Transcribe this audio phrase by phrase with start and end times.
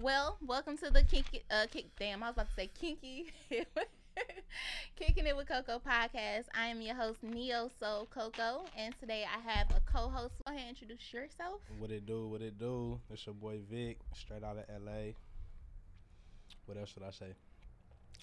[0.00, 1.42] Well, welcome to the kinky.
[1.50, 1.86] Uh, kick.
[1.98, 3.32] Damn, I was about to say kinky.
[4.96, 6.44] Kicking it with Coco podcast.
[6.54, 10.34] I am your host Neo Soul Coco, and today I have a co-host.
[10.44, 11.62] Go ahead, and introduce yourself.
[11.78, 12.28] What it do?
[12.28, 13.00] What it do?
[13.10, 15.14] It's your boy Vic, straight out of LA.
[16.66, 17.34] What else should I say?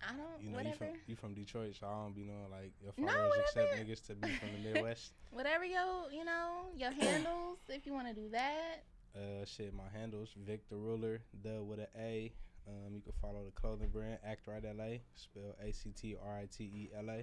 [0.01, 0.41] I don't.
[0.41, 0.85] You know, whatever.
[0.85, 3.75] you from you from Detroit, so I don't be knowing like your No, followers accept
[3.75, 5.11] niggas to be from the Midwest.
[5.31, 7.57] whatever your, you know, your handles.
[7.67, 8.83] if you want to do that.
[9.15, 12.33] Uh, shit, my handles Victor Ruler, the with an A.
[12.67, 16.39] Um, you can follow the clothing brand Act Rite LA, spell A C T R
[16.39, 17.19] I T E L A.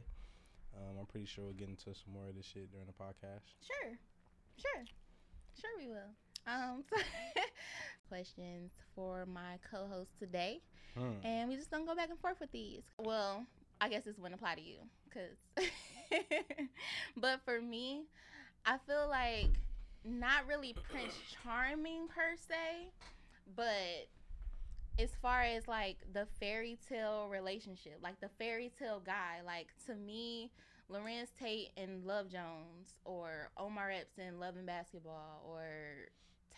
[0.74, 3.52] Um, I'm pretty sure we'll get into some more of this shit during the podcast.
[3.60, 3.92] Sure,
[4.56, 4.84] sure,
[5.60, 6.10] sure we will.
[6.46, 6.84] Um,
[8.08, 10.60] questions for my co-host today.
[10.94, 11.24] Hmm.
[11.24, 12.82] and we just gonna go back and forth with these.
[12.98, 13.44] Well,
[13.80, 14.76] I guess this wouldn't apply to you,
[15.12, 15.66] cause.
[17.16, 18.04] but for me,
[18.64, 19.50] I feel like
[20.04, 22.90] not really Prince Charming per se,
[23.56, 24.08] but
[24.98, 29.94] as far as like the fairy tale relationship, like the fairy tale guy, like to
[29.94, 30.50] me,
[30.90, 35.64] Larenz Tate and Love Jones, or Omar Epps and Love and Basketball, or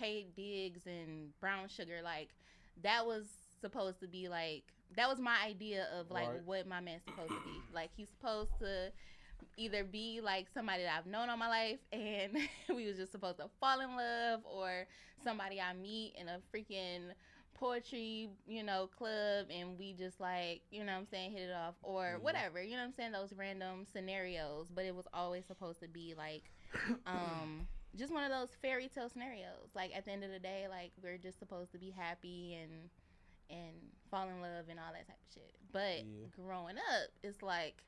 [0.00, 2.30] Taye Diggs and Brown Sugar, like
[2.83, 3.27] that was
[3.61, 4.64] supposed to be like
[4.96, 6.44] that was my idea of like Right.
[6.44, 7.61] what my man's supposed to be.
[7.72, 8.90] Like he's supposed to
[9.56, 12.36] either be like somebody that I've known all my life and
[12.74, 14.86] we was just supposed to fall in love or
[15.22, 17.12] somebody I meet in a freaking
[17.54, 21.52] poetry, you know, club and we just like, you know what I'm saying, hit it
[21.54, 22.22] off or Mhm.
[22.22, 25.88] whatever, you know what I'm saying, those random scenarios, but it was always supposed to
[25.88, 26.50] be like
[27.06, 29.70] um just one of those fairy tale scenarios.
[29.74, 32.90] Like at the end of the day, like we're just supposed to be happy and
[33.50, 33.76] and
[34.10, 35.54] fall in love and all that type of shit.
[35.72, 36.26] But Yeah.
[36.34, 37.82] growing up, it's like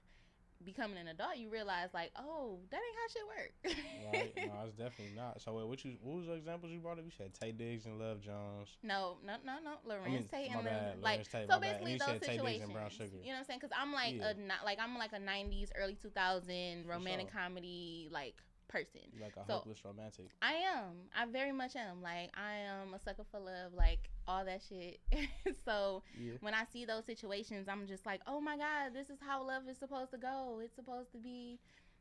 [0.64, 4.12] becoming an adult, you realize like, oh, that ain't how shit work.
[4.12, 4.32] right?
[4.46, 5.40] No, it's definitely not.
[5.42, 7.04] So wait, what you what was the examples you brought up?
[7.04, 8.77] You said Taye Diggs and Love Jones.
[8.82, 9.77] No, no, no, no.
[9.90, 12.62] Larenz mean, Tate and bad, like Tate, so basically You those said Taye Diggs situations.
[12.64, 13.16] and Brown Sugar.
[13.22, 13.58] You know what I'm saying?
[13.62, 14.30] Because I'm like Yeah.
[14.30, 17.40] a not like I'm like a '90s, early 2000 romantic sure.
[17.40, 18.34] comedy like
[18.68, 19.00] person.
[19.12, 20.27] You like a So- hopeless romantic.
[20.42, 21.08] I am.
[21.16, 22.02] I very much am.
[22.02, 25.00] Like I am a sucker for love, like all that shit.
[25.64, 26.34] so Yeah.
[26.40, 29.68] when I see those situations, I'm just like, oh my god, this is how love
[29.68, 30.60] is supposed to go.
[30.62, 31.58] It's supposed to be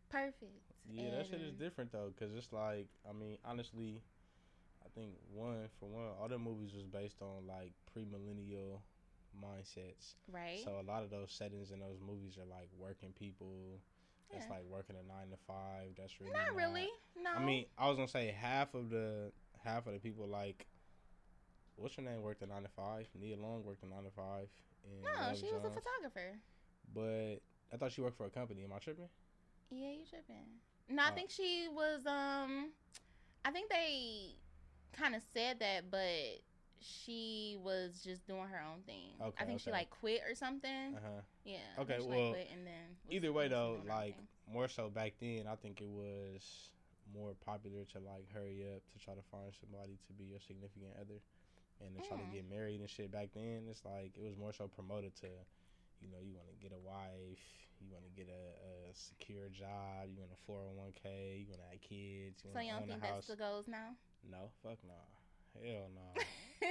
[0.10, 0.62] perfect.
[0.92, 4.02] Yeah, that shit is different though, cause it's like I mean, honestly,
[4.86, 8.82] I think one for one, all the movies was based on like pre-millennial
[9.36, 10.16] mindsets.
[10.32, 10.62] Right.
[10.64, 13.80] So a lot of those settings in those movies are like working people.
[14.32, 14.52] That's Yeah.
[14.56, 15.96] like working a nine to five.
[15.98, 16.90] That's really not really.
[17.16, 17.32] No.
[17.32, 19.32] I mean, I was gonna say half of the
[19.64, 20.68] half of the people like.
[21.78, 23.08] What's her name worked a nine to five?
[23.14, 24.48] Nia Long worked a nine to five.
[24.86, 26.40] And no, Love she was a photographer.
[26.94, 27.42] But
[27.74, 28.64] I thought she worked for a company.
[28.64, 29.10] Am I tripping?
[29.70, 30.46] Yeah, you tripping.
[30.88, 31.16] No, I Oh.
[31.16, 32.06] think she was.
[32.06, 32.72] Um,
[33.44, 34.36] I think they
[34.94, 36.40] kind of said that, but
[36.86, 39.10] she was just doing her own thing.
[39.22, 40.96] I Okay, think she like quit or something.
[40.96, 41.22] Uh huh.
[41.44, 41.58] Yeah.
[41.80, 44.16] Okay, she, well, like, quit and then Either way though, doing her own like
[44.52, 46.70] more so back then, I think it was
[47.14, 50.94] more popular to like hurry up to try to find somebody to be your significant
[51.00, 51.20] other,
[51.82, 52.34] and to try to Mm.
[52.34, 53.12] get married and shit.
[53.12, 55.28] Back then, it's like it was more so promoted to,
[56.02, 57.42] you know, you want to get a wife,
[57.82, 61.42] you want to get a, a secure job, you want a four hundred one k,
[61.46, 63.28] you want to have kids, you So you don't think house.
[63.28, 63.94] the goals now?
[64.30, 64.98] No, fuck no,
[65.62, 66.22] hell no.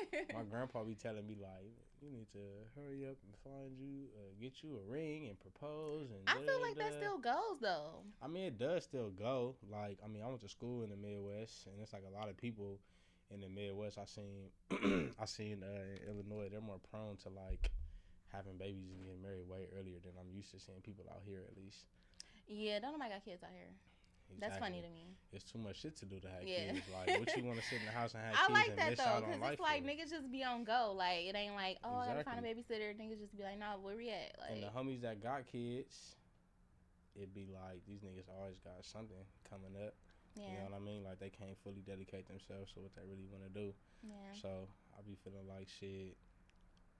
[0.34, 1.72] My grandpa be telling me like,
[2.03, 2.44] you need to
[2.77, 6.21] hurry up and find you, uh, get you a ring and propose and.
[6.27, 8.05] I feel like that still goes though.
[8.22, 9.56] I mean, it does still go.
[9.71, 12.28] Like, I mean, I went to school in the Midwest, and it's like a lot
[12.28, 12.78] of people
[13.31, 13.99] in the Midwest.
[13.99, 14.50] I seen,
[15.21, 16.49] I seen uh, in Illinois.
[16.50, 17.71] They're more prone to like
[18.32, 21.43] having babies and getting married way earlier than I'm used to seeing people out here.
[21.49, 21.87] At least,
[22.47, 23.71] Yeah, don't nobody got kids out here.
[24.41, 25.15] That's funny to me.
[25.33, 26.73] It's too much shit to do to have Yeah.
[26.73, 26.87] kids.
[26.93, 28.43] Like, what you want to sit in the house and have kids.
[28.45, 29.53] I kids like and that miss though, out on because life?
[29.53, 29.89] it's like for?
[29.91, 30.95] niggas just be on go.
[30.97, 32.95] Like it ain't like, oh, I gotta find a babysitter.
[32.95, 34.35] Niggas just be like, nah, where we at?
[34.39, 36.17] Like, and the homies that got kids,
[37.17, 39.95] it'd be like these niggas always got something coming up.
[40.35, 41.03] yeah, You know what I mean?
[41.05, 43.73] Like they can't fully dedicate themselves to what they really want to do.
[44.03, 44.35] yeah.
[44.41, 44.69] So
[44.99, 46.17] I be feeling like shit.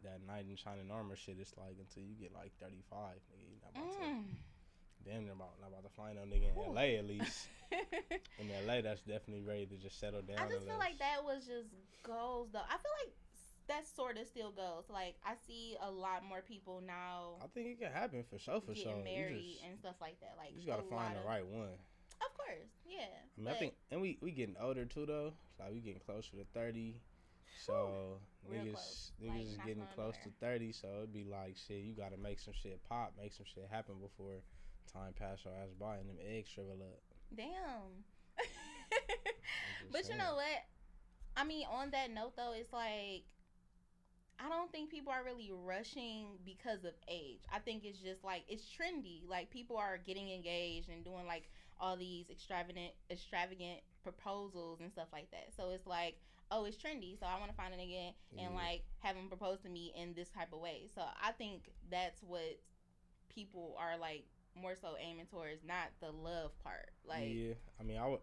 [0.03, 1.37] That knight in shining armor shit.
[1.41, 3.49] It's like until you get like thirty five, nigga.
[3.49, 4.05] You not about to.
[4.05, 4.25] Mm.
[5.05, 6.77] Damn, near about not about to find no nigga in Ooh.
[6.77, 6.97] L.A.
[6.99, 7.49] at least.
[8.39, 8.81] in L.A.
[8.83, 10.39] That's definitely ready to just settle down.
[10.39, 11.69] I just feel like that was just
[12.03, 12.65] goals though.
[12.65, 13.13] I feel like
[13.69, 14.85] that sort of still goes.
[14.89, 18.61] Like I see a lot more people now I think it can happen for sure.
[18.61, 19.05] For getting sure.
[19.05, 20.35] married just, and stuff like that.
[20.39, 21.77] Like you just gotta find the of- right one.
[22.23, 23.11] Of course, yeah.
[23.37, 25.33] I mean, I think, and we we getting older too though.
[25.59, 27.01] Like we getting closer to thirty.
[27.67, 28.19] So
[28.49, 29.13] Real niggas, close.
[29.23, 30.73] niggas Like, is getting close to thirty.
[30.73, 31.83] So it'd be like shit.
[31.85, 34.41] You gotta make some shit pop, make some shit happen before
[34.93, 37.03] time pass your ass by and them eggs shrivel up.
[37.35, 38.05] Damn.
[39.93, 40.65] But you know what?
[41.37, 43.25] I mean, on that note though, it's like
[44.39, 47.43] I don't think people are really rushing because of age.
[47.53, 49.29] I think it's just like it's trendy.
[49.29, 51.49] Like people are getting engaged and doing like
[51.81, 55.49] all these extravagant extravagant proposals and stuff like that.
[55.57, 56.17] So it's like,
[56.51, 57.19] oh, it's trendy.
[57.19, 60.15] So I want to find it again and like have him propose to me in
[60.15, 60.89] this type of way.
[60.95, 62.59] So I think that's what
[63.29, 66.91] people are like more so aiming towards, not the love part.
[67.07, 68.21] Like yeah, I mean, I would,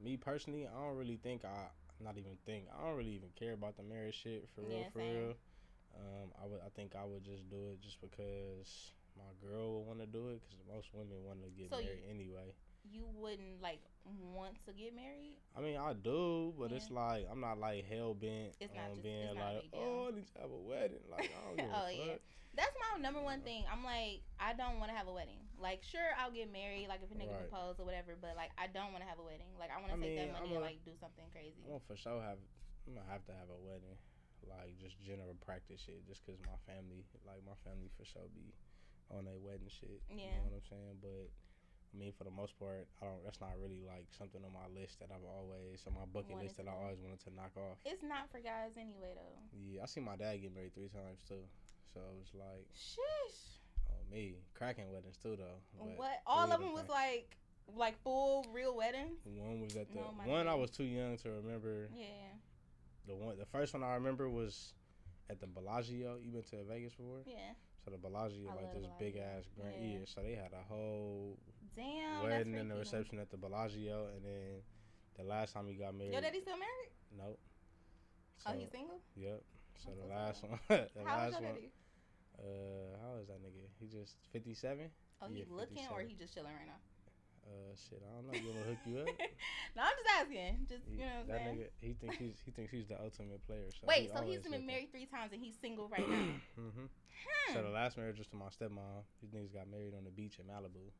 [0.00, 1.68] me personally, I don't really think I,
[2.00, 4.88] not even think, I don't really even care about the marriage shit for real, Yeah,
[4.92, 5.34] for real.
[5.96, 9.86] Um, I would, I think I would just do it just because my girl would
[9.86, 12.54] want to do it, because most women want to get So you- married anyway.
[12.90, 13.80] You wouldn't like
[14.34, 15.36] want to get married.
[15.56, 16.76] I mean, I do, but Yeah.
[16.76, 20.26] it's like I'm not like hell bent It's on just- being like, oh, I need
[20.34, 21.02] to have a wedding.
[21.10, 22.16] Like, I don't give Oh, yeah.
[22.54, 23.64] That's my number one thing.
[23.70, 25.36] I'm like, I don't want to have a wedding.
[25.60, 27.48] Like, sure, I'll get married, like if a nigga Right.
[27.50, 29.52] propose or whatever, but like, I don't want to have a wedding.
[29.60, 31.60] Like, I want to take mean, that money and like do something crazy.
[31.68, 32.38] I'm for sure have.
[32.86, 33.98] I'm gonna have to have a wedding,
[34.46, 38.54] like just general practice shit, just cause my family, like my family for sure be
[39.10, 40.00] on their wedding shit.
[40.08, 40.38] You Yeah.
[40.38, 40.96] know what I'm saying?
[41.02, 41.26] But
[41.96, 43.24] I mean, for the most part, I don't.
[43.24, 46.44] That's not really like something on my list that I've always on my bucket Wanted
[46.44, 47.78] list that I always wanted to knock off.
[47.88, 49.40] It's not for guys anyway, though.
[49.56, 51.40] Yeah, I see my dad get married three times too,
[51.94, 53.64] so it's like Shish.
[53.88, 55.56] on me cracking weddings too though.
[55.96, 56.20] What?
[56.26, 57.32] All of them was like,
[57.74, 59.16] like full real weddings.
[59.24, 61.88] One was at the No, one I was too young to remember.
[61.96, 62.36] Yeah,
[63.08, 64.74] The one, the first one I remember was
[65.30, 66.18] at the Bellagio.
[66.22, 67.22] You been to Vegas before?
[67.24, 67.56] yeah.
[67.84, 69.98] So the Bellagio, I like this big ass grand Yeah.
[70.00, 70.04] yeah.
[70.06, 71.38] So they had a whole
[71.76, 72.22] Damn.
[72.24, 74.62] wedding and the reception at the Bellagio, and then
[75.16, 76.12] the last time he got married.
[76.12, 76.90] Your daddy still married?
[77.16, 77.38] Nope.
[78.46, 79.00] oh, So, he's single.
[79.16, 79.42] Yep.
[79.76, 81.54] So That's the what's last one, the How old last your one.
[81.54, 81.70] daddy?
[82.38, 83.64] Uh, how is that nigga?
[83.80, 84.90] He just fifty seven.
[85.22, 86.08] Oh, he yeah, looking or 57.
[86.08, 86.80] he just chilling right now?
[87.46, 88.34] Uh, shit, I don't know.
[88.36, 89.08] You wanna hook you up?
[89.76, 90.66] no, I'm just asking.
[90.68, 91.56] Just He- you know what I'm that saying.
[91.56, 93.68] nigga, he thinks he's he thinks he's the ultimate player.
[93.72, 94.66] So Wait, so he's been looking.
[94.66, 96.36] married three times and he's single right now.
[96.56, 96.68] hmm
[97.24, 97.52] Hmm.
[97.54, 99.00] So the last marriage was to my stepmom.
[99.22, 100.92] These niggas got married on the beach in Malibu.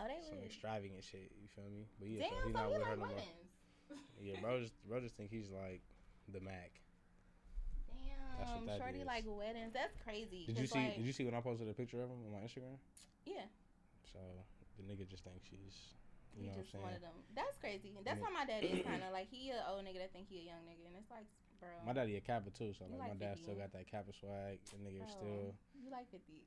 [0.00, 1.30] Oh, they Some extravagant shit.
[1.40, 1.86] You feel me?
[1.98, 3.22] But yeah, Damn, so he so not he with her no more.
[4.20, 5.80] Yeah, bro, just bro just think he's like
[6.28, 6.72] the Mac.
[8.38, 9.06] Damn, shorty is.
[9.06, 9.72] like weddings.
[9.72, 10.44] That's crazy.
[10.46, 10.78] Did you see?
[10.78, 12.78] Like, Did you see when I posted a picture of him on my Instagram?
[13.26, 13.46] yeah,
[14.12, 14.18] So
[14.78, 15.94] the nigga just thinks she's,
[16.36, 16.84] you know what I'm saying?
[16.84, 17.16] one of them.
[17.34, 17.92] That's crazy.
[18.04, 20.40] That's how my dad is kind of like he a old nigga that think he
[20.40, 21.26] a young nigga, and it's like,
[21.60, 23.42] bro, My daddy a Kappa too, so like, like my dad 50.
[23.42, 24.58] still got that Kappa swag.
[24.70, 25.46] The nigga oh, still,
[25.82, 26.46] you like fifty.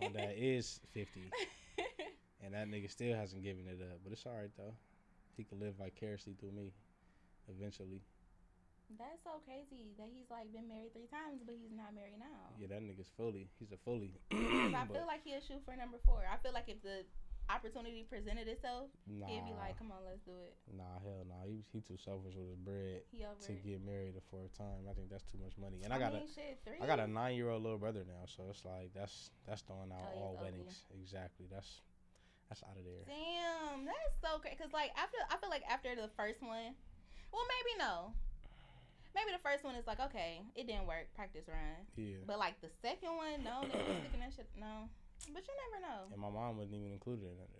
[0.00, 1.30] my dad is 50,
[2.44, 4.00] and that nigga still hasn't given it up.
[4.04, 4.74] But it's all right though.
[5.36, 6.72] He can live vicariously through me,
[7.48, 8.02] eventually.
[8.98, 12.52] That's so crazy that he's like been married three times, but he's not married now.
[12.60, 13.48] Yeah, that nigga's fully.
[13.58, 14.20] He's a fully.
[14.30, 16.22] I feel like he'll shoot for number four.
[16.28, 17.02] I feel like if the
[17.48, 21.42] opportunity presented itself, nah, he'd be like, "Come on, let's do it." nah, hell nah.
[21.48, 23.64] He he too selfish with his bread to it.
[23.64, 24.84] get married a fourth time.
[24.88, 25.80] I think that's too much money.
[25.82, 26.78] And I, got mean, shit, three.
[26.78, 29.64] a I got a nine year old little brother now, so it's like that's that's
[29.64, 30.52] throwing out Oh, all ugly.
[30.60, 30.84] weddings.
[30.92, 31.48] Exactly.
[31.50, 31.80] That's
[32.48, 33.04] that's out of there.
[33.08, 34.56] Damn, that's so crazy.
[34.56, 36.74] Cause like after, I feel like after the first one,
[37.32, 38.12] well, maybe no.
[39.14, 41.86] Maybe the first one is like, okay, it didn't work, practice run.
[41.94, 42.26] Yeah.
[42.26, 44.50] But like the second one, no, sticking that shit.
[44.58, 44.90] No,
[45.30, 46.10] but you never know.
[46.10, 47.50] And my mom wasn't even included in it.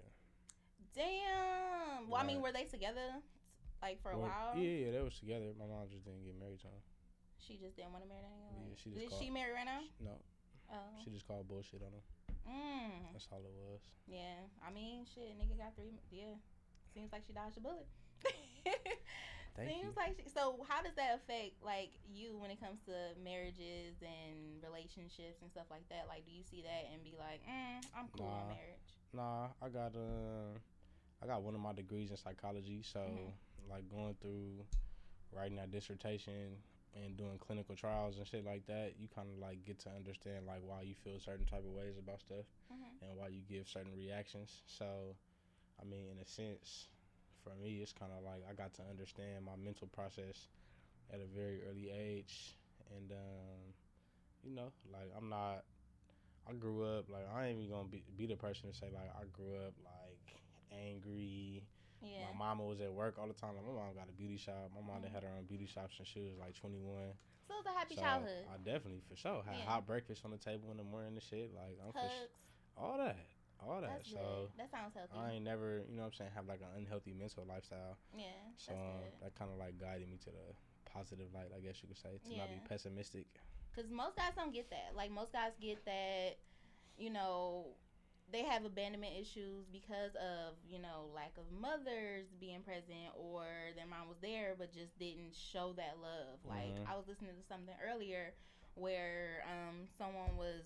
[0.95, 2.11] Damn.
[2.11, 3.19] Well, I mean, were they together
[3.83, 4.55] like for a Well, while?
[4.59, 5.51] Yeah, yeah, they was together.
[5.59, 6.83] My mom just didn't get married to him.
[7.39, 8.63] She just didn't want to marry that nigga.
[8.63, 9.83] Yeah, she just Is called- she married right now?
[10.01, 10.15] No,
[10.73, 10.97] Oh.
[11.05, 12.03] she just called bullshit on him.
[12.49, 13.13] Mm.
[13.13, 13.81] That's all it was.
[14.07, 14.45] Yeah.
[14.67, 15.99] I mean, shit, nigga got three.
[16.11, 16.35] Yeah.
[16.93, 17.87] Seems like she dodged a bullet.
[19.57, 19.93] Thank Seems you.
[19.97, 20.65] like she, so.
[20.69, 25.67] How does that affect like you when it comes to marriages and relationships and stuff
[25.71, 26.07] like that?
[26.09, 28.55] Like, do you see that and be like, mm, I'm cool on Nah.
[28.55, 28.89] marriage?
[29.13, 30.59] Nah, I got uh,
[31.23, 33.71] I got one of my degrees in psychology, so Mhm.
[33.71, 34.67] like going through
[35.33, 36.59] writing that dissertation
[37.03, 40.47] and doing clinical trials and shit like that, you kind of like get to understand
[40.47, 43.03] like why you feel certain type of ways about stuff Mhm.
[43.03, 44.63] and why you give certain reactions.
[44.67, 45.17] So,
[45.81, 46.89] I mean, in a sense,
[47.43, 50.49] for me, it's kind of like I got to understand my mental process
[51.13, 52.57] at a very early age,
[52.97, 53.75] and um,
[54.43, 55.65] you know, like I'm not.
[56.47, 59.11] I grew up like I ain't even gonna be, be the person to say like
[59.19, 60.41] I grew up like
[60.73, 61.63] angry.
[62.05, 62.27] Yeah.
[62.33, 63.57] My mama was at work all the time.
[63.57, 64.71] Like my mom got a beauty shop.
[64.75, 65.13] My mom Mhm.
[65.13, 67.13] had her own beauty shop since she was like 21.
[67.49, 68.47] So it was a happy So childhood.
[68.53, 69.65] I definitely for sure had Yeah.
[69.65, 71.53] hot breakfast on the table in the morning and shit.
[71.55, 72.13] Like I'm for Hugs.
[72.13, 73.17] sh- all that,
[73.61, 73.91] all that.
[73.91, 74.59] That's so good.
[74.59, 75.13] That sounds healthy.
[75.17, 77.97] I ain't never, you know what I'm saying, have like an unhealthy mental lifestyle.
[78.17, 78.33] yeah.
[78.57, 78.81] So that's
[79.15, 80.55] um, that kind of like guided me to the
[80.87, 83.27] positive light, I guess you could say, to not be pessimistic.
[83.73, 84.95] Because most guys don't get that.
[84.95, 86.39] Like, most guys get that,
[86.97, 87.75] you know,
[88.33, 93.45] they have abandonment issues because of, you know, lack of mothers being present or
[93.77, 96.39] their mom was there but just didn't show that love.
[96.45, 96.87] Like, Mhm.
[96.89, 98.35] I was listening to something earlier
[98.75, 100.65] where um someone was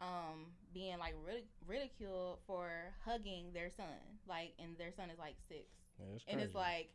[0.00, 5.36] um being like ridic- ridiculed for hugging their son, like, and their son is like
[5.48, 5.66] six,
[5.98, 6.90] Yeah, and it's like.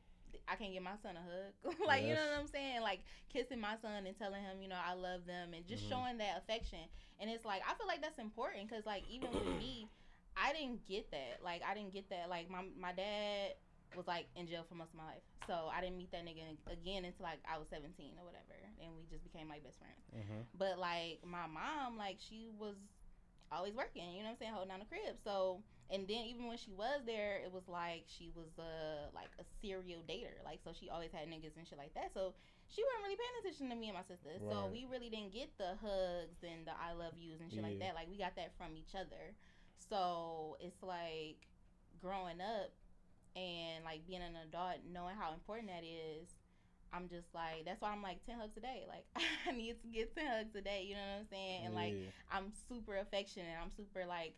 [0.48, 3.02] I can't give my son a hug, like you know what I'm saying, like
[3.32, 5.90] kissing my son and telling him, you know, I love them, and just Mhm.
[5.90, 6.80] showing that affection.
[7.20, 9.88] And it's like I feel like that's important because, like, even with me,
[10.38, 11.40] I didn't get that.
[11.44, 12.30] Like, I didn't get that.
[12.30, 13.56] Like, my my dad
[13.96, 16.44] was like in jail for most of my life, so I didn't meet that nigga
[16.68, 20.04] again until like I was 17 or whatever, and we just became like best friends.
[20.12, 20.44] Mhm.
[20.58, 22.76] But like my mom, like she was
[23.52, 25.16] always working, you know what I'm saying, holding down the crib.
[25.24, 29.30] So and then even when she was there, it was like she was uh like
[29.40, 30.42] a serial dater.
[30.44, 32.10] Like so she always had niggas and shit like that.
[32.14, 32.34] So
[32.68, 34.34] she wasn't really paying attention to me and my sister.
[34.50, 37.78] So we really didn't get the hugs and the I love yous and shit like
[37.86, 37.94] that.
[37.94, 39.38] Like we got that from each other.
[39.78, 41.46] So it's like
[42.02, 42.74] growing up
[43.38, 46.34] and like being an adult, knowing how important that is.
[46.94, 48.86] I'm just like that's why I'm like ten hugs a day.
[48.90, 49.06] Like
[49.48, 50.86] I need to get ten hugs a day.
[50.88, 51.62] You know what I'm saying?
[51.66, 51.94] And like
[52.32, 53.54] I'm super affectionate.
[53.62, 54.34] I'm super like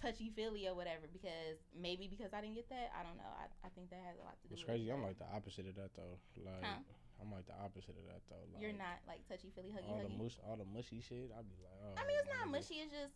[0.00, 2.90] touchy feely or whatever because maybe because I didn't get that.
[2.96, 3.28] I don't know.
[3.28, 4.56] I, I think that has a lot to do.
[4.56, 4.88] It's crazy.
[4.88, 6.16] it, I'm like the opposite of that though.
[6.40, 6.80] Like Huh?
[7.20, 8.40] I'm like the opposite of that though.
[8.48, 10.24] Like, you're not like touchy feely huggy all the huggy.
[10.24, 11.28] mush, all the mushy shit.
[11.28, 11.94] I'd be like, oh.
[12.00, 12.80] I mean, it's not mushy.
[12.80, 13.12] It's just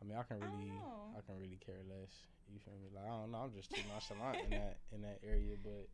[0.00, 1.12] I mean, I can really, know.
[1.16, 2.12] I, can really care less.
[2.52, 2.88] You feel me?
[2.92, 3.48] Like I don't know.
[3.48, 5.56] I'm just too nonchalant in that in that area.
[5.60, 5.88] But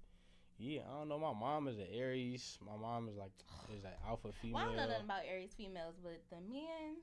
[0.59, 1.19] yeah, I don't know.
[1.19, 2.59] My mom is an Aries.
[2.61, 3.33] My mom is like
[3.75, 4.55] is an alpha female.
[4.55, 7.03] well, I don't know nothing about Aries females, but the men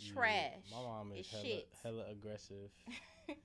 [0.00, 0.64] Yeah, trash.
[0.72, 1.68] My mom is hella, shit.
[1.82, 2.70] hella aggressive.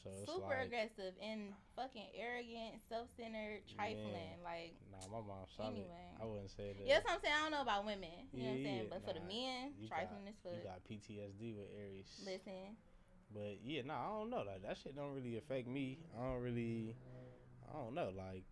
[0.00, 4.40] So super like, aggressive and fucking arrogant, self centered, trifling.
[4.40, 5.76] Like nah, my mom's solid.
[5.76, 6.08] Anyway.
[6.16, 6.88] I wouldn't say that.
[6.88, 7.36] yeah, that's what I'm saying.
[7.36, 8.08] I don't know about women.
[8.32, 8.84] You know what I'm Yeah, saying?
[8.88, 12.08] yeah, But for the men, trifling got- as You got PTSD with Aries.
[12.24, 12.80] Listen,
[13.28, 14.40] But yeah, no, I don't know.
[14.40, 16.00] Like that shit don't really affect me.
[16.16, 16.96] I don't really.
[17.68, 18.08] I don't know.
[18.16, 18.48] Like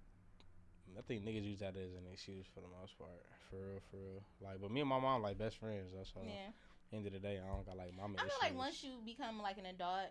[0.97, 3.25] I think niggas use that as an excuse for the most part.
[3.49, 4.23] For real, for real.
[4.45, 5.97] Like, but me and my mom like best friends.
[5.97, 6.29] That's all.
[6.29, 6.53] yeah.
[6.93, 8.43] End of the day, I don't got like mama I feel issues.
[8.43, 10.09] like once you become like an adult,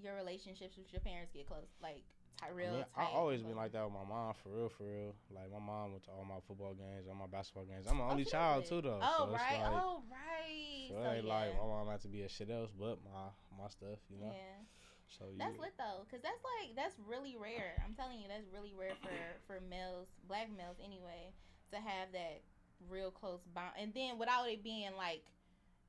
[0.00, 1.66] your relationships with your parents get close.
[1.82, 2.04] Like
[2.42, 2.72] I, Tyrell.
[2.74, 4.34] mean, I always been like that with my mom.
[4.42, 5.14] For real, for real.
[5.34, 7.86] Like my mom went to all my football games, all my basketball games.
[7.88, 9.00] I'm an only child too, though.
[9.02, 9.60] Oh so it's right.
[9.62, 10.86] Like, oh right.
[10.90, 11.22] So, So, yeah.
[11.34, 14.30] like my mom had to be a shit else, but my my stuff, you know.
[14.30, 14.62] yeah.
[15.18, 17.74] So That's lit though, cause that's like that's really rare.
[17.86, 19.14] I'm telling you, that's really rare for
[19.46, 21.30] for males, black males anyway,
[21.70, 22.42] to have that
[22.90, 25.22] real close bond, and then without it being like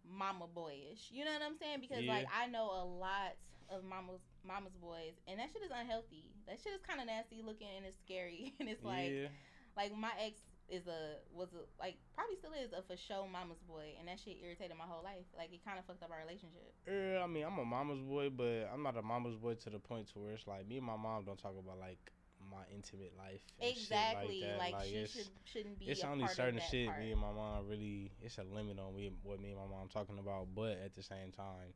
[0.10, 1.10] mama boyish.
[1.12, 1.80] You know what I'm saying?
[1.82, 3.36] Because like I know a lot
[3.70, 6.32] of mamas mama's boys, and that shit is unhealthy.
[6.48, 9.34] That shit is kind of nasty looking, and it's scary, and it's like yeah.
[9.78, 13.62] like my ex is a was a like probably still is a for show mama's
[13.68, 15.26] boy, and that shit irritated my whole life.
[15.38, 16.74] Like it kind of fucked up our relationship.
[16.86, 19.80] Yeah, I mean, I'm a mama's boy, but I'm not a mama's boy to the
[19.80, 22.12] point to where it's like me and my mom don't talk about like
[22.50, 23.42] my intimate life.
[23.60, 24.46] Exactly.
[24.58, 24.80] like, that.
[24.80, 25.86] Like, she should shouldn't be.
[25.86, 27.00] it's a only certain shit part.
[27.00, 28.12] me and my mom really.
[28.22, 31.04] It's a limit on me, what me and my mom talking about, but at the
[31.04, 31.74] same time,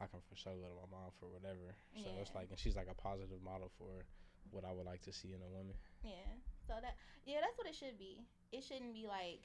[0.00, 1.74] I can for sure go to my mom for whatever.
[1.96, 4.04] So it's like, and she's like a positive model for
[4.50, 5.74] what I would like to see in a woman.
[6.02, 6.10] Yeah.
[6.66, 8.24] So that yeah, that's what it should be.
[8.52, 9.42] It shouldn't be like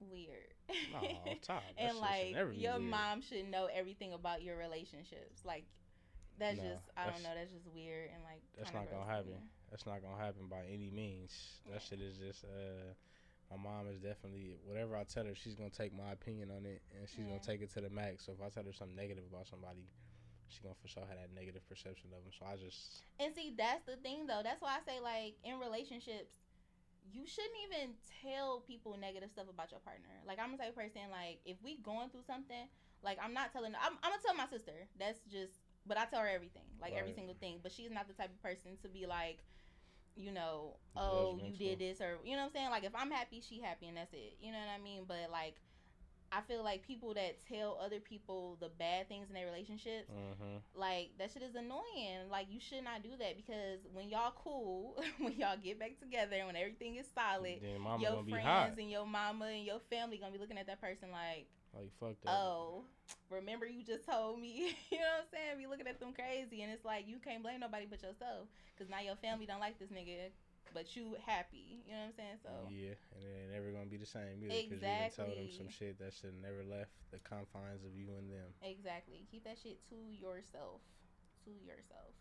[0.00, 0.54] weird.
[0.92, 1.00] No.
[1.78, 2.82] And like your weird.
[2.82, 5.44] mom should know everything about your relationships.
[5.44, 5.64] Like
[6.40, 7.30] that's No, just I don't know.
[7.36, 9.36] That's just weird and like That's not gonna happen.
[9.38, 9.46] me.
[9.70, 11.60] That's not gonna happen by any means.
[11.68, 11.88] That Yeah.
[11.88, 12.96] shit is just uh
[13.50, 16.82] my mom is definitely whatever I tell her, she's gonna take my opinion on it
[16.96, 17.36] and she's Yeah.
[17.36, 18.24] gonna take it to the max.
[18.26, 19.86] So if I tell her something negative about somebody,
[20.48, 22.32] she's gonna for sure have that negative perception of them.
[22.32, 24.40] So I just And see, that's the thing though.
[24.42, 26.40] That's why I say like in relationships,
[27.12, 30.22] you shouldn't even tell people negative stuff about your partner.
[30.26, 32.68] Like I'm the type of person like if we going through something,
[33.02, 33.74] like I'm not telling.
[33.74, 34.86] I'm, I'm gonna tell my sister.
[34.98, 35.58] That's just.
[35.90, 37.58] But I tell her everything, like every single thing.
[37.64, 39.38] But she's not the type of person to be like,
[40.14, 42.70] you know, oh, you did this or you know what I'm saying.
[42.70, 44.36] Like if I'm happy, she happy, and that's it.
[44.40, 45.02] You know what I mean?
[45.08, 45.56] But like.
[46.32, 50.58] I feel like people that tell other people the bad things in their relationships, mm-hmm.
[50.76, 52.30] like that shit is annoying.
[52.30, 56.36] Like you should not do that because when y'all cool, when y'all get back together,
[56.46, 57.58] when everything is solid,
[57.98, 61.48] your friends and your mama and your family gonna be looking at that person like,
[61.74, 62.30] Like fuck that.
[62.30, 62.84] oh,
[63.30, 65.58] remember you just told me, you know what I'm saying?
[65.58, 68.90] Be looking at them crazy, and it's like you can't blame nobody but yourself because
[68.90, 70.34] now your family don't like this nigga,
[70.74, 72.38] but you happy, you know what I'm saying?
[72.42, 75.36] So Yeah, and it ain't never gonna be the same either because you done told
[75.38, 78.50] them some shit that should never left the confines of you and them.
[78.62, 79.26] Exactly.
[79.30, 80.82] Keep that shit to yourself.
[81.46, 82.14] To yourself.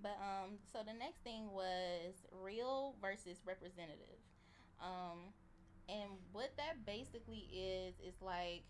[0.00, 4.20] But um so the next thing was real versus representative.
[4.80, 5.32] Um
[5.88, 8.64] and what that basically is is like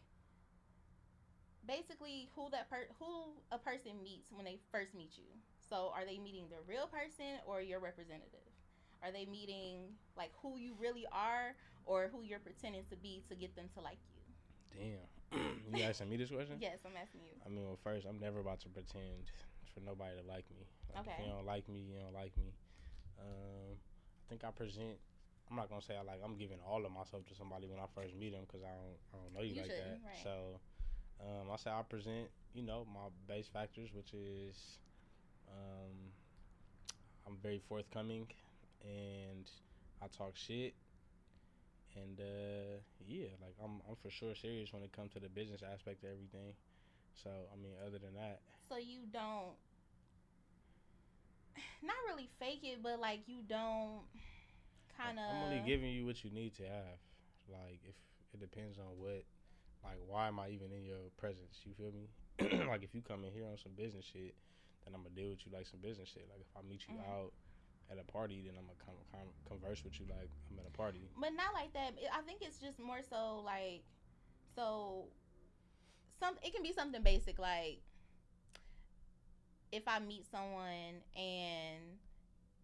[1.66, 5.28] basically who that per who a person meets when they first meet you.
[5.68, 8.48] So are they meeting the real person or your representative?
[9.02, 11.54] Are they meeting like who you really are
[11.86, 14.20] or who you're pretending to be to get them to like you?
[14.76, 15.06] Damn.
[15.74, 16.56] you asking me this question?
[16.60, 17.34] Yes, I'm asking you.
[17.46, 19.30] I mean, well, first, I'm never about to pretend
[19.72, 20.66] for nobody to like me.
[20.90, 21.16] Like, Okay.
[21.18, 22.50] If you don't like me, you don't like me.
[23.18, 24.98] Um, I think I present.
[25.50, 26.20] I'm not gonna say I like.
[26.24, 28.98] I'm giving all of myself to somebody when I first meet them because I don't.
[29.12, 29.98] I don't know you, You like that.
[30.02, 30.22] right.
[30.22, 30.60] So,
[31.22, 32.28] um, I say I present.
[32.54, 34.78] You know, my base factors, which is,
[35.48, 35.94] um,
[37.26, 38.26] I'm very forthcoming,
[38.82, 39.48] and
[40.02, 40.74] I talk shit.
[41.96, 45.60] And uh, yeah, like I'm, I'm for sure serious when it comes to the business
[45.62, 46.54] aspect of everything.
[47.22, 49.54] So I mean, other than that, So you don't,
[51.82, 54.02] not really fake it, but like you don't
[54.96, 55.24] kind of.
[55.36, 56.98] I'm only giving you what you need to have.
[57.50, 57.94] Like if
[58.34, 59.24] it depends on what,
[59.84, 61.58] like why am I even in your presence?
[61.64, 62.08] You feel me?
[62.68, 64.34] like if you come in here on some business shit,
[64.84, 66.26] then I'm gonna deal with you like some business shit.
[66.30, 67.08] Like if I meet you Mhm.
[67.08, 67.32] out
[67.90, 70.70] at a party, then I'm gonna come, come converse with you like I'm at a
[70.76, 71.08] party.
[71.18, 71.94] But not like that.
[72.12, 73.82] I think it's just more so like,
[74.54, 75.06] so,
[76.18, 77.80] some it can be something basic like,
[79.72, 81.98] if I meet someone and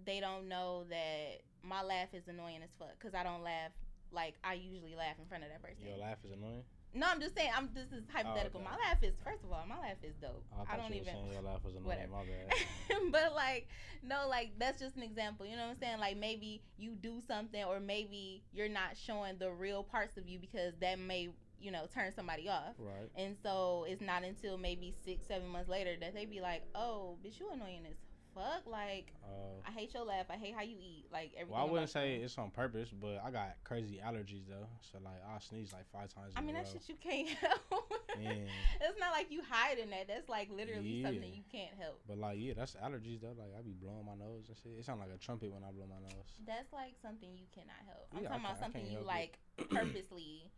[0.05, 3.73] they don't know that my laugh is annoying as fuck because I don't laugh
[4.13, 5.87] like I usually laugh in front of that person.
[5.87, 6.65] Your laugh is annoying.
[6.95, 7.51] No, I'm just saying.
[7.55, 8.61] I'm this is oh, hypothetical.
[8.61, 8.71] okay.
[8.71, 10.45] My laugh is first of all, my laugh is dope.
[10.53, 11.15] Oh, I, I, don't you even.
[11.33, 11.87] your laugh was annoying.
[11.87, 12.13] whatever.
[12.13, 13.13] My bad.
[13.13, 13.69] but like
[14.03, 17.21] no like that's just an example you know what i'm saying like maybe you do
[17.27, 21.29] something or maybe you're not showing the real parts of you because that may
[21.61, 23.09] you know turn somebody off right.
[23.17, 27.17] and so it's not until maybe six seven months later that they be like oh
[27.25, 27.97] bitch you annoying as
[28.37, 31.67] fuck like Uh, i hate your laugh i hate how you eat like everything well,
[31.67, 32.25] I wouldn't say you.
[32.25, 34.69] it's on purpose, but I got crazy allergies though.
[34.93, 36.35] So like I sneeze like five times.
[36.37, 36.73] i mean that row.
[36.77, 37.91] shit you can't help
[38.21, 38.31] Yeah.
[38.85, 42.37] it's not like you hiding that that's like literally something you can't help But like,
[42.39, 43.35] yeah, that's allergies though.
[43.37, 44.73] Like I be blowing my nose and shit.
[44.79, 46.29] It sound like a trumpet when I blow my nose.
[46.47, 48.07] That's like something you cannot help.
[48.15, 49.17] I'm Yeah, talking about something you help it.
[49.17, 49.33] like
[49.71, 50.53] purposely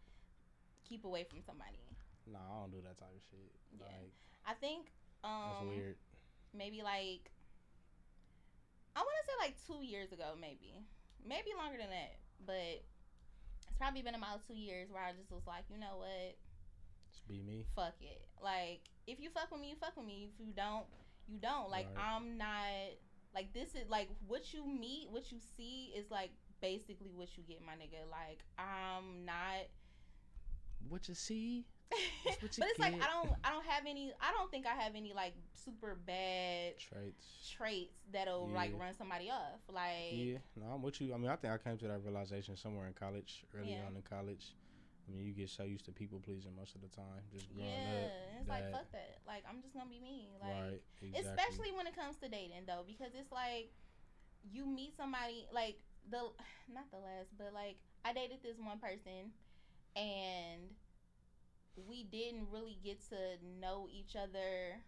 [0.88, 1.78] keep away from somebody.
[2.26, 3.50] Nah, I don't do that type of shit.
[3.78, 3.86] Yeah.
[3.86, 4.12] Like
[4.46, 4.90] I think
[5.24, 5.30] um,
[5.66, 5.96] that's weird.
[6.54, 7.30] maybe like
[8.98, 10.82] I want to say like 2 years ago maybe.
[11.22, 12.82] Maybe longer than that, but
[13.62, 16.34] it's probably been about 2 years where I just was like, "You know what?
[17.14, 17.62] Just be me.
[17.78, 20.30] Fuck it." Like if you fuck with me, you fuck with me.
[20.34, 20.86] If you don't,
[21.28, 21.70] you don't.
[21.70, 22.10] Like Right.
[22.10, 22.98] I'm not
[23.34, 26.30] like this is like what you meet, what you see is like
[26.60, 28.02] basically what you get, my nigga.
[28.10, 29.70] Like I'm not
[30.88, 31.66] What you see?
[31.90, 32.94] But it's like.
[32.94, 36.78] I don't I don't have any I don't think I have any like super bad
[36.78, 37.50] Traits.
[37.56, 39.60] traits that'll like run somebody off.
[39.72, 41.14] Like Yeah, no, I'm with you.
[41.14, 43.86] I mean, I think I came to that realization somewhere in college, early Yeah.
[43.86, 44.54] on in college.
[45.08, 47.70] I mean, you get so used to people pleasing most of the time, just growing
[47.70, 48.12] yeah, up.
[48.40, 49.18] it's like fuck that.
[49.26, 50.28] Like I'm just gonna be me.
[50.40, 51.32] Like right, exactly.
[51.32, 53.72] especially when it comes to dating though, because it's like
[54.52, 56.28] you meet somebody like the
[56.72, 59.32] not the last, but like I dated this one person
[59.96, 60.68] and
[61.86, 63.16] we didn't really get to
[63.60, 64.80] know each other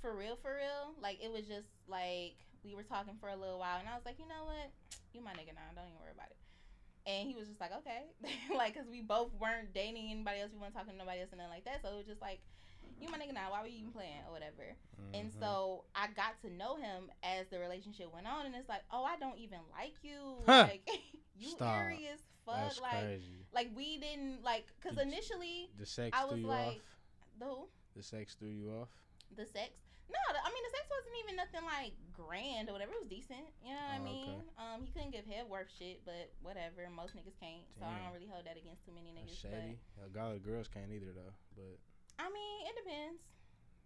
[0.00, 0.94] for real for real.
[1.00, 4.04] Like it was just like we were talking for a little while and I was
[4.04, 4.70] like, "You know what?
[5.12, 5.66] You my nigga now.
[5.74, 6.36] Don't even worry about it."
[7.06, 8.02] And he was just like, "Okay."
[8.56, 10.50] like cuz we both weren't dating anybody else.
[10.52, 11.82] We weren't talking to nobody else and nothing like that.
[11.82, 12.40] So it was just like,
[13.00, 13.50] "You my nigga now.
[13.50, 14.74] Why were you even playing or whatever?"
[15.14, 15.38] And Mhm.
[15.38, 19.04] so I got to know him as the relationship went on, and it's like, oh,
[19.04, 20.42] I don't even like you.
[20.46, 20.64] Huh.
[20.70, 20.88] Like
[21.36, 21.68] you Stop.
[21.68, 22.56] eerie as fuck.
[22.56, 23.46] that's like, crazy.
[23.52, 26.82] like we didn't like, cause initially The sex I threw was you like- off.
[27.38, 27.54] the
[27.96, 28.88] The sex threw you off.
[29.36, 29.80] the sex.
[30.12, 32.92] No, the, I mean the sex wasn't even nothing like grand or whatever.
[32.92, 33.48] It was decent.
[33.64, 34.28] You know what I Oh, mean?
[34.44, 34.60] okay.
[34.60, 36.84] Um, he couldn't give head worth shit, but whatever.
[36.92, 39.48] Most niggas can't, so I don't really hold that against too many That's niggas.
[39.48, 39.80] shady.
[40.04, 41.32] A lot of girls can't either though.
[41.56, 41.80] But
[42.18, 43.24] But I mean, it depends.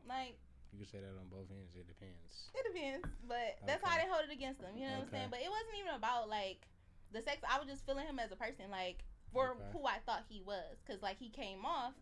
[0.02, 0.34] Like
[0.74, 1.78] you can say that on both ends.
[1.78, 2.50] It depends.
[2.58, 3.96] It depends, but that's I Okay.
[4.02, 4.74] didn't hold it against them.
[4.74, 5.30] You know what I'm saying?
[5.30, 6.66] But it wasn't even about like
[7.12, 7.38] the sex.
[7.48, 9.64] I was just feeling him as a person, like for Okay.
[9.72, 11.94] who I thought he was, because like he came off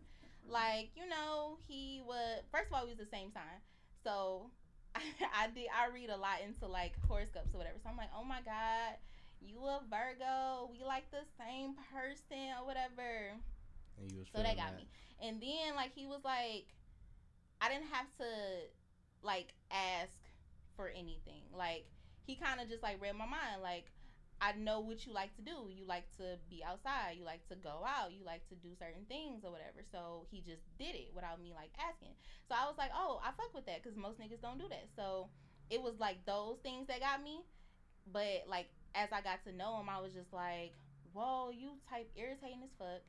[0.47, 2.41] like you know he was.
[2.51, 3.61] First of all, he was the same sign,
[4.03, 4.49] so
[4.95, 5.67] I, did.
[5.73, 7.77] I read a lot into like horoscopes or whatever.
[7.83, 8.97] So I'm like, oh my god,
[9.41, 10.69] you a Virgo?
[10.71, 13.35] We like the same person or whatever.
[13.97, 14.87] And you was So that got me.
[15.21, 16.67] And then like he was like
[17.61, 18.25] I didn't have to
[19.23, 20.17] like ask
[20.75, 21.43] for anything.
[21.55, 21.85] Like
[22.25, 23.91] he kind of just like read my mind like
[24.41, 25.71] I know what you like to do.
[25.71, 27.15] You like to be outside.
[27.17, 28.11] You like to go out.
[28.11, 29.79] You like to do certain things or whatever.
[29.91, 32.13] So he just did it without me like asking.
[32.47, 34.91] So I was like, oh, I fuck with that because most niggas don't do that.
[34.95, 35.29] So
[35.71, 37.41] it was like those things that got me.
[38.11, 40.75] But like as I got to know him, I was just like,
[41.13, 43.01] whoa, you type irritating as fuck.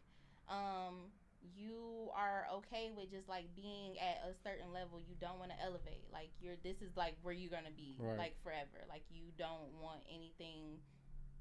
[0.48, 1.10] Um,
[1.54, 4.98] you are okay with just like being at a certain level.
[5.02, 6.06] You don't want to elevate.
[6.12, 8.18] Like you're this is like where you're gonna be Right.
[8.18, 8.86] like forever.
[8.88, 10.78] Like you don't want anything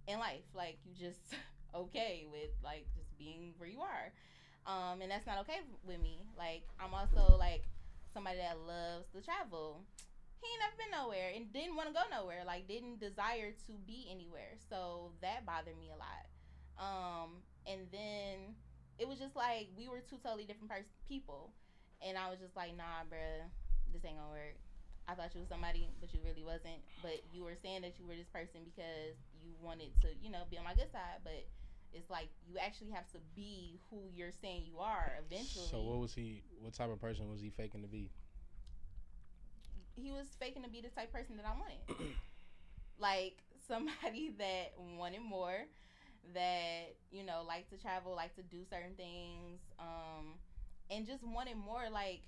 [0.07, 0.45] in life.
[0.53, 1.35] Like you just
[1.75, 4.11] okay with like just being where you are.
[4.65, 6.25] Um, and that's not okay with me.
[6.37, 7.63] Like I'm also like
[8.13, 9.81] somebody that loves to travel.
[10.41, 12.43] He ain't never been nowhere and didn't want to go nowhere.
[12.45, 14.57] Like didn't desire to be anywhere.
[14.69, 16.25] So that bothered me a lot.
[16.77, 18.53] Um, and then
[18.99, 21.51] it was just like we were two totally different pers- people,
[22.01, 23.47] and I was just like, nah, bruh,
[23.91, 24.59] this ain't gonna work.
[25.07, 26.81] I thought you was somebody, but you really wasn't.
[27.01, 29.15] But you were saying that you were this person because
[29.45, 31.21] you wanted to, you know, be on my good side.
[31.23, 31.45] But
[31.93, 35.67] it's like you actually have to be who you're saying you are eventually.
[35.69, 36.43] So what was he?
[36.59, 38.09] What type of person was he faking to be?
[39.95, 42.13] he was faking to be the type of person that I wanted.
[42.99, 45.65] like somebody that wanted more,
[46.33, 50.35] that, you know, like to travel, like to do certain things, um,
[50.89, 52.21] and just wanted more like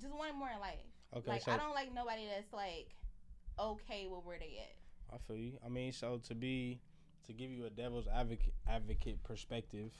[0.00, 0.78] just wanted more in life.
[1.16, 2.90] Okay, like so I don't like nobody that's like
[3.58, 4.76] okay with where they at.
[5.12, 5.52] I feel you.
[5.64, 6.80] I mean, so to be
[7.26, 9.92] to give you a devil's advocate advocate perspective,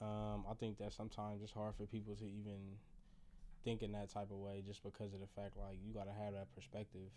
[0.00, 2.78] um, I think that sometimes it's hard for people to even
[3.64, 6.34] think in that type of way just because of the fact like you gotta have
[6.34, 7.10] that perspective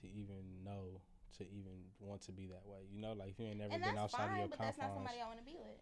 [0.00, 1.00] to even know
[1.38, 2.86] to even want to be that way.
[2.92, 4.78] You know, like if you ain't never and been outside fine, of your but that's
[4.78, 5.10] not confines.
[5.10, 5.80] somebody I want to be with.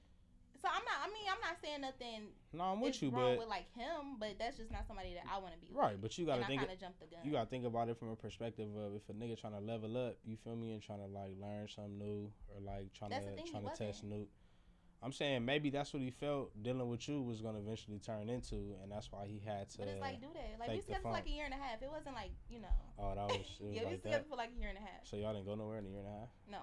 [0.62, 1.02] So I'm not.
[1.02, 4.14] I mean, I'm not saying nothing No, I'm with you, wrong but with like him,
[4.20, 5.76] but that's just not somebody that I want to be with.
[5.82, 7.18] right, but you gotta and think I jumped the gun.
[7.24, 9.96] you gotta think about it from a perspective of if a nigga trying to level
[9.98, 13.26] up, you feel me, and trying to like learn something new or like trying That's
[13.26, 14.12] to thing, trying to test wasn't.
[14.12, 14.26] new.
[15.02, 18.78] I'm saying maybe that's what he felt dealing with you was gonna eventually turn into,
[18.80, 19.78] and that's why he had to.
[19.78, 20.60] But it's like do that.
[20.60, 21.82] Like we together for like a year and a half.
[21.82, 22.76] It wasn't like you know.
[23.00, 25.02] oh, that was, was yeah, we like together for like a year and a half.
[25.02, 26.58] So y'all didn't go nowhere in a year and a half, No.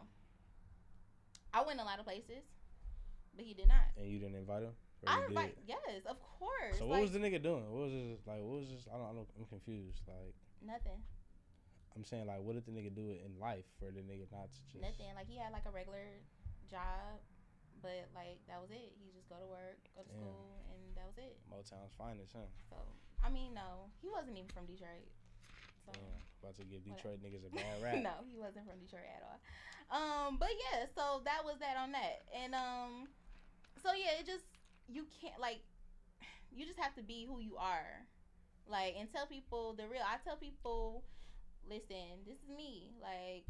[1.54, 2.46] I went a lot of places,
[3.40, 3.88] but he did not.
[3.96, 4.76] and you didn't invite him.
[5.08, 5.32] I did?
[5.32, 5.56] invite.
[5.64, 6.76] Yes, of course.
[6.76, 7.64] So what was the nigga doing?
[7.72, 8.44] What was this like?
[8.44, 8.84] What was this?
[8.92, 9.08] I don't.
[9.08, 10.04] I don't I'm confused.
[10.04, 11.00] Like nothing?
[11.96, 14.60] I'm saying, like, what did the nigga do in life for the nigga not to
[14.68, 14.84] just?
[14.84, 15.16] Nothing.
[15.16, 16.20] Like he had like a regular
[16.68, 17.24] job,
[17.80, 18.92] but like that was it.
[19.00, 20.20] He just go to work, go to Damn.
[20.20, 21.40] school, and that was it.
[21.48, 22.52] Motown's finest, huh?
[22.68, 22.76] So
[23.24, 25.08] I mean, no, he wasn't even from Detroit.
[25.88, 25.96] So.
[25.96, 28.04] Damn, about to give Detroit niggas a bad rap.
[28.04, 29.40] no, he wasn't from Detroit at all.
[29.90, 33.08] Um, but yeah, so that was that on that, and um,
[33.78, 34.46] so yeah, it just
[34.88, 35.62] you can't like,
[36.52, 38.06] you just have to be who you are,
[38.68, 40.02] like, and tell people the real.
[40.02, 41.04] I tell people,
[41.70, 42.92] listen, this is me.
[43.02, 43.46] Like,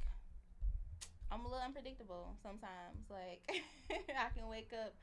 [1.31, 3.07] I'm a little unpredictable sometimes.
[3.09, 3.41] Like,
[3.91, 4.93] I can wake up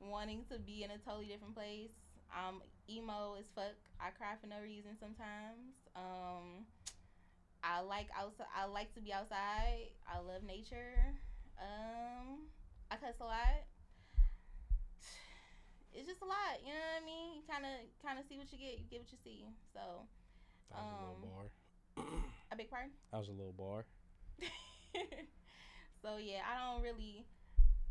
[0.00, 1.92] wanting to be in a totally different place.
[2.32, 3.76] I'm emo as fuck.
[4.00, 5.76] I cry for no reason sometimes.
[5.94, 6.66] Um.
[7.62, 8.50] I like outside.
[8.56, 9.94] I like to be outside.
[10.06, 11.14] I love nature.
[11.58, 12.50] Um,
[12.90, 13.62] I cuss a lot.
[15.94, 17.36] It's just a lot, you know what I mean.
[17.36, 18.80] You kind of, kind of see what you get.
[18.80, 19.44] You get what you see.
[19.76, 20.08] So,
[20.72, 21.44] That was a Um, little bar.
[22.50, 22.88] a big part.
[23.12, 23.84] That was a little bar.
[26.02, 27.24] so yeah, I don't really.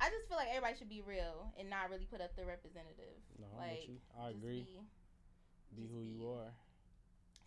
[0.02, 3.22] I just feel like everybody should be real and not really put up the representative.
[3.38, 3.90] No, Like.
[4.18, 4.66] I agree.
[4.66, 4.82] be-
[5.76, 6.30] Be, who be you you.
[6.34, 6.52] are.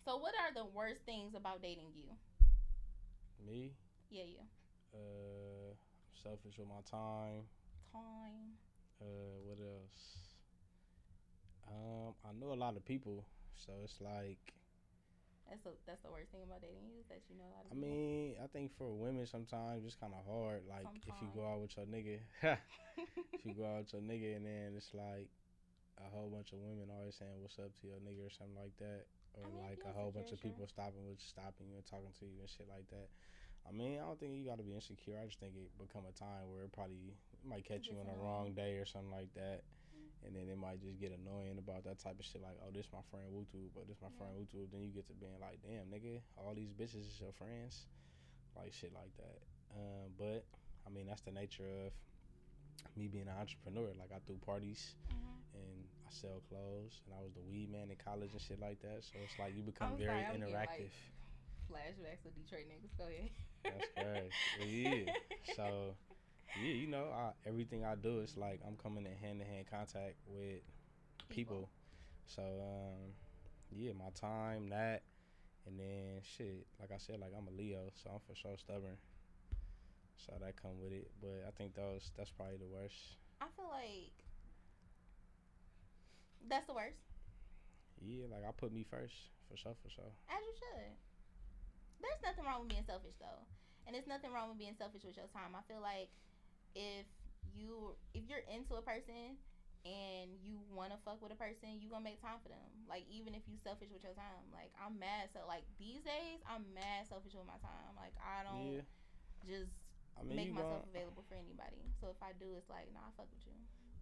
[0.05, 2.07] So, what are the worst things about dating you?
[3.45, 3.73] Me,
[4.09, 4.39] Yeah, you.
[4.95, 5.75] uh,
[6.23, 7.43] selfish with my time.
[7.91, 8.55] Time.
[9.01, 9.05] Uh,
[9.45, 10.24] what else?
[11.67, 13.25] Um, I know a lot of people,
[13.55, 14.39] so it's like,
[15.49, 17.65] That's the that's the worst thing about dating you is that you know a lot
[17.65, 17.85] of I people.
[17.89, 20.65] mean, I think for women sometimes it's kind of hard.
[20.69, 22.17] Like if you go out with your nigga,
[23.33, 25.29] if you go out with your nigga and then it's like
[26.01, 28.73] a whole bunch of women always saying what's up to your nigga or something like
[28.81, 29.05] that,
[29.37, 32.13] or I mean, like a whole bunch of people stopping with stopping you and talking
[32.19, 33.09] to you and shit like that.
[33.65, 35.17] I mean, I don't think you got to be insecure.
[35.17, 38.05] I just think it become a time where it probably it might catch you on
[38.05, 38.21] a annoying.
[38.21, 39.61] wrong day or something like that.
[40.25, 42.89] And then it might just get annoying about that type of shit, like, oh, this
[42.91, 44.17] my friend Wootu, but this my Yeah.
[44.17, 44.65] friend Wootu.
[44.71, 47.85] Then you get to being like, damn, nigga, all these bitches is your friends,
[48.55, 49.39] like shit like that.
[49.77, 50.45] Um, but
[50.85, 51.93] I mean, that's the nature of
[52.97, 53.93] me being an entrepreneur.
[53.99, 55.41] Like, I threw parties Mhm.
[55.53, 58.81] and I sell clothes, and I was the weed man in college and shit like
[58.81, 59.03] that.
[59.03, 60.91] So it's like you become very sorry, I'm getting, like, interactive.
[61.69, 62.97] Flashbacks of Detroit niggas.
[62.97, 63.29] Go ahead.
[63.63, 65.05] That's crazy.
[65.47, 65.53] yeah.
[65.55, 65.95] So,
[66.61, 69.65] yeah, you know, I, everything I do is like I'm coming in hand to hand
[69.69, 70.61] contact with
[71.29, 71.69] people.
[72.27, 73.13] So, um,
[73.71, 75.03] yeah, my time, that,
[75.67, 76.65] and then shit.
[76.79, 78.97] Like I said, like I'm a Leo, so I'm for sure stubborn.
[80.17, 81.11] So that come with it.
[81.21, 83.19] But I think those that's probably the worst.
[83.41, 84.15] I feel like
[86.47, 87.03] that's the worst.
[88.01, 89.13] Yeah, like I put me first
[89.49, 90.13] for sure, for sure.
[90.29, 90.93] As you should.
[92.01, 93.43] There's nothing wrong with being selfish though.
[93.85, 95.53] And there's nothing wrong with being selfish with your time.
[95.53, 96.09] I feel like
[96.75, 97.05] if
[97.55, 99.39] you if you're into a person
[99.85, 102.69] and you wanna fuck with a person, you gonna make time for them.
[102.89, 104.45] Like even if you selfish with your time.
[104.53, 107.93] Like I'm mad so like these days I'm mad selfish with my time.
[107.95, 108.85] Like I don't Yeah,
[109.45, 109.71] just
[110.19, 111.81] I mean, make myself gon- available for anybody.
[112.01, 113.55] So if I do it's like, nah, I fuck with you.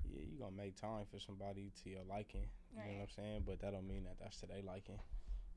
[0.07, 2.47] yeah, you gonna make time for somebody to your liking.
[2.73, 3.43] You know what I'm saying?
[3.45, 4.99] But that don't mean that that's to their liking.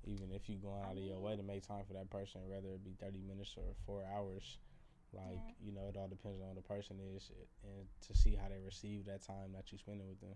[0.05, 2.68] Even if you going out of your way to make time for that person, whether
[2.68, 4.59] it be thirty minutes or four hours,
[5.12, 5.53] like Yeah.
[5.61, 7.31] you know, it all depends on the person is
[7.62, 10.35] and to see how they receive that time that you spending with them.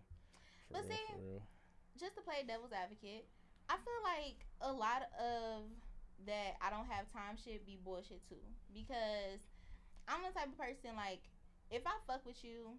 [0.68, 1.42] For But real, see, for real.
[1.98, 3.26] just to play devil's advocate,
[3.68, 5.64] I feel like a lot of
[6.26, 8.42] that I don't have time shit be bullshit too.
[8.72, 9.40] Because
[10.08, 11.22] I'm the type of person like
[11.70, 12.78] if I fuck with you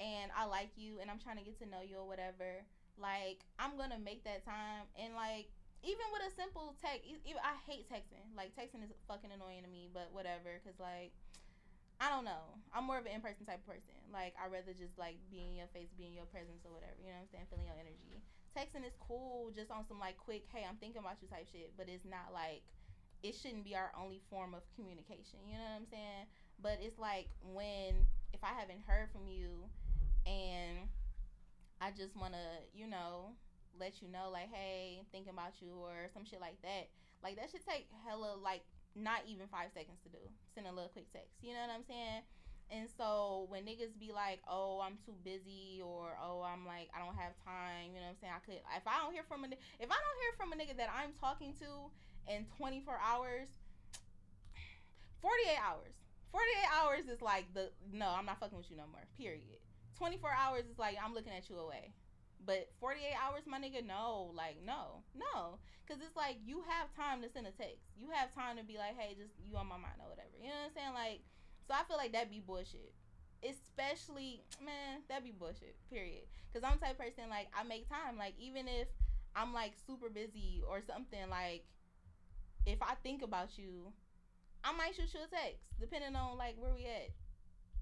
[0.00, 2.64] and I like you and I'm trying to get to know you or whatever,
[2.98, 5.48] like I'm gonna make that time and like
[5.86, 8.26] even with a simple text, even I hate texting.
[8.34, 10.58] Like texting is fucking annoying to me, but whatever.
[10.66, 11.14] Cause like
[11.98, 12.54] I don't know.
[12.70, 13.98] I'm more of an in person type of person.
[14.14, 16.94] Like I rather just like be in your face, be in your presence or whatever.
[17.02, 17.46] You know what I'm saying?
[17.50, 18.22] Feeling your energy.
[18.54, 21.74] Texting is cool, just on some like quick, hey, I'm thinking about you type shit.
[21.74, 22.62] But it's not like
[23.22, 25.42] it shouldn't be our only form of communication.
[25.46, 26.24] You know what I'm saying?
[26.62, 29.66] But it's like when if I haven't heard from you
[30.26, 30.86] and
[31.82, 33.34] I just wanna, you know,
[33.80, 36.90] let you know like, hey, thinking about you or some shit like that.
[37.22, 38.62] Like that should take hella like
[38.94, 40.22] not even five seconds to do.
[40.54, 41.38] Send a little quick text.
[41.42, 42.22] You know what I'm saying?
[42.70, 47.00] And so when niggas be like, "Oh, I'm too busy," or "Oh, I'm like, I
[47.00, 48.34] don't have time," you know what I'm saying?
[48.36, 50.76] I could if I don't hear from a if I don't hear from a nigga
[50.76, 51.88] that I'm talking to
[52.28, 53.48] in 24 hours,
[55.22, 55.94] 48 hours.
[56.30, 56.44] 48
[56.76, 59.00] hours is like the no, I'm not fucking with you no more.
[59.16, 59.64] Period.
[59.96, 61.94] 24 hours is like I'm looking at you away.
[62.44, 67.20] But 48 hours, my nigga, no, like no, no, because it's like you have time
[67.22, 67.84] to send a text.
[67.96, 70.32] You have time to be like, hey, just you on my mind or whatever.
[70.40, 70.94] You know what I'm saying?
[70.94, 71.20] Like,
[71.66, 72.94] so I feel like that'd be bullshit.
[73.44, 75.76] Especially, man, that'd be bullshit.
[75.90, 76.24] Period.
[76.48, 78.16] Because I'm type of person like I make time.
[78.16, 78.88] Like even if
[79.36, 81.68] I'm like super busy or something, like
[82.66, 83.92] if I think about you,
[84.64, 87.10] I might shoot you a text, depending on like where we at,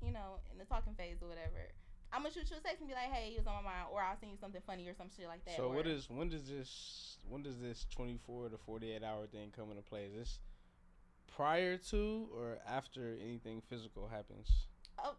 [0.02, 1.72] you know, in the talking phase or whatever.
[2.12, 3.88] I'm gonna shoot you a text and be like, "Hey, you was on my mind,"
[3.92, 5.56] or I'll send you something funny or some shit like that.
[5.56, 9.26] So what is when does this when does this twenty four to forty eight hour
[9.26, 10.06] thing come into play?
[10.06, 10.38] Is this
[11.34, 14.48] prior to or after anything physical happens?
[15.02, 15.16] Oh,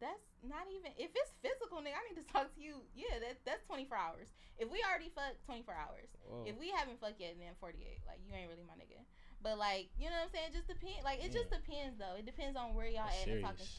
[0.00, 1.96] that's not even if it's physical, nigga.
[1.96, 2.82] I need to talk to you.
[2.94, 4.28] Yeah, that that's 24 hours.
[4.58, 6.10] If we already fucked, 24 hours.
[6.26, 6.44] Whoa.
[6.46, 7.80] If we haven't fucked yet, then 48.
[8.06, 9.00] Like you ain't really my nigga.
[9.42, 10.52] But like you know what I'm saying?
[10.52, 11.04] Just depend.
[11.04, 12.18] Like it just depends though.
[12.18, 13.70] It depends on where y'all That's at the talking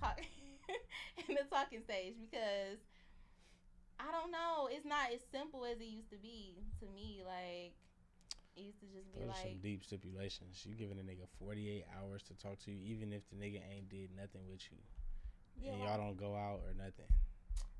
[0.00, 0.20] talk
[1.28, 2.78] in the talking stage because
[3.98, 4.68] I don't know.
[4.70, 7.22] It's not as simple as it used to be to me.
[7.24, 7.74] Like
[8.56, 10.62] it used to just be Those are some like deep stipulations.
[10.66, 13.62] You giving a nigga forty eight hours to talk to you, even if the nigga
[13.64, 14.78] ain't did nothing with you,
[15.58, 17.08] yeah, and y'all don't go out or nothing.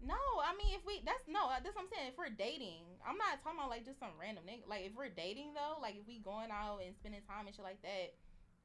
[0.02, 2.12] No, I mean if we that's no, uh, that's what I'm saying.
[2.12, 4.68] If we're dating, I'm not talking about like just some random nigga.
[4.68, 7.64] Like if we're dating though, like if we going out and spending time and shit
[7.64, 8.14] like that,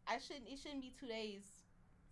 [0.05, 0.49] I shouldn't.
[0.49, 1.45] It shouldn't be two days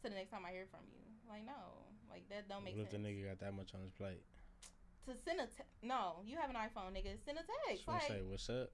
[0.01, 1.03] to the next time I hear from you.
[1.27, 1.86] Like no,
[2.17, 4.21] like that don't make What if the nigga got that much on his plate?
[5.05, 7.15] to send a te- no, you have an iPhone, nigga.
[7.23, 8.69] Send a text, Just like say what's up.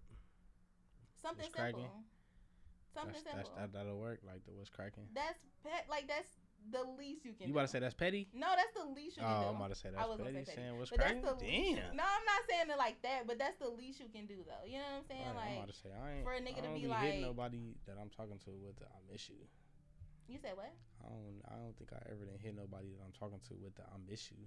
[1.21, 1.85] something what's cracking?
[1.85, 2.03] simple.
[2.93, 3.61] Something That's, that's simple.
[3.61, 4.19] that that'll work.
[4.25, 5.05] Like the what's cracking.
[5.13, 5.85] That's pet.
[5.89, 6.29] Like that's
[6.71, 7.49] the least you can.
[7.49, 7.59] You do.
[7.59, 8.29] to say that's petty?
[8.33, 9.45] No, that's the least you can oh, do.
[9.45, 10.33] Oh, I'm about to say I that's was petty.
[10.33, 10.57] say petty.
[10.57, 11.29] Saying what's But that's cracking?
[11.29, 11.81] the least.
[11.81, 11.97] Damn.
[11.97, 14.63] No, I'm not saying it like that, but that's the least you can do, though.
[14.65, 15.29] You know what I'm saying?
[15.37, 16.25] Right, I'm about to say I ain't.
[16.25, 18.85] for a nigga I to be be like- nobody that I'm talking to with um,
[18.85, 19.41] the I miss you.
[20.27, 20.71] You said what?
[21.03, 21.39] I don't.
[21.51, 23.97] I don't think I ever didn't hit nobody that I'm talking to with the I
[24.07, 24.39] miss you.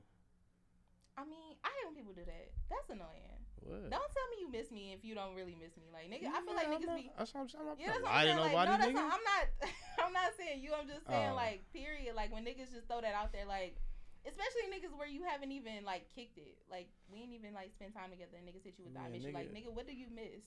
[1.17, 2.53] I mean, I hate when people do that.
[2.69, 3.41] That's annoying.
[3.65, 3.89] What?
[3.89, 5.89] Don't tell me you miss me if you don't really miss me.
[5.89, 7.09] Like, nigga, I feel like Yeah, I'm niggas not- be.
[7.17, 7.49] I'm saying.
[7.57, 8.37] I'm not Yeah, that's gonna what I'm to saying.
[8.37, 9.01] Like, nobody, no, that's nigga.
[9.01, 9.45] not, I'm not.
[10.07, 10.71] I'm not saying you.
[10.77, 11.41] I'm just saying, Oh.
[11.41, 12.13] like, period.
[12.13, 13.81] Like when niggas just throw that out there, like,
[14.29, 16.61] especially niggas where you haven't even like kicked it.
[16.69, 18.37] Like we ain't even like spend time together.
[18.37, 19.33] And niggas hit you with the I Yeah, miss you.
[19.33, 20.45] Like, nigga- nigga, what do you miss?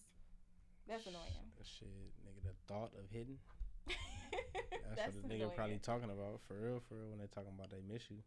[0.86, 1.50] That's annoying.
[1.66, 3.42] Shit, nigga, the thought of hitting.
[4.90, 7.54] That's That's, what the nigga probably talking about for real, for real when they talking
[7.54, 8.18] about they miss you.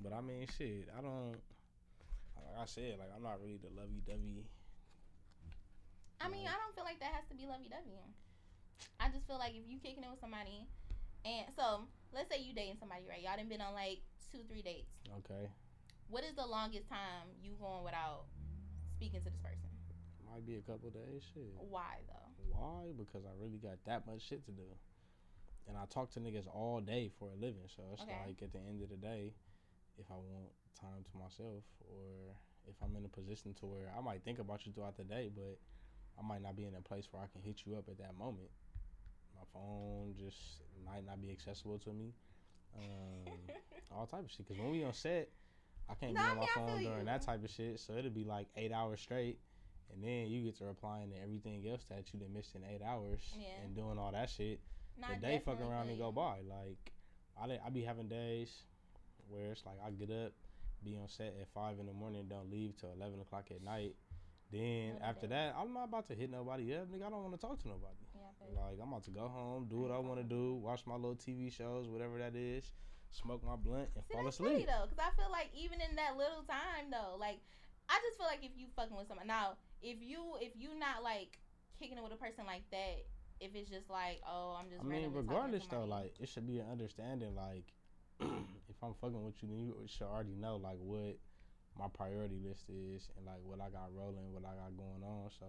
[0.00, 1.40] But I mean, shit, I don't.
[2.36, 4.44] Like I said, like I'm not really the lovey dovey.
[6.20, 7.96] I mean, I don't feel like that has to be lovey dovey.
[9.00, 10.66] I just feel like if you kicking it with somebody,
[11.24, 13.22] and so let's say you dating somebody, right?
[13.22, 14.92] Y'all done been on like two, three dates.
[15.24, 15.48] Okay,
[16.12, 18.28] What is the longest time you going without
[18.98, 19.68] speaking to this person?
[20.38, 21.24] might be a couple days.
[21.34, 21.50] Shit.
[21.58, 22.28] Why though?
[22.54, 22.94] Why?
[22.96, 24.68] Because I really got that much shit to do.
[25.68, 27.68] And I talk to niggas all day for a living.
[27.76, 28.14] So it's Okay.
[28.26, 29.34] like at the end of the day,
[29.98, 30.48] if I want
[30.80, 32.34] time to myself or
[32.66, 35.30] if I'm in a position to where I might think about you throughout the day,
[35.34, 35.58] but
[36.18, 38.16] I might not be in a place where I can hit you up at that
[38.16, 38.50] moment.
[39.36, 42.14] My phone just might not be accessible to me.
[42.76, 43.32] Um,
[43.92, 44.46] all type of shit.
[44.46, 45.28] Because when we on set,
[45.88, 47.04] I can't No, be on my phone during you.
[47.06, 47.78] that type of shit.
[47.80, 49.38] So it'll be like eight hours straight.
[49.92, 52.82] And then you get to replying to everything else that you done missed in eight
[52.82, 53.64] hours Yeah.
[53.64, 54.60] and doing all that shit.
[55.00, 56.38] No, the day fuck definitely around and go by.
[56.48, 56.92] Like
[57.40, 58.62] I I be having days
[59.28, 60.32] where it's like I get up
[60.84, 63.94] be on set at five in the morning, don't leave till eleven o'clock at night.
[64.50, 67.06] Then after that, I'm not about to hit nobody up, nigga.
[67.06, 68.00] I don't want to talk to nobody.
[68.14, 70.94] Yeah, Like I'm about to go home, do what I want to do, watch my
[70.94, 72.72] little TV shows, whatever that is,
[73.10, 74.66] smoke my blunt, and See, fall that's funny asleep.
[74.66, 77.40] though, because I feel like even in that little time though, like
[77.90, 81.02] I just feel like if you fucking with someone now, if you if you not
[81.04, 81.36] like
[81.78, 83.04] kicking it with a person like that,
[83.40, 86.14] if it's just like oh I'm just I mean, randomly talking to regardless though, like
[86.20, 87.34] it should be an understanding.
[87.34, 87.72] Like
[88.20, 91.18] if I'm fucking with you, then you should already know like what
[91.78, 95.30] my priority list is and like what I got rolling, what I got going on.
[95.38, 95.46] So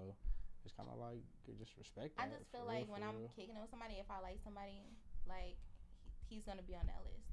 [0.64, 2.14] it's kind of like you just respect.
[2.22, 3.34] I just feel like for when I'm real.
[3.36, 4.86] kicking it with somebody, if I like somebody,
[5.26, 5.58] like
[6.06, 7.26] he- he's gonna be on that list.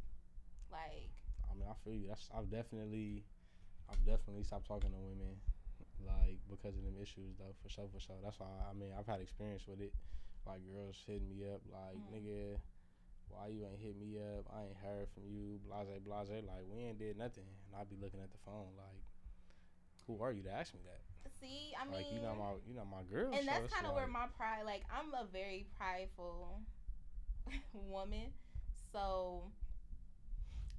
[0.72, 1.12] Like
[1.44, 2.08] I mean, I feel you.
[2.08, 3.24] That's I've definitely,
[3.92, 5.36] I've definitely stopped talking to women,
[6.00, 7.52] like because of them issues though.
[7.62, 8.16] For sure, for sure.
[8.24, 9.92] That's why I mean I've had experience with it.
[10.46, 12.12] Like girls hitting me up, like Mhm.
[12.14, 12.60] nigga,
[13.28, 14.46] why you ain't hit me up?
[14.52, 15.58] I ain't heard from you.
[15.66, 16.44] Blase, blase.
[16.46, 19.02] Like we ain't did nothing, and I be looking at the phone like,
[20.06, 21.00] who are you to ask me that?
[21.40, 23.34] see, I mean, like you know my, you not my girl.
[23.34, 26.60] and that's kind of where like- my pride like i'm a very prideful
[27.74, 28.32] woman
[28.92, 29.42] so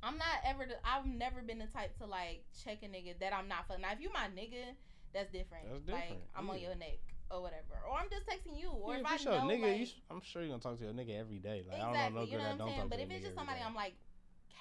[0.01, 3.47] i'm not ever i've never been the type to like check a nigga that i'm
[3.47, 4.73] not fucking now if you my nigga
[5.13, 6.97] that's different That's like i'm on your neck
[7.31, 9.61] or whatever or i'm just texting you or Yeah, if i sure, know nigga.
[9.67, 11.65] like, you, s- I'm sure you're gonna talk to your nigga every day.
[11.67, 13.35] Like I exactly don't know no you know what i'm saying but if it's just
[13.35, 13.65] somebody day.
[13.67, 13.95] i'm like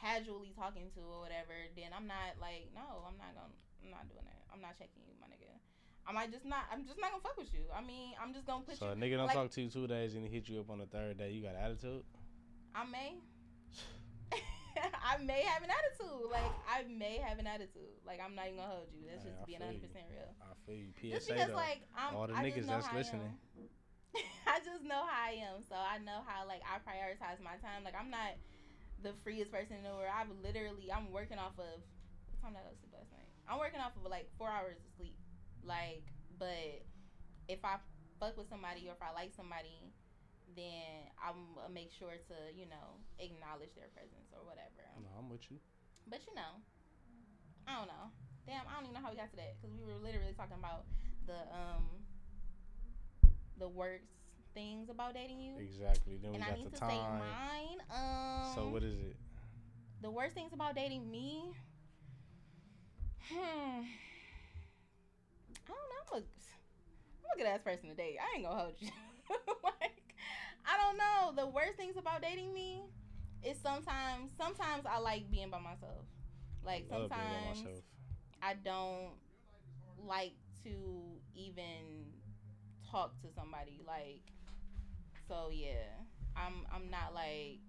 [0.00, 4.04] casually talking to or whatever then i'm not like no i'm not gonna i'm not
[4.10, 5.50] doing that i'm not checking you my nigga
[6.08, 6.70] I might just not.
[6.70, 7.66] I'm just not gonna fuck with you.
[7.74, 8.78] I mean, I'm just gonna put you.
[8.78, 9.02] So a you.
[9.02, 10.86] nigga don't like- talk to you two days and he hit you up on the
[10.86, 11.32] third day.
[11.32, 12.04] You got attitude.
[12.76, 13.14] I may.
[15.10, 16.28] I may have an attitude.
[16.30, 17.96] Like I may have an attitude.
[18.06, 19.08] Like I'm not even gonna hold you.
[19.08, 20.32] That's just being 100 percent real.
[20.42, 20.90] I feel you.
[20.96, 21.58] PSA just because though.
[21.58, 22.12] like I'm.
[22.14, 23.32] All the I niggas that's listening.
[24.46, 25.60] I just know how I am.
[25.64, 27.84] So I know how like I prioritize my time.
[27.84, 28.36] Like I'm not
[29.02, 30.12] the freest person in the world.
[30.12, 31.80] I've literally I'm working off of
[32.32, 33.28] what time did I go to sleep last night?
[33.48, 35.16] I'm working off of like four hours of sleep.
[35.64, 36.04] Like,
[36.38, 36.84] but
[37.48, 37.78] if I
[38.18, 39.92] fuck with somebody or if I like somebody,
[40.56, 44.84] then I'm gonna make sure to you know acknowledge their presence or whatever.
[44.98, 45.60] No, I'm with you.
[46.08, 46.58] But you know,
[47.68, 48.10] I don't know.
[48.46, 50.56] Damn, I don't even know how we got to that because we were literally talking
[50.58, 50.86] about
[51.26, 51.84] the um
[53.58, 54.04] the worst
[54.54, 55.54] things about dating you.
[55.60, 56.16] Exactly.
[56.16, 57.18] Then we And I got need the to say time.
[57.20, 57.78] mine.
[57.90, 59.16] Um, So what is it?
[60.02, 61.52] the worst things about dating me?
[63.28, 63.82] Hmm.
[65.66, 66.02] I don't know.
[66.12, 68.16] I'm a, I'm a good ass person to date.
[68.20, 68.88] I ain't gonna hold you.
[69.64, 70.05] like,
[70.66, 71.42] I don't know.
[71.42, 72.82] The worst things about dating me
[73.44, 76.04] is sometimes, sometimes I like being by myself.
[76.64, 77.84] Like sometimes myself.
[78.42, 79.12] I don't
[80.04, 80.70] like to
[81.34, 82.10] even
[82.90, 83.82] talk to somebody.
[83.86, 84.22] Like,
[85.28, 85.86] so yeah,
[86.36, 87.60] I'm I'm not like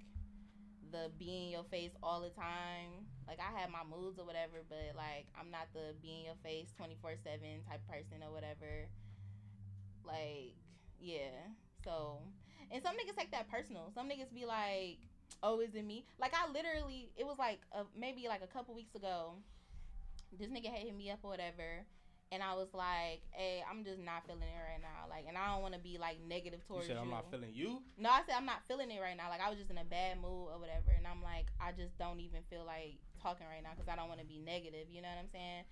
[0.92, 3.06] the be in your face all the time.
[3.28, 6.40] Like I have my moods or whatever, but like I'm not the be in your
[6.44, 8.90] face twenty four seven type person or whatever.
[10.04, 10.56] Like,
[11.00, 11.54] yeah.
[11.84, 12.20] So,
[12.72, 13.92] and some niggas take that personal.
[13.96, 14.98] Some niggas be like,
[15.44, 18.74] "Oh, is it me?" Like I literally, it was like a, maybe like a couple
[18.76, 19.34] weeks ago.
[20.38, 21.86] This nigga had hit me up or whatever,
[22.32, 25.54] and I was like, "Hey, I'm just not feeling it right now." Like, and I
[25.54, 27.02] don't want to be like negative You towards said you.
[27.02, 27.82] I'm not feeling you.
[27.98, 29.30] No, I said I'm not feeling it right now.
[29.30, 31.98] Like I was just in a bad mood or whatever, and I'm like, I just
[31.98, 34.92] don't even feel like talking right now because I don't want to be negative.
[34.92, 35.64] You know what I'm saying?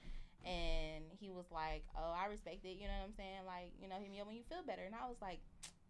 [0.45, 3.43] And he was like, "Oh, I respect it." You know what I'm saying?
[3.43, 4.85] Like, you know, hit me up when you feel better.
[4.85, 5.41] And I was like,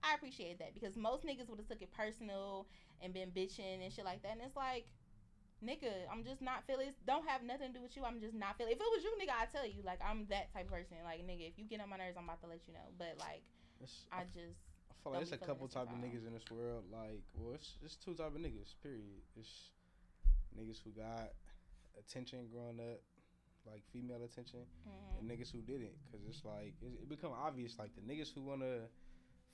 [0.06, 2.68] I appreciate that because most niggas would have took it personal
[3.02, 4.34] and been bitching and shit like that.
[4.34, 4.86] And it's like,
[5.64, 6.90] nigga, I'm just not feeling.
[6.90, 8.04] It don't have nothing to do with you.
[8.04, 8.74] I'm just not feeling.
[8.74, 9.82] If it was you, nigga, I tell you.
[9.84, 10.98] Like I'm that type of person.
[11.04, 12.88] Like nigga, if you get on my nerves, I'm about to let you know.
[12.98, 13.44] But like,
[13.82, 16.86] It's, I just I feel like it's a couple type of niggas in this world.
[16.92, 18.78] Like, well, it's it's two type of niggas.
[18.84, 19.26] Period.
[19.40, 19.74] It's
[20.54, 21.34] niggas who got
[21.98, 23.02] attention growing up,
[23.66, 25.20] like female attention, mhm.
[25.20, 25.96] and niggas who didn't.
[26.12, 27.78] Cause it's like it, it become obvious.
[27.80, 28.88] Like the niggas who wanna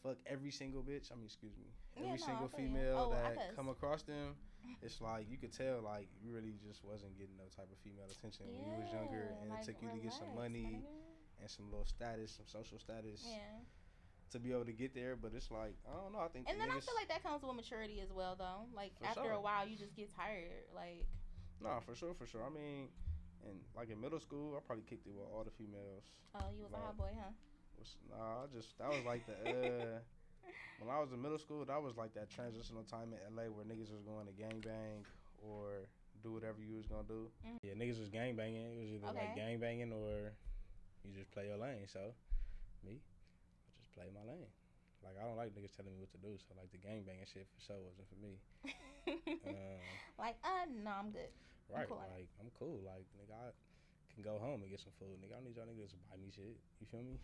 [0.03, 1.11] fuck every single bitch.
[1.11, 4.35] I mean, excuse me, Yeah, every no, single female Oh, that come across them.
[4.81, 8.05] It's like you could tell, like you really just wasn't getting no type of female
[8.09, 10.85] attention when you was younger, and like, it took you to get some money
[11.41, 13.57] and some little status, some social status Yeah.
[14.29, 15.15] to be able to get there.
[15.17, 16.21] But it's like I don't know.
[16.21, 18.69] I think And the then I feel like that comes with maturity as well, though.
[18.75, 19.33] Like after sure.
[19.33, 20.69] a while, you just get tired.
[20.75, 21.05] Like,
[21.61, 22.41] Nah, for sure, for sure.
[22.45, 22.89] I mean,
[23.45, 26.05] and like in middle school, I probably kicked it with all the females.
[26.37, 27.33] oh, you was a hot boy, huh?
[27.81, 29.97] Was, nah, I just that was like the uh,
[30.79, 33.65] when I was in middle school, that was like that transitional time in LA where
[33.65, 35.01] niggas was going to gangbang
[35.41, 35.89] or
[36.21, 37.33] do whatever you was gonna do.
[37.41, 37.57] Mhm.
[37.65, 38.69] Yeah, niggas was gangbanging.
[38.69, 39.41] It was either like Okay.
[39.41, 40.29] gangbanging or
[41.01, 41.89] you just play your lane.
[41.89, 42.13] So
[42.85, 44.45] me, I just play my lane.
[45.01, 46.37] Like I don't like niggas telling me what to do.
[46.37, 48.37] So like the gang gangbanging shit for sure wasn't for me.
[49.41, 49.81] Um,
[50.21, 51.33] like, uh, no, I'm good.
[51.65, 51.89] Right.
[51.89, 52.77] cool like like I'm cool.
[52.85, 53.49] Like nigga, I
[54.13, 55.17] can go home and get some food.
[55.17, 56.61] Nigga, I don't need y'all niggas to buy me shit.
[56.77, 57.17] You feel me?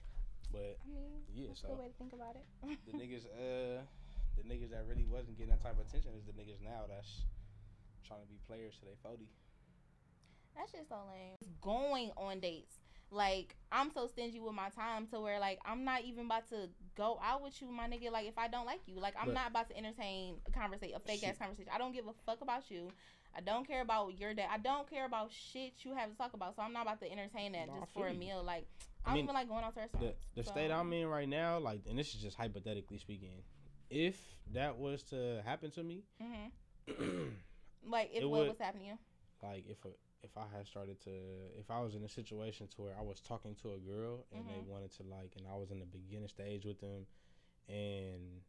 [0.51, 2.45] But I mean, yeah, that's a so good way to think about it.
[2.85, 3.83] the niggas, uh,
[4.37, 7.25] the niggas that really wasn't getting that type of attention is the niggas now that's
[8.07, 9.27] trying to be players to they forty.
[10.55, 11.35] That's just so lame.
[11.41, 12.79] It's going on dates.
[13.11, 16.69] Like, I'm so stingy with my time to where, like, I'm not even about to
[16.97, 18.11] go out with you, my nigga.
[18.11, 20.95] Like, if I don't like you, like, I'm But- not about to entertain a conversation,
[20.95, 21.71] a fake ass conversation.
[21.73, 22.89] I don't give a fuck about you.
[23.35, 24.47] I don't care about your day.
[24.49, 26.55] I don't care about shit you have to talk about.
[26.55, 28.17] So I'm not about to entertain that Nah, just for a you.
[28.17, 28.43] meal.
[28.43, 28.65] Like,
[29.05, 30.19] I I don't even like going out to The restaurants.
[30.33, 33.43] the so- state I'm in right now, like, and this is just hypothetically speaking,
[33.91, 34.19] if
[34.53, 36.51] that was to happen to me, Mhm.
[37.85, 38.97] Like, if It what would- was happening to you?
[39.43, 39.89] like if a,
[40.23, 41.11] if I had started to
[41.59, 44.47] if I was in a situation to where I was talking to a girl and
[44.49, 44.65] they Mhm.
[44.67, 47.05] wanted to like and I was in the beginning stage with them
[47.69, 48.41] and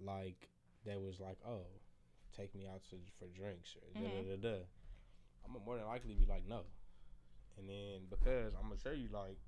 [0.00, 0.48] like
[0.84, 1.66] they was like oh
[2.36, 4.58] take me out to for drinks or da da da da
[5.44, 6.62] I'm gonna more than likely be like no.
[7.56, 9.38] And then because I'm gonna show you like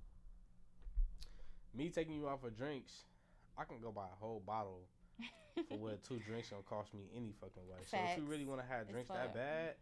[1.75, 3.05] me taking you out for drinks
[3.59, 4.89] I can go buy a whole bottle
[5.69, 7.79] for what two drinks gonna cost me any fucking way.
[7.85, 9.75] So if you really want to have drinks that bad,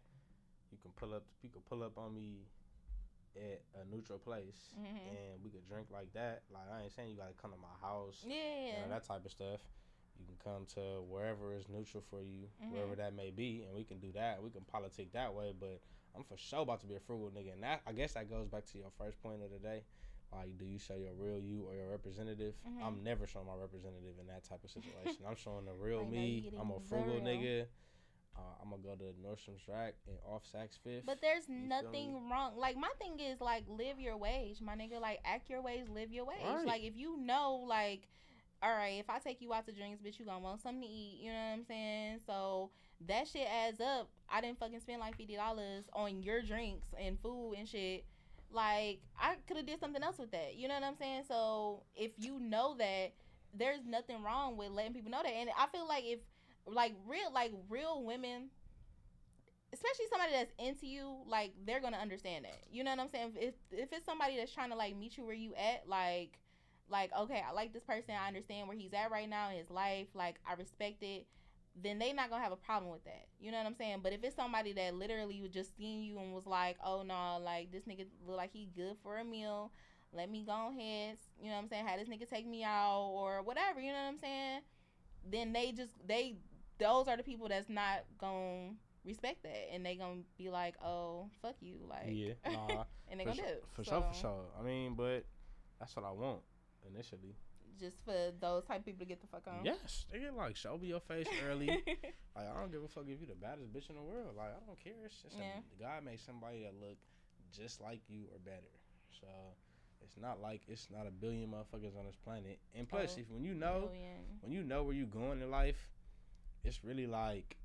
[0.71, 1.23] you can pull up.
[1.41, 2.45] You can pull up on me
[3.35, 5.07] at a neutral place, Mhm.
[5.07, 6.43] and we could drink like that.
[6.49, 8.81] Like I ain't saying you gotta come to my house, you Yeah.
[8.83, 9.61] know, that type of stuff.
[10.19, 12.71] You can come to wherever is neutral for you, Mhm.
[12.71, 14.41] wherever that may be, and we can do that.
[14.41, 15.51] We can politic that way.
[15.51, 15.79] But
[16.15, 18.47] I'm for sure about to be a frugal nigga, and that I guess that goes
[18.47, 19.83] back to your first point of the day.
[20.31, 22.55] Like, do you show your real you or your representative?
[22.67, 22.81] Mhm.
[22.81, 25.23] I'm never showing my representative in that type of situation.
[25.25, 26.51] I'm showing the real Like, me.
[26.57, 27.21] I'm a frugal real.
[27.23, 27.67] nigga.
[28.37, 31.05] Uh, I'm gonna go to Nordstrom's Rack and off Saks Fifth.
[31.05, 32.53] But there's feel nothing wrong.
[32.55, 35.01] Like my thing is like live your wage, my nigga.
[35.01, 36.37] Like act your ways, live your wage.
[36.45, 36.65] Right.
[36.65, 38.07] Like if you know, like,
[38.61, 40.87] all right, if I take you out to drinks, bitch, you gonna want something to
[40.87, 41.19] eat.
[41.21, 42.19] You know what I'm saying?
[42.27, 42.69] So
[43.07, 44.09] that shit adds up.
[44.29, 48.05] I didn't fucking spend like fifty dollars on your drinks and food and shit.
[48.51, 50.55] Like I could have did something else with that.
[50.55, 51.23] You know what I'm saying?
[51.27, 53.13] So if you know that,
[53.57, 55.31] there's nothing wrong with letting people know that.
[55.31, 56.19] And I feel like if
[56.67, 58.49] like real like real women
[59.73, 62.59] especially somebody that's into you, like they're gonna understand that.
[62.71, 63.33] You know what I'm saying?
[63.35, 66.39] If if it's somebody that's trying to like meet you where you at, like
[66.89, 69.69] like okay, I like this person, I understand where he's at right now in his
[69.69, 71.27] life, like I respect it,
[71.81, 73.27] then they not gonna have a problem with that.
[73.39, 73.99] You know what I'm saying?
[74.03, 77.39] But if it's somebody that literally was just seeing you and was like, oh no,
[77.43, 79.71] like this nigga look like he good for a meal.
[80.13, 81.85] Let me go ahead, you know what I'm saying?
[81.85, 84.61] Have this nigga take me out or whatever, you know what I'm saying?
[85.29, 86.37] Then they just they
[86.79, 88.71] those are the people that's not gonna
[89.05, 93.23] respect that and they gonna be like, oh fuck you, like yeah, nah, and they
[93.25, 93.63] gonna sure, do it.
[93.73, 94.45] for So, sure, for sure.
[94.59, 95.25] I mean, but
[95.79, 96.41] that's what I want
[96.87, 97.35] initially.
[97.79, 99.63] Just for those type of people to get the fuck on.
[99.63, 101.83] Yes, they get like show me your face early.
[102.37, 104.35] Like I don't give a fuck if you the baddest bitch in the world.
[104.37, 104.93] Like I don't care.
[105.05, 105.57] It's just Yeah.
[105.57, 106.97] a, God made somebody that look
[107.51, 108.69] just like you or better.
[109.19, 109.25] So
[110.03, 112.59] it's not like it's not a billion motherfuckers on this planet.
[112.75, 113.89] And plus, Oh, if when you know
[114.41, 115.89] when you know where you're going in life,
[116.63, 117.57] it's really like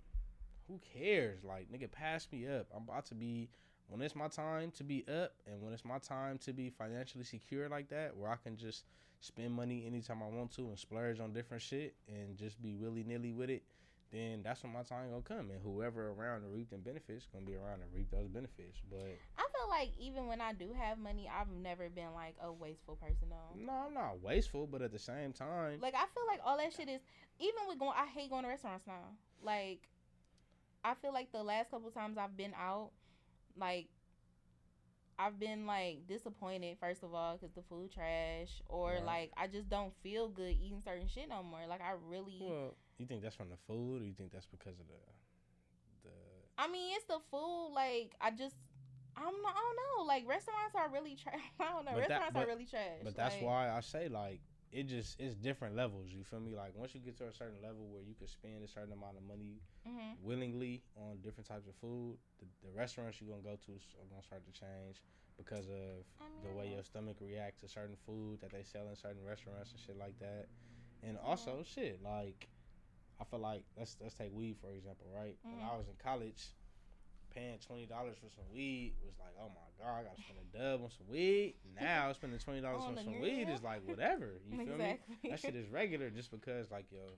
[0.68, 1.45] who cares?
[1.45, 2.66] Like nigga, pass me up.
[2.74, 3.51] I'm about to be
[3.88, 7.24] when it's my time to be up, and when it's my time to be financially
[7.24, 8.84] secure like that, where I can just
[9.20, 13.05] spend money anytime I want to and splurge on different shit and just be willy
[13.05, 13.62] nilly with it.
[14.11, 17.47] Then that's when my time gonna come, and whoever around to reap them benefits gonna
[17.47, 18.80] be around to reap those benefits.
[18.90, 22.53] But I feel like even when I do have money, I've never been like a
[22.53, 23.57] wasteful person though.
[23.59, 26.73] no, I'm not wasteful, but at the same time, Like I feel like all that
[26.73, 27.01] shit is
[27.39, 27.93] even with going.
[27.97, 29.17] I hate going to restaurants now.
[29.43, 29.89] Like
[30.85, 32.91] I feel like the last couple times I've been out,
[33.57, 33.89] like
[35.19, 39.05] I've been like disappointed first of all because the food trash or Right.
[39.05, 41.67] like I just don't feel good eating certain shit no more.
[41.69, 42.39] Like I really.
[42.41, 46.11] well, you think that's from the food, or you think that's because of the the
[46.59, 47.73] I mean, it's the food.
[47.75, 48.57] Like I just.
[49.17, 50.05] I'm not, I don't know.
[50.09, 51.41] Like restaurants are really trash.
[51.61, 51.93] I don't know.
[51.95, 53.01] But that- restaurants but- are really trash.
[53.05, 54.41] But that's Like, why I say like
[54.73, 56.09] it just it's different levels.
[56.11, 56.55] You feel me?
[56.57, 59.17] Like once you get to a certain level where you can spend a certain amount
[59.19, 60.17] of money mhm.
[60.23, 64.23] willingly on different types of food, the, the restaurants you're gonna go to are gonna
[64.23, 65.03] start to change
[65.37, 68.89] because of I mean, the way your stomach reacts to certain food that they sell
[68.89, 70.47] in certain restaurants and shit like that.
[71.03, 72.49] And also shit like
[73.21, 75.37] I feel like let's let's take weed for example, right?
[75.43, 75.71] When Mhm.
[75.71, 76.49] I was in college,
[77.35, 80.49] paying twenty dollars for some weed was like, oh my god, I gotta spend a
[80.53, 81.57] dub on some weed.
[81.80, 84.41] Now spending twenty dollars On on some weed is like whatever.
[84.51, 85.01] You feel me?
[85.01, 85.30] exactly.
[85.30, 87.16] That shit is regular just because like your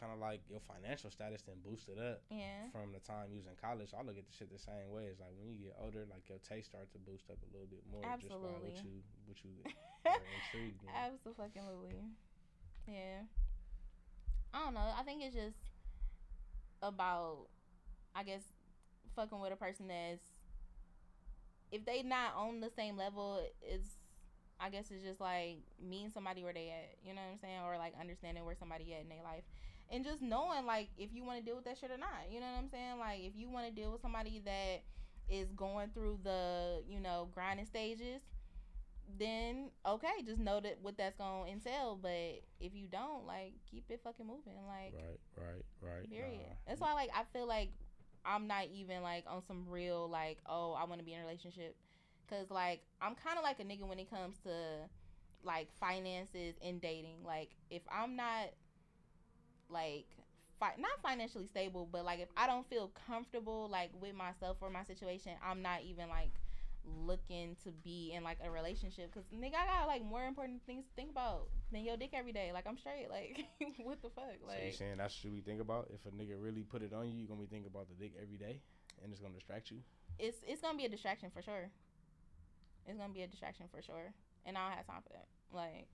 [0.00, 2.72] kind of like your financial status then boosted up yeah.
[2.72, 3.92] from the time you was in college.
[3.92, 5.12] I look at the shit the same way.
[5.12, 7.68] It's like when you get older, like your taste starts to boost up a little
[7.68, 8.88] bit more just by what Absolutely.
[8.88, 9.52] you what you
[10.08, 10.88] are intrigued in.
[10.96, 12.00] Absolutely.
[12.88, 13.28] Yeah.
[14.56, 14.88] I don't know.
[14.96, 15.60] I think it's just
[16.82, 17.46] about,
[18.16, 18.42] I guess,
[19.16, 20.40] fucking with a person that's
[21.72, 23.88] if they not on the same level, it's
[24.60, 27.60] I guess it's just like meeting somebody where they at, you know what I'm saying,
[27.64, 29.44] or like understanding where somebody at in their life,
[29.90, 32.40] and just knowing like if you want to deal with that shit or not, you
[32.40, 32.98] know what I'm saying.
[32.98, 34.82] Like if you want to deal with somebody that
[35.28, 38.20] is going through the you know grinding stages,
[39.18, 41.98] then okay, just know that what that's gonna entail.
[42.00, 46.10] But if you don't, like keep it fucking moving, like Right, right, right.
[46.10, 46.40] Period.
[46.40, 46.54] Nah.
[46.66, 47.70] That's why, like, I feel like
[48.24, 51.24] I'm not even like on some real like, oh, I want to be in a
[51.24, 51.76] relationship,
[52.28, 54.50] cause like I'm kind of like a nigga when it comes to
[55.44, 57.24] like finances and dating.
[57.24, 58.50] Like, if I'm not
[59.68, 60.06] like
[60.58, 64.70] fi- not financially stable, but like if I don't feel comfortable like with myself or
[64.70, 66.30] my situation, I'm not even like
[66.84, 70.86] looking to be in like a relationship because nigga I got like more important things
[70.86, 73.44] to think about than your dick every day like I'm straight like
[73.84, 75.88] what the fuck so you like saying that's what we think about?
[75.92, 78.12] If a nigga really put it on you, you gonna be thinking about the dick
[78.20, 78.60] every day,
[79.02, 79.78] and it's gonna distract you.
[80.18, 81.70] it's it's gonna be a distraction for sure.
[82.86, 84.12] It's gonna be a distraction for sure,
[84.46, 85.28] and I don't have time for that.
[85.52, 85.88] Like,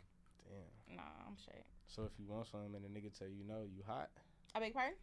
[0.46, 0.96] Damn.
[0.96, 1.64] nah, I'm straight.
[1.86, 4.10] So if you want something and the nigga tell you no, you hot.
[4.54, 4.94] I beg pardon.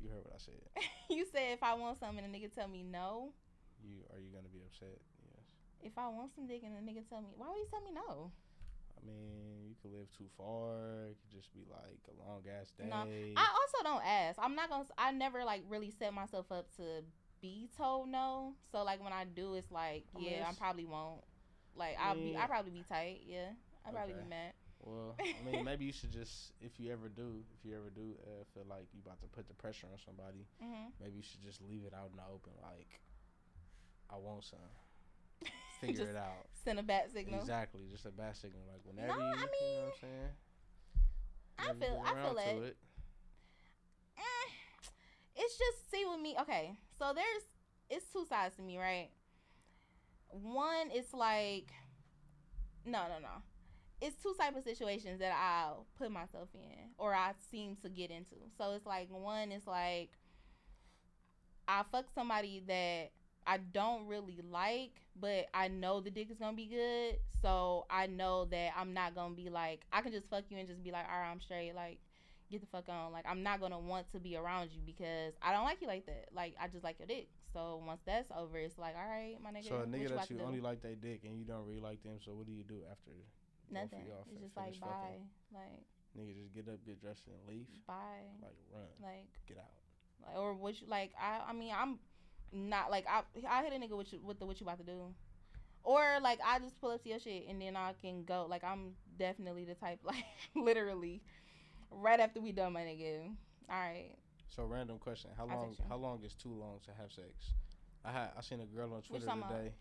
[0.00, 0.60] You heard what I said.
[1.10, 3.32] you said if I want something and a nigga tell me no.
[3.82, 4.98] You are you gonna be upset?
[5.82, 7.92] If I want some dick and a nigga tell me, why would you tell me
[7.92, 8.30] no?
[8.96, 11.06] I mean, you could live too far.
[11.10, 12.86] It could just be like a long ass day.
[12.88, 12.96] No,
[13.36, 14.38] I also don't ask.
[14.42, 14.86] I'm not gonna.
[14.98, 17.04] I never like really set myself up to
[17.40, 18.54] be told no.
[18.72, 21.22] So like when I do, it's like I mean, yeah, I probably won't.
[21.76, 22.32] Like I'll be.
[22.32, 22.42] Yeah.
[22.44, 23.20] I probably be tight.
[23.26, 23.50] Yeah,
[23.86, 24.22] I probably Okay.
[24.24, 24.52] be mad.
[24.80, 28.14] Well, I mean, maybe you should just, if you ever do, if you ever do
[28.22, 31.42] uh, feel like you about to put the pressure on somebody, hmm maybe you should
[31.42, 32.52] just leave it out in the open.
[32.62, 33.00] Like,
[34.10, 34.58] I want some.
[35.80, 36.46] Figure it out.
[36.64, 37.40] Send a bat signal.
[37.40, 38.62] Exactly, just a bad signal.
[38.72, 40.30] Like whenever No, you, I you know mean, what I'm saying.
[41.58, 42.02] I Whenever feel.
[42.04, 42.48] I feel that.
[42.66, 42.76] it.
[44.18, 44.50] Eh,
[45.36, 46.36] it's just see with me.
[46.40, 47.42] Okay, so there's
[47.90, 49.10] it's two sides to me, right?
[50.30, 51.70] One, it's like
[52.84, 53.42] no, no, no.
[54.00, 58.10] It's two type of situations that I'll put myself in or I seem to get
[58.10, 58.36] into.
[58.58, 60.10] So it's like one it's like
[61.66, 63.10] I fuck somebody that
[63.46, 67.18] I don't really like, but I know the dick is gonna be good.
[67.42, 70.68] So I know that I'm not gonna be like I can just fuck you and
[70.68, 71.74] just be like, all right, I'm straight.
[71.74, 71.98] Like
[72.50, 73.12] get the fuck on.
[73.12, 76.06] Like I'm not gonna want to be around you because I don't like you like
[76.06, 76.28] that.
[76.34, 77.28] Like I just like your dick.
[77.52, 79.68] So once that's over, it's like, all right, my nigga.
[79.68, 82.18] So a nigga that you only like they dick and you don't really like them,
[82.24, 83.12] so what do you do after?
[83.70, 84.06] nothing.
[84.32, 85.26] It's just like bye, fucking?
[85.52, 85.82] like
[86.16, 87.66] Nigga just get up, get dressed, and leave.
[87.86, 89.74] bye, Like run, like get out.
[90.24, 91.12] like or what you like.
[91.20, 91.98] I I mean I'm
[92.52, 94.84] not like I I hit a nigga with you, with the what you about to
[94.84, 95.14] do.
[95.82, 98.46] Or like I just pull up to your shit and then I can go.
[98.48, 100.24] Like I'm definitely the type like
[100.54, 101.22] literally
[101.90, 103.30] right after we done my nigga.
[103.70, 104.16] All right.
[104.48, 105.76] So random question: How I'll long?
[105.88, 107.52] How long is too long to have sex?
[108.04, 109.72] I had I seen a girl on Twitter today.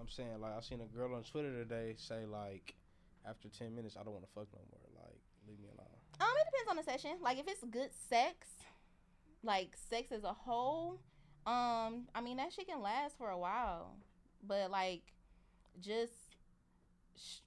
[0.00, 2.74] I'm saying like I seen a girl on Twitter today say like
[3.26, 5.04] after ten minutes I don't want to fuck no more.
[5.04, 5.18] Like
[5.48, 5.88] leave me alone.
[6.20, 7.18] Um, it depends on the session.
[7.22, 8.46] Like if it's good sex,
[9.42, 11.00] like sex as a whole,
[11.48, 13.96] um, I mean that shit can last for a while.
[14.46, 15.02] But like,
[15.80, 16.12] just
[17.16, 17.40] sh-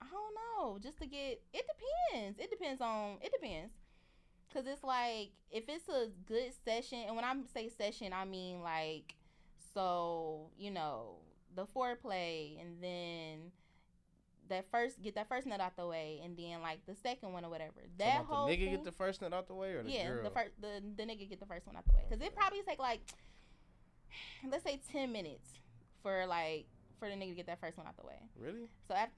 [0.00, 0.78] I don't know.
[0.82, 1.66] Just to get it
[2.12, 2.38] depends.
[2.38, 3.74] It depends on it depends.
[4.52, 8.62] Cause it's like if it's a good session, and when I say session, I mean
[8.62, 9.14] like
[9.74, 11.16] so you know
[11.54, 13.52] the foreplay, and then
[14.48, 17.44] that first get that first nut out the way, and then like the second one
[17.44, 17.80] or whatever.
[17.98, 20.08] That whole the nigga thing, get the first nut out the way or the yeah,
[20.08, 20.24] girl?
[20.24, 22.60] the first the the nigga get the first one out the way, cause it probably
[22.66, 23.00] take like
[24.50, 25.48] let's say ten minutes
[26.02, 26.66] for like
[26.98, 28.18] for the nigga to get that first one out the way.
[28.40, 28.68] Really?
[28.86, 29.12] So after,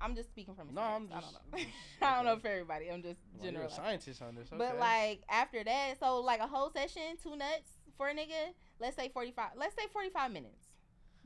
[0.00, 0.80] I'm just speaking from No.
[0.80, 1.58] I'm I don't just- know.
[1.58, 1.68] just-
[2.02, 2.90] I don't know for everybody.
[2.90, 3.76] I'm just Well, generalizing.
[3.84, 4.48] scientist on this.
[4.48, 4.56] Okay.
[4.58, 8.54] But like after that, so like a whole session, two nuts for a nigga.
[8.80, 9.50] Let's say forty five.
[9.56, 10.67] Let's say forty five minutes.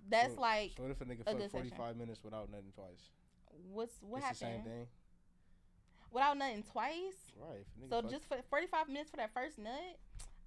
[0.09, 1.51] That's So- like So what if a nigga fuck session.
[1.51, 3.11] 45 minutes without nothing twice?
[3.71, 4.87] what's what it's the same thing,
[6.11, 7.33] without nothing twice.
[7.37, 7.65] right?
[7.89, 9.99] So just for forty five minutes for that first nut,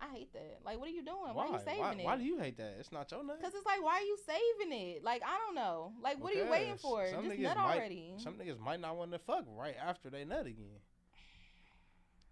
[0.01, 0.59] I hate that.
[0.65, 1.33] Like, what are you doing?
[1.33, 2.03] Why, are you saving why, it?
[2.03, 2.75] why do you hate that?
[2.79, 3.39] It's not your nut.
[3.41, 5.03] Cause it's like, why are you saving it?
[5.03, 5.93] Like, I don't know.
[6.03, 7.07] Like, what are you waiting for?
[7.09, 8.13] some Just niggas nut might- already.
[8.17, 10.79] Some niggas might not want to fuck right after they nut again.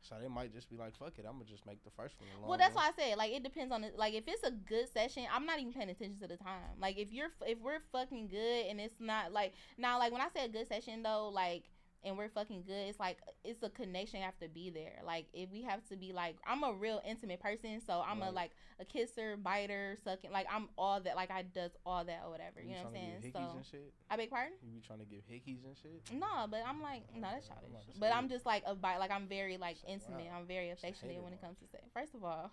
[0.04, 2.30] So they might just be like, "Fuck it, I'm gonna just make the first one."
[2.48, 3.98] Well, that's why I said like it depends on it.
[3.98, 6.78] Like if it's a good session, I'm not even paying attention to the time.
[6.80, 10.28] Like if you're if we're fucking good and it's not like now like when I
[10.36, 11.64] say a good session though, like
[12.06, 15.00] and we're fucking good, it's like it's a connection have to be there.
[15.06, 18.32] Like if we have to be like I'm a real intimate person, so I'm a
[18.32, 20.32] like a kisser, biter, sucking.
[20.32, 21.16] Like I'm all that.
[21.16, 22.62] Like I does all that or whatever.
[22.62, 23.34] You, You know what I'm saying?
[23.34, 23.94] So and shit.
[24.10, 24.54] I beg pardon.
[24.64, 26.02] You be trying to give hickeys and shit.
[26.14, 28.00] No, but I'm like, no, that's Okay, I'm childish.
[28.00, 28.98] But I'm just like a bite.
[28.98, 30.26] Like I'm very like intimate.
[30.26, 30.40] wow.
[30.40, 31.84] I'm very affectionate when it comes to sex.
[31.94, 32.52] First of all,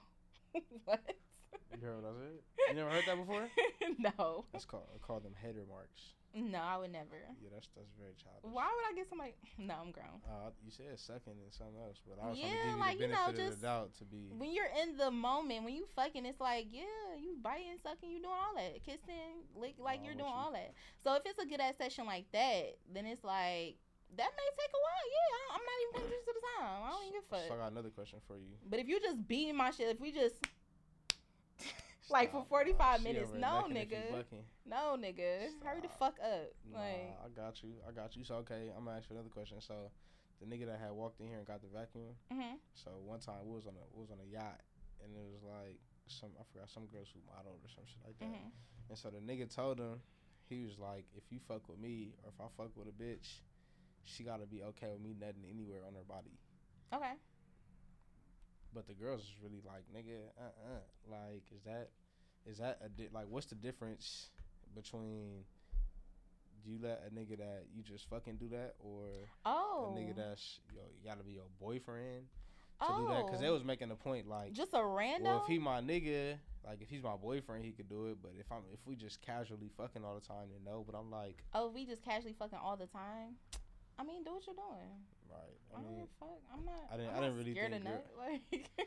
[0.84, 1.00] what?
[1.80, 2.68] You heard what I said?
[2.68, 3.48] You never heard that before?
[4.18, 4.44] no.
[4.52, 6.14] That's called I call them hater marks.
[6.32, 7.16] No, I would never.
[7.42, 8.42] Yeah, that's that's very childish.
[8.42, 9.34] Why would I get somebody?
[9.58, 10.22] No, I'm grown.
[10.28, 12.94] Uh, you said second and something else, but I was Yeah, trying to give like,
[12.98, 14.30] you you the know, benefit of just the doubt to be.
[14.30, 18.20] When you're in the moment, when you fucking, it's like, yeah, you biting, sucking, you
[18.22, 20.34] doing all that, kissing, lick, like you're doing you.
[20.34, 20.74] all that.
[21.02, 23.76] So if it's a good ass session like that, then it's like
[24.16, 25.06] that may take a while.
[25.10, 26.82] Yeah, I- I'm not even paying attention to the time.
[26.82, 28.54] I don't even give a So I got another question for you.
[28.64, 30.42] But if you just beating my shit, if we just
[32.18, 33.30] Like, for 45 She minutes.
[33.38, 34.24] No, if you nigga.
[34.66, 36.50] no, nigga, hurry the fuck up.
[36.66, 37.70] Nah, Like, I got you.
[37.88, 38.24] I got you.
[38.24, 39.60] So okay, I'm gonna ask you another question.
[39.60, 39.90] So,
[40.40, 42.16] the nigga that had walked in here and got the vacuum.
[42.32, 44.60] hmm So one time we was on a we was on a yacht
[45.04, 48.18] and it was like some I forgot some girls who modeled or some shit like
[48.18, 48.26] that.
[48.26, 48.50] hmm
[48.90, 50.00] And so the nigga told him
[50.48, 53.38] he was like, if you fuck with me or if I fuck with a bitch,
[54.04, 56.34] she gotta be okay with me nothing anywhere on her body.
[56.92, 57.14] okay.
[58.72, 61.90] But the girls is really like, nigga, uh uh Like, is that
[62.46, 64.28] is that a di- like what's the difference
[64.74, 65.44] between
[66.64, 69.04] do you let a nigga that you just fucking do that or
[69.44, 72.26] Oh, a nigga that's yo you gotta be your boyfriend
[72.80, 73.26] to oh, do that?
[73.26, 73.54] Because they oh.
[73.54, 75.24] was making a point like just a random.
[75.24, 76.36] well if he my nigga
[76.66, 78.18] like if he's my boyfriend he could do it.
[78.22, 80.84] But if I'm if we just casually fucking all the time then no.
[80.86, 83.36] But I'm like oh, we just casually fucking all the time.
[84.00, 84.96] I mean, do what you're doing.
[85.28, 86.40] right I, I don't mean give a fuck.
[86.48, 86.88] I'm not.
[86.88, 88.42] I didn't- I'm I didn't really scared think of Like,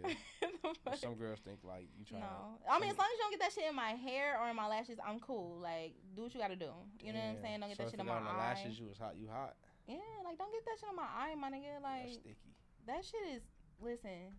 [0.00, 0.96] Yeah.
[1.04, 3.40] some girls think like you trying No, I mean, as long as you don't get
[3.44, 5.60] that shit in my hair or in my lashes, I'm cool.
[5.60, 6.72] Like, do what you gotta do.
[7.04, 7.42] You know what I'm Damn.
[7.44, 7.58] saying?
[7.60, 8.38] Don't get so that shit in my got eye.
[8.38, 9.54] lashes you was hot you hot
[9.86, 11.76] Yeah, like don't get that shit in my eye, my nigga.
[11.84, 12.08] Like.
[12.08, 12.48] that's sticky
[12.88, 13.42] that shit is.
[13.80, 14.32] Listen,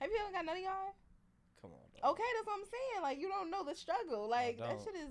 [0.00, 0.94] have you ever got nutty eye?
[1.60, 2.14] come on dog.
[2.14, 3.00] Okay, that's what I'm saying.
[3.02, 4.28] Like you don't know the struggle.
[4.30, 5.10] Like that shit is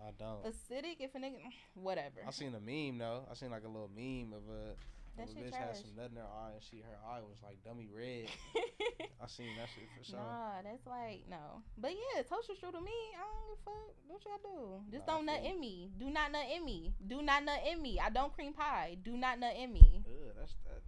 [0.00, 0.96] I don't acidic.
[1.00, 2.20] If a nigga, mm, whatever.
[2.26, 3.24] I seen a meme though.
[3.30, 4.74] I seen like a little meme of a,
[5.16, 7.38] That of a bitch had some nut in her eye and she her eye was
[7.42, 8.28] like dummy red.
[9.22, 10.18] I seen that shit for sure.
[10.18, 11.62] Nah, that's like no.
[11.78, 12.92] But yeah, toast your to me.
[13.16, 13.90] I don't give a fuck.
[14.06, 14.80] What gotta do.
[14.92, 15.90] Just Nah, don't nut in me.
[15.98, 16.92] Do not nut in me.
[17.06, 17.98] Do not nut in me.
[17.98, 18.96] I don't cream pie.
[19.02, 20.04] Do not nut in me.
[20.06, 20.82] Ugh, that's that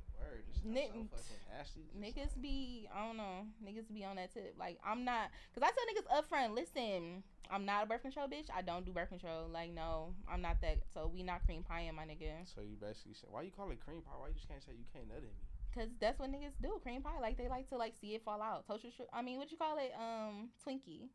[0.53, 1.81] Just Nick- so nasty.
[1.89, 4.55] Just Niggas like- be, I don't know, niggas be on that tip.
[4.59, 8.29] Like, I'm not, cause I tell niggas up front, listen, I'm not a birth control
[8.29, 8.49] bitch.
[8.55, 9.49] I don't do birth control.
[9.49, 10.79] Like, no, I'm not that.
[10.93, 12.45] So we not cream pie in my nigga.
[12.45, 14.13] So you basically said, why you call it cream pie?
[14.19, 15.47] Why you just can't say you can't nut in me?
[15.75, 17.21] Cause that's what niggas do, cream pie.
[17.21, 18.67] Like, they like to like see it fall out.
[18.67, 19.93] Toaster, stri- I mean, what you call it?
[19.99, 21.09] Um, Twinkie.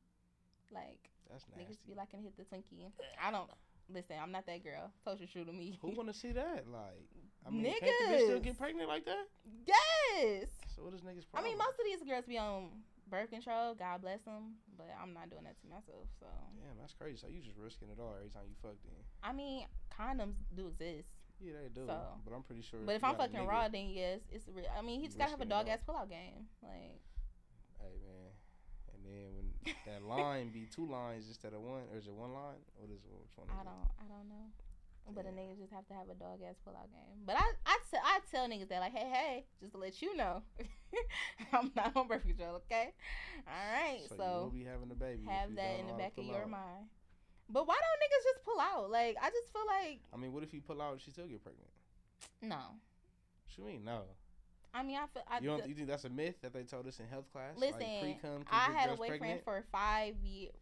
[0.71, 2.89] Like, That's niggas be liking to hit the Twinkie.
[3.21, 3.49] I don't,
[3.93, 4.89] listen, I'm not that girl.
[5.05, 5.77] Toaster true to me.
[5.81, 6.65] Who want to see that?
[6.67, 7.05] Like,
[7.45, 9.27] I mean, can't the bitch still get pregnant like that?
[9.65, 10.47] yes!
[10.75, 12.69] So what is niggas I mean, most of these girls be on
[13.09, 13.75] birth control.
[13.75, 14.55] God bless them.
[14.77, 16.25] But I'm not doing that to myself, so.
[16.57, 17.17] Damn, that's crazy.
[17.17, 18.97] So you just risking it all every time you fuck then?
[19.21, 21.09] I mean, condoms do exist.
[21.39, 21.85] Yeah, they do.
[21.85, 22.79] So- but I'm pretty sure.
[22.85, 24.65] But if I'm fucking nigga- raw, then yes, it's real.
[24.75, 26.47] I mean, he just gotta have a dog ass pullout game.
[26.63, 27.01] Like,
[27.83, 28.31] Hey man,
[28.95, 32.31] and then when that line be two lines instead of one, or is it one
[32.33, 32.63] line?
[32.79, 33.47] What is which one?
[33.47, 34.47] Is I don't, I don't know.
[35.11, 35.35] But a Damn.
[35.35, 37.23] nigga just have to have a dog ass pull out game.
[37.25, 40.15] But I, I, t- I tell niggas that like, hey, hey, just to let you
[40.15, 40.41] know,
[41.53, 42.93] I'm not on birth control, okay?
[43.47, 45.23] All right, So, so, will be having a baby.
[45.27, 46.49] have that in the know how to back of your out.
[46.49, 46.85] mind.
[47.49, 48.89] But why don't niggas just pull out?
[48.89, 51.27] Like, I just feel like I mean, what if you pull out and she still
[51.27, 51.69] get pregnant?
[52.41, 52.79] no.
[53.55, 54.01] You mean no?
[54.73, 55.21] I mean, I feel.
[55.29, 55.67] I you don't?
[55.69, 57.55] you think that's a myth that they told us in health class?
[57.55, 58.17] Listen, like
[58.49, 59.43] I had a boyfriend pregnant?
[59.43, 60.55] for five years.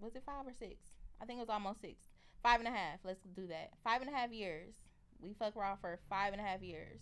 [0.00, 0.76] Was it five or six?
[1.20, 2.07] I think it was almost six.
[2.42, 3.00] Five and a half.
[3.04, 3.70] Let's do that.
[3.84, 4.74] Five and a half years.
[5.20, 7.00] We fuck raw for five and a half years.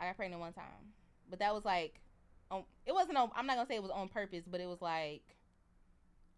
[0.00, 0.94] I got pregnant one time,
[1.28, 2.00] but that was like,
[2.50, 3.30] um, it wasn't on.
[3.36, 5.22] I'm not gonna say it was on purpose, but it was like,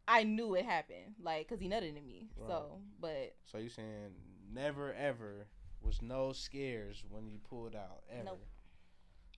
[0.09, 2.29] I knew it happened, like, cause he nutted in me.
[2.49, 4.15] So, but So you saying
[4.53, 5.47] never ever
[5.83, 8.25] was no scares when you pulled out ever?
[8.25, 8.47] Nope.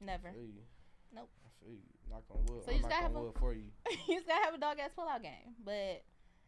[0.00, 0.28] never.
[0.28, 0.62] I feel you.
[1.14, 1.28] Nope.
[1.44, 1.82] I feel you.
[2.08, 2.64] Knock on wood.
[2.64, 3.70] So I'm you just gotta have a- for you.
[4.08, 6.02] you just gotta have a dog ass pull out game, but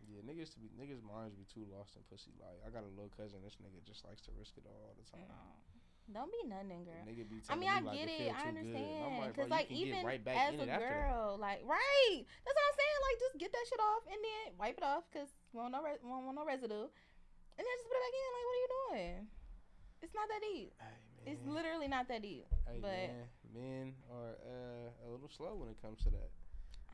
[0.08, 2.32] Yeah, niggas to be niggas minds be too lost in pussy.
[2.36, 3.40] Like I got a little cousin.
[3.44, 5.26] This nigga just likes to risk it all, all the time.
[5.28, 5.40] no.
[6.12, 7.04] don't be nothing, The girl.
[7.08, 8.28] nigga be I mean, I like, get it.
[8.28, 9.34] I understand.
[9.36, 9.48] Good.
[9.48, 12.20] Like, like even right as a girl, like right.
[12.44, 12.98] That's what I'm saying.
[13.08, 15.80] Like just get that shit off and then wipe it off because we want no
[15.80, 16.88] re- we want no residue,
[17.56, 18.28] and then just put it back in.
[18.34, 19.14] Like what are you doing?
[20.04, 20.70] It's not that deep.
[20.76, 22.44] Hey, It's literally not that deep.
[22.68, 23.24] Hey, but- man,
[23.56, 26.28] men are uh, a little slow when it comes to that.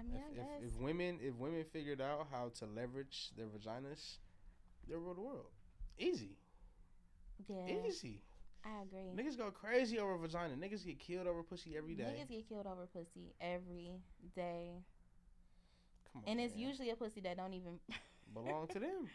[0.00, 0.72] I mean, if, I if, guess.
[0.74, 4.16] if women if women figured out how to leverage their vaginas,
[4.88, 5.46] they'll rule the world.
[5.98, 6.36] Easy,
[7.48, 8.20] yeah, easy.
[8.64, 9.12] I agree.
[9.16, 10.54] Niggas go crazy over vagina.
[10.54, 12.04] Niggas get killed over pussy every day.
[12.04, 13.92] Niggas get killed over pussy every
[14.36, 14.72] day,
[16.12, 16.62] Come on, and it's man.
[16.68, 17.78] usually a pussy that don't even
[18.34, 19.08] belong to them.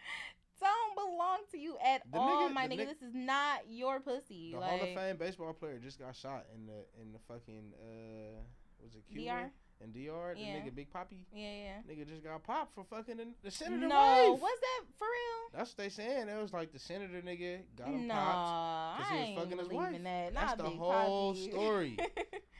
[0.60, 2.78] don't belong to you at The all, nigga- my nigga.
[2.78, 4.52] nig- this is not your pussy.
[4.54, 7.74] The like Hall of Fame baseball player just got shot in the in the fucking
[7.80, 8.40] uh
[8.84, 9.22] was it Cuba?
[9.26, 9.52] DR?
[9.84, 11.94] In DR, the nigga Big Papi, Yeah, yeah.
[11.94, 14.42] nigga just got popped for fucking the, the senator No, wife.
[14.42, 15.50] what's that for real?
[15.60, 16.30] That's what they saying.
[16.30, 18.98] It was like the senator nigga got him no, popped.
[19.02, 19.92] 'cause I he was fucking his wife.
[20.04, 20.34] that.
[20.34, 21.52] That's Not the whole Poppy.
[21.52, 21.98] story.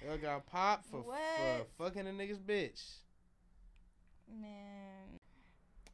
[0.08, 2.98] They got popped for, for fucking a nigga's bitch.
[4.30, 5.20] Man,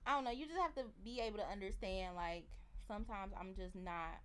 [0.05, 0.32] I don't know.
[0.32, 2.15] You just have to be able to understand.
[2.15, 2.43] Like
[2.88, 4.19] sometimes I'm just not.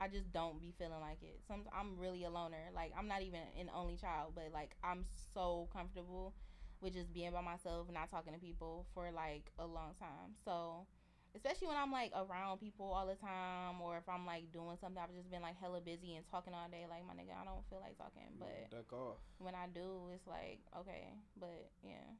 [0.00, 1.40] I just don't be feeling like it.
[1.48, 2.70] Some I'm really a loner.
[2.74, 6.34] Like I'm not even an only child, but like I'm so comfortable
[6.80, 10.36] with just being by myself, and not talking to people for like a long time.
[10.44, 10.86] So,
[11.34, 15.00] especially when I'm like around people all the time, or if I'm like doing something,
[15.02, 16.84] I've just been like hella busy and talking all day.
[16.88, 19.16] Like my nigga, I don't feel like talking, but duck off.
[19.38, 21.08] when I do, it's like okay,
[21.40, 22.12] but yeah.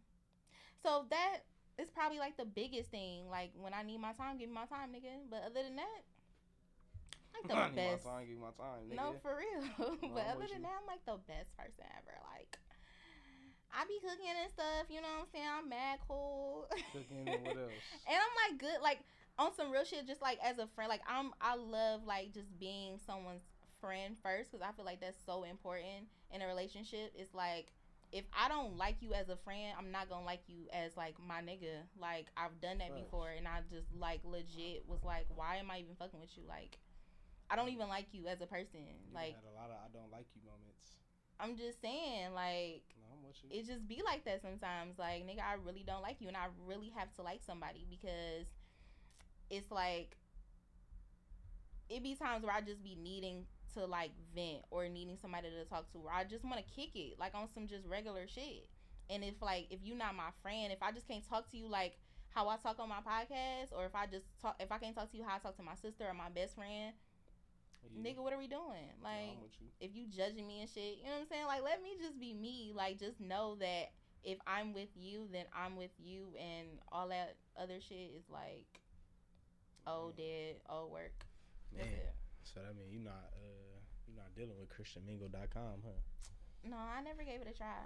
[0.83, 1.45] So that
[1.79, 3.29] is probably like the biggest thing.
[3.29, 5.29] Like when I need my time, give me my time, nigga.
[5.29, 6.01] But other than that,
[7.45, 8.05] like I the need best.
[8.05, 8.97] my time, give my time, nigga.
[8.97, 9.65] No, for real.
[10.15, 10.67] but I'm other than you.
[10.67, 12.17] that, I'm like the best person ever.
[12.33, 12.57] Like
[13.77, 14.89] I be cooking and stuff.
[14.89, 15.47] You know what I'm saying?
[15.47, 16.65] I'm mad cool.
[16.93, 17.85] Cooking and what else?
[18.09, 19.01] And I'm like good, like
[19.39, 20.07] on some real shit.
[20.07, 23.45] Just like as a friend, like I'm, I love like just being someone's
[23.81, 27.13] friend first because I feel like that's so important in a relationship.
[27.15, 27.69] It's like
[28.13, 31.15] if I don't like you as a friend, I'm not gonna like you as like
[31.21, 31.85] my nigga.
[32.01, 33.03] Like I've done that Facts.
[33.03, 36.45] before, and I just like legit was like, why am I even fucking with you?
[36.49, 36.79] Like
[37.51, 38.81] I don't even like you as a person.
[39.09, 40.99] You Like had a lot of I don't like you moments.
[41.39, 43.51] I'm just saying, like No, I'm with you.
[43.53, 44.99] it just be like that sometimes.
[44.99, 48.49] Like, nigga, I really don't like you, and I really have to like somebody because
[49.51, 50.17] it's like
[51.89, 55.65] it be times where I just be needing to like vent or needing somebody to
[55.69, 58.67] talk to, or I just want to kick it like on some just regular shit.
[59.09, 61.69] And if like if you're not my friend, if I just can't talk to you
[61.69, 61.99] like
[62.31, 65.11] how I talk on my podcast, or if I just talk, if I can't talk
[65.13, 66.93] to you how I talk to my sister or my best friend,
[67.95, 68.11] Yeah.
[68.13, 68.91] nigga, what are we doing?
[69.03, 69.69] Like, I'm you.
[69.81, 71.47] if you judging me and shit, you know what I'm saying?
[71.47, 72.73] Like, let me just be me.
[72.75, 73.93] Like, just know that
[74.25, 78.67] if I'm with you, then I'm with you, and all that other shit is like,
[79.87, 81.25] oh, dead, oh, work.
[81.77, 81.95] That's Man.
[81.99, 82.15] it.
[82.45, 83.75] So that mean you're not uh
[84.07, 85.99] you're not dealing with ChristianMingle.com, huh?
[86.65, 87.83] No, I never gave it a try.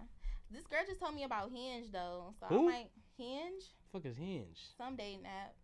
[0.51, 2.59] This girl just told me about Hinge though, so Who?
[2.61, 4.59] I'm like, Hinge, Fuck is Hinge?
[4.77, 5.55] some dating app.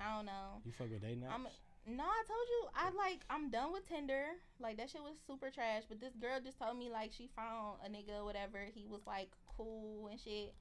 [0.00, 0.62] I don't know.
[0.64, 1.32] You fuck with dating apps?
[1.32, 1.46] I'm-
[1.86, 4.36] No, I told you I like I'm done with Tinder.
[4.60, 5.84] Like that shit was super trash.
[5.88, 8.66] But this girl just told me like she found a nigga whatever.
[8.72, 10.54] He was like cool and shit.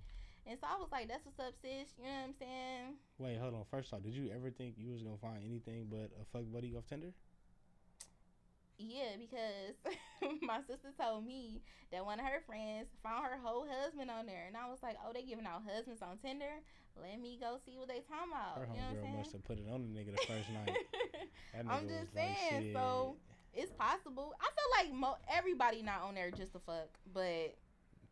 [0.47, 2.85] And so I was like, "That's what's up, sis." You know what I'm saying?
[3.19, 3.65] Wait, hold on.
[3.69, 6.73] First off, did you ever think you was gonna find anything but a fuck buddy
[6.75, 7.13] off Tinder?
[8.79, 9.75] Yeah, because
[10.41, 11.61] my sister told me
[11.91, 14.95] that one of her friends found her whole husband on there, and I was like,
[15.05, 16.63] "Oh, they giving out husbands on Tinder?
[16.95, 19.31] Let me go see what they talking about." Her you know what homegirl I'm must
[19.33, 20.77] have put it on the nigga the first night.
[21.69, 23.17] I'm just like, saying, so-
[23.53, 24.33] it's possible.
[24.39, 27.57] I feel like mo- everybody not on there just to fuck, but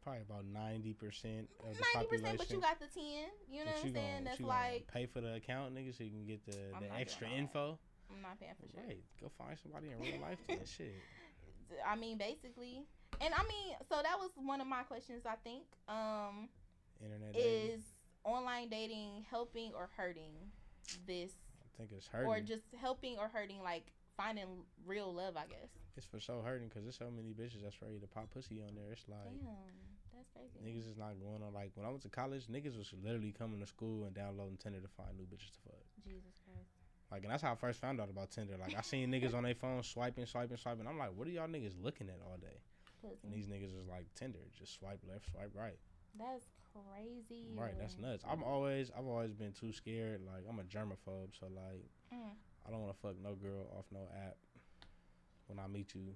[0.03, 2.09] probably about ninety percent of the ninety population.
[2.09, 2.38] percent.
[2.39, 3.30] But you got the ten.
[3.49, 3.93] You know what I'm saying?
[4.18, 6.93] gonna- That's like pay for the account, nigga, so you can get the, I'm the
[6.99, 7.80] extra info.
[8.13, 8.83] I'm not paying for shit.
[8.87, 10.39] Right, go find somebody in real life.
[10.47, 10.95] Then shit.
[11.85, 12.83] I mean, basically,
[13.19, 15.23] and I mean, so that was one of my questions.
[15.25, 16.47] I think um,
[17.03, 17.71] Internet dating.
[17.75, 17.81] is
[18.23, 20.33] online dating helping or hurting
[21.05, 21.31] this,
[21.61, 22.27] I think it's hurting.
[22.29, 24.47] or just helping or hurting like finding
[24.85, 25.35] real love?
[25.37, 25.69] I guess.
[25.95, 28.75] it's for so hurting because there's so many bitches that's ready to pop pussy on
[28.75, 28.91] there.
[28.93, 29.75] It's like Damn,
[30.15, 30.55] that's crazy.
[30.63, 31.53] niggas is not going on.
[31.53, 34.79] Like when I went to college, niggas was literally coming to school and downloading Tinder
[34.79, 35.83] to find new bitches to fuck.
[36.03, 36.46] Jesus Christ.
[37.11, 38.55] Like, and that's how I first found out about Tinder.
[38.59, 40.87] Like, I seen niggas on their phone swiping, swiping, swiping.
[40.87, 42.59] I'm like, what are y'all niggas looking at all day?
[43.23, 45.77] And these niggas was like Tinder, just swipe left, swipe right.
[46.19, 47.55] That's crazy.
[47.55, 48.23] Right, that's nuts.
[48.29, 50.21] I'm always, I've always been too scared.
[50.25, 52.31] Like, I'm a germaphobe, so like, Mm.
[52.65, 54.35] I don't want to fuck no girl off no app
[55.47, 56.15] when I meet you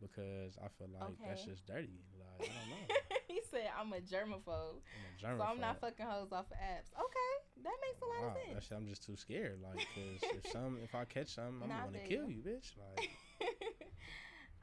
[0.00, 2.00] because I feel like that's just dirty.
[2.18, 2.96] Like, I don't know.
[3.28, 4.82] he said I'm a germaphobe.
[4.82, 5.42] I'm a So.
[5.42, 6.90] I'm not fucking hoes off of apps.
[6.94, 7.32] Okay,
[7.66, 8.64] that makes a lot Nah, of sense.
[8.68, 9.60] shit, I'm just too scared.
[9.62, 12.36] Like, cause if some, if I catch some, I'm Nah, gonna kill you.
[12.36, 12.72] you, bitch.
[12.78, 13.10] Like,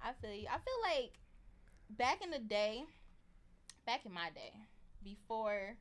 [0.01, 0.47] I feel you.
[0.49, 1.13] I feel like
[1.89, 2.83] back in the day,
[3.85, 4.53] back in my day,
[5.03, 5.75] before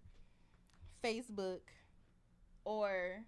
[1.03, 1.61] Facebook,
[2.65, 3.25] or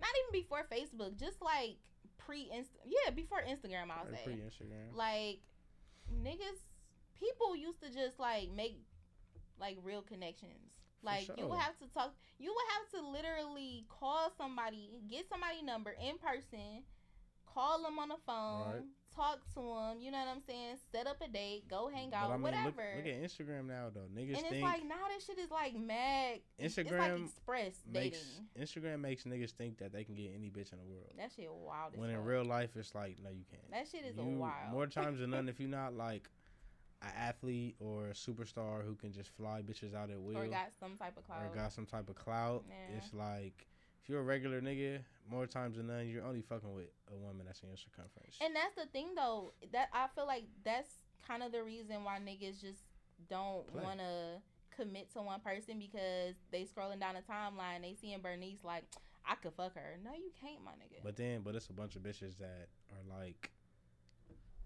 [0.00, 1.76] not even before Facebook, just like
[2.18, 4.20] pre Inst, yeah, before Instagram, I'll say.
[4.24, 4.94] pre Instagram.
[4.94, 5.40] like
[6.12, 6.58] niggas,
[7.18, 8.78] people used to just like make
[9.60, 10.79] like real connections.
[11.02, 12.14] Like you would have to talk.
[12.38, 16.82] You would have to literally call somebody, get somebody number in person,
[17.46, 18.82] call them on the phone, Right.
[19.14, 20.00] talk to them.
[20.00, 20.76] You know what I'm saying?
[20.92, 22.84] Set up a date, go hang out, I mean, whatever.
[22.96, 24.06] look at Instagram now, though.
[24.14, 26.40] Niggas and it's think like now that shit is like mad.
[26.58, 28.48] it's like Instagram express makes dating.
[28.84, 31.12] Instagram makes niggas think that they can get any bitch in the world.
[31.16, 31.94] That shit wild.
[31.94, 33.70] As When in real life, it's like, no, you can't.
[33.70, 34.72] that shit is You- wild.
[34.72, 36.28] More times than none, if you're not like
[37.02, 40.70] an athlete or a superstar who can just fly bitches out at will, or got
[40.78, 41.42] some type of clout.
[41.42, 42.64] or got some type of clout.
[42.68, 42.96] Yeah.
[42.98, 43.66] It's like
[44.02, 47.46] if you're a regular nigga, more times than none, you're only fucking with a woman
[47.46, 48.36] that's in your circumference.
[48.40, 50.90] And that's the thing though, that I feel like that's
[51.26, 52.82] kind of the reason why niggas just
[53.28, 54.40] don't want to
[54.74, 58.84] commit to one person because they scrolling down the timeline, they seeing Bernice like,
[59.26, 59.98] I could fuck her.
[60.02, 61.02] No, you can't, my nigga.
[61.04, 63.50] But then, but it's a bunch of bitches that are like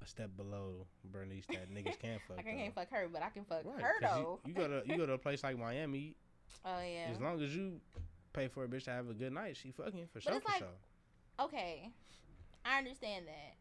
[0.04, 2.38] a step below Bernice that niggas can't fuck.
[2.38, 2.80] I can't, though.
[2.82, 4.40] fuck her, but I can fuck Right, her though.
[4.44, 6.14] You, you go to you go to a place like Miami.
[6.64, 7.10] oh yeah.
[7.12, 7.80] As long as you
[8.32, 10.34] pay for a bitch to have a good night, she fucking for sure.
[10.34, 11.46] it's For like- sure.
[11.46, 11.90] okay,
[12.64, 13.54] I understand that,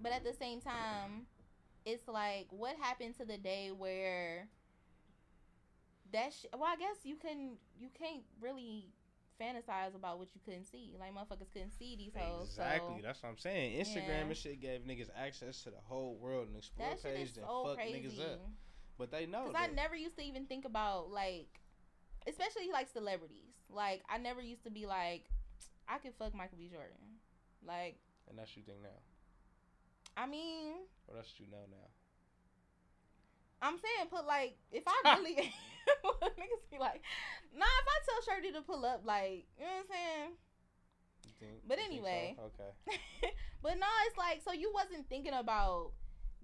[0.00, 1.26] but at the same time,
[1.84, 4.48] it's like what happened to the day where
[6.12, 8.86] that sh- well, I guess you can you can't really
[9.40, 10.94] fantasize about what you couldn't see.
[10.98, 12.48] Like motherfuckers couldn't see these hoes.
[12.48, 12.96] Exactly.
[13.00, 13.80] So That's what I'm saying.
[13.84, 14.20] Instagram Yeah.
[14.26, 17.64] and shit gave niggas access to the whole world and explore that page and so
[17.66, 17.98] fuck crazy.
[18.08, 18.40] niggas up.
[18.98, 19.46] But they know.
[19.48, 21.48] Because I never used to even think about like,
[22.26, 23.52] especially like celebrities.
[23.68, 25.24] Like I never used to be like,
[25.88, 26.68] I could fuck Michael B.
[26.68, 26.96] Jordan.
[27.66, 27.96] Like
[28.28, 29.00] and that's what you think now.
[30.16, 30.74] I mean,
[31.08, 31.88] Or that's what you know now.
[33.64, 35.34] I'm saying put like if I really
[36.04, 37.02] niggas be like,
[37.56, 37.64] nah.
[37.64, 40.30] If I tell Shirty to pull up, like you know what I'm saying.
[41.40, 41.66] Think?
[41.66, 42.06] But you think so?
[42.06, 42.36] anyway.
[42.38, 43.32] Okay.
[43.62, 45.92] but no, it's like so you wasn't thinking about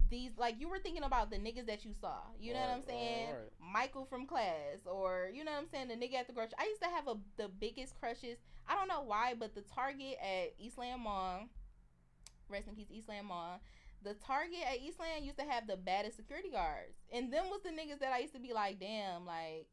[0.09, 2.17] these like you were thinking about the niggas that you saw.
[2.39, 3.27] You know what I'm Right, right, saying?
[3.29, 3.73] right.
[3.73, 6.55] Michael from class or you know what I'm saying, the nigga at the grocery.
[6.59, 8.37] I used to have a the biggest crushes.
[8.67, 11.47] I don't know why, but the Target at Eastland Mall,
[12.49, 13.59] rest in peace Eastland Mall.
[14.03, 16.95] The Target at Eastland used to have the baddest security guards.
[17.13, 19.67] And them was the niggas that I used to be like, damn, like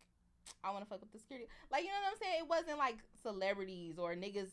[0.62, 1.46] I want to fuck with the security.
[1.70, 2.34] Like, you know what I'm saying?
[2.40, 4.48] It wasn't like celebrities or niggas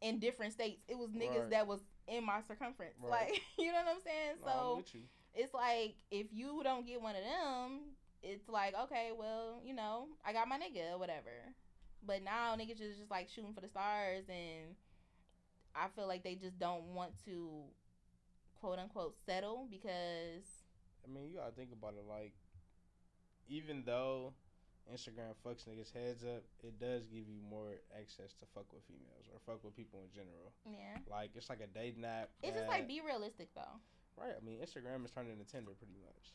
[0.00, 0.80] in different states.
[0.88, 1.50] It was niggas Right.
[1.50, 2.94] that was in my circumference.
[3.02, 3.10] Right.
[3.30, 4.36] Like, you know what I'm saying?
[4.44, 5.00] No, I'm So you.
[5.34, 7.80] it's like if you don't get one of them,
[8.22, 11.30] it's like okay, well, you know, I got my nigga or whatever.
[12.06, 14.74] But now niggas just just like shooting for the stars, and
[15.74, 17.50] I feel like they just don't want to
[18.60, 20.44] quote unquote settle because
[21.04, 22.04] I mean, you gotta think about it.
[22.08, 22.34] Like,
[23.48, 24.34] even though
[24.92, 29.28] Instagram fucks niggas heads up, it does give you more access to fuck with females
[29.32, 30.52] or fuck with people in general.
[30.68, 32.30] yeah, Like, it's like a dating app.
[32.42, 33.80] it's just like be realistic though.
[34.16, 34.34] right.
[34.36, 36.34] I mean, Instagram is turning into Tinder pretty much.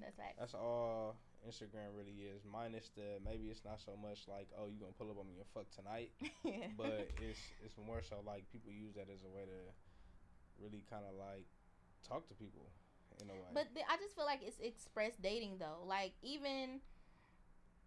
[0.00, 0.36] That's facts.
[0.38, 1.16] That's all
[1.48, 2.44] Instagram really is.
[2.44, 5.40] Minus the maybe it's not so much like oh you gonna pull up on me
[5.40, 6.12] and fuck tonight,
[6.44, 6.68] yeah.
[6.76, 9.58] but it's it's more so like people use that as a way to
[10.60, 11.46] really kind of like
[12.06, 12.70] talk to people
[13.20, 13.50] in a way.
[13.52, 15.84] But th- I just feel like it's express dating though.
[15.86, 16.80] Like even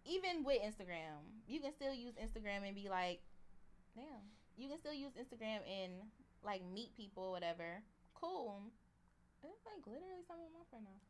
[0.04, 3.20] even with Instagram, you can still use Instagram and be like,
[3.94, 4.24] damn,
[4.56, 5.92] you can still use Instagram and
[6.44, 7.82] like meet people whatever.
[8.14, 8.62] Cool.
[9.42, 11.00] It's like literally something on my friend now.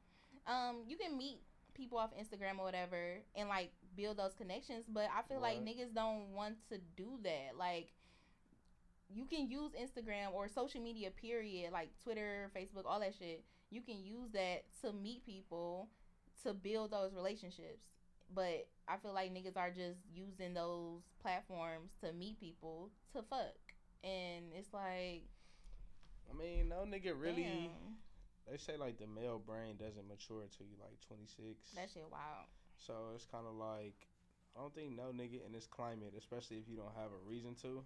[0.46, 1.40] Um, you can meet
[1.74, 5.94] people off Instagram or whatever and like build those connections, but I feel like niggas
[5.94, 7.56] don't want to do that.
[7.58, 7.88] Like
[9.12, 13.44] you can use Instagram or social media period, like Twitter, Facebook, all that shit.
[13.70, 15.88] You can use that to meet people
[16.44, 17.82] to build those relationships.
[18.32, 23.54] But I feel like niggas are just using those platforms to meet people to fuck.
[24.04, 25.22] And it's like
[26.30, 27.42] I mean, no nigga really.
[27.42, 27.98] damn,
[28.48, 31.74] They say like the male brain doesn't mature until you like 26.
[31.74, 32.46] that shit wild.
[32.76, 34.06] So it's kind of like
[34.56, 37.54] I don't think no nigga in this climate, especially if you don't have a reason
[37.62, 37.82] to,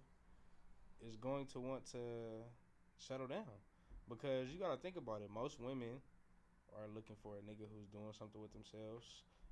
[1.01, 1.99] is going to want to
[2.97, 3.49] settle down
[4.09, 5.29] because you gotta think about it.
[5.33, 5.99] Most women
[6.75, 9.05] are looking for a nigga who's doing something with themselves.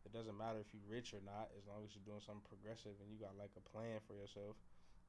[0.05, 2.95] It doesn't matter if you're rich or not, as long as you're doing something progressive
[2.99, 4.59] and you got like a plan for yourself.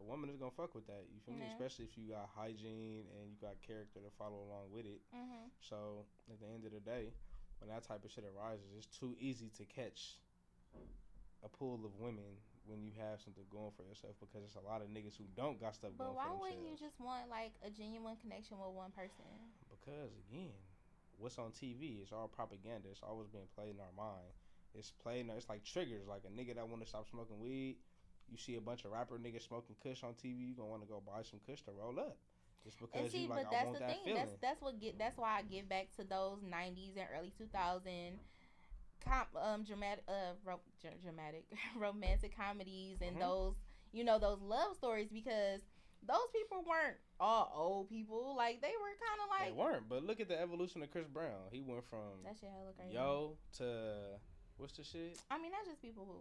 [0.01, 1.07] A woman is gonna fuck with that.
[1.11, 1.47] You feel me?
[1.51, 5.03] Especially if you got hygiene and you got character to follow along with it.
[5.15, 7.15] hmm So at the end of the day,
[7.59, 10.19] when that type of shit arises, it's too easy to catch
[11.45, 14.81] a pool of women when you have something going for yourself because it's a lot
[14.81, 17.53] of niggas who don't got stuff But going why for wouldn't you just want like
[17.63, 19.25] a genuine connection with one person?
[19.71, 20.53] Because again,
[21.19, 22.89] what's on TV is all propaganda.
[22.91, 24.33] It's always being played in our mind.
[24.75, 25.31] It's playing.
[25.31, 26.07] It's like triggers.
[26.09, 27.77] Like a nigga that want to stop smoking weed.
[28.31, 30.49] You see a bunch of rapper niggas smoking Kush on TV.
[30.49, 32.17] You gonna want to go buy some Kush to roll up.
[32.65, 34.01] Just And because see, you like, but that's the that thing.
[34.05, 34.21] feeling.
[34.21, 34.99] That's that's what get.
[34.99, 38.19] That's why I give back to those '90s and early 2000
[39.07, 40.61] com um dramatic uh ro-
[41.03, 41.45] dramatic
[41.79, 43.21] romantic comedies and Mhm.
[43.21, 43.55] those
[43.93, 45.61] you know those love stories because
[46.07, 48.35] those people weren't all old people.
[48.37, 49.89] Like they were kind of like they weren't.
[49.89, 51.49] But look at the evolution of Chris Brown.
[51.51, 52.93] He went from that shit hella crazy.
[52.95, 54.21] Yo to
[54.59, 55.19] what's the shit?
[55.31, 56.21] I mean that's just people who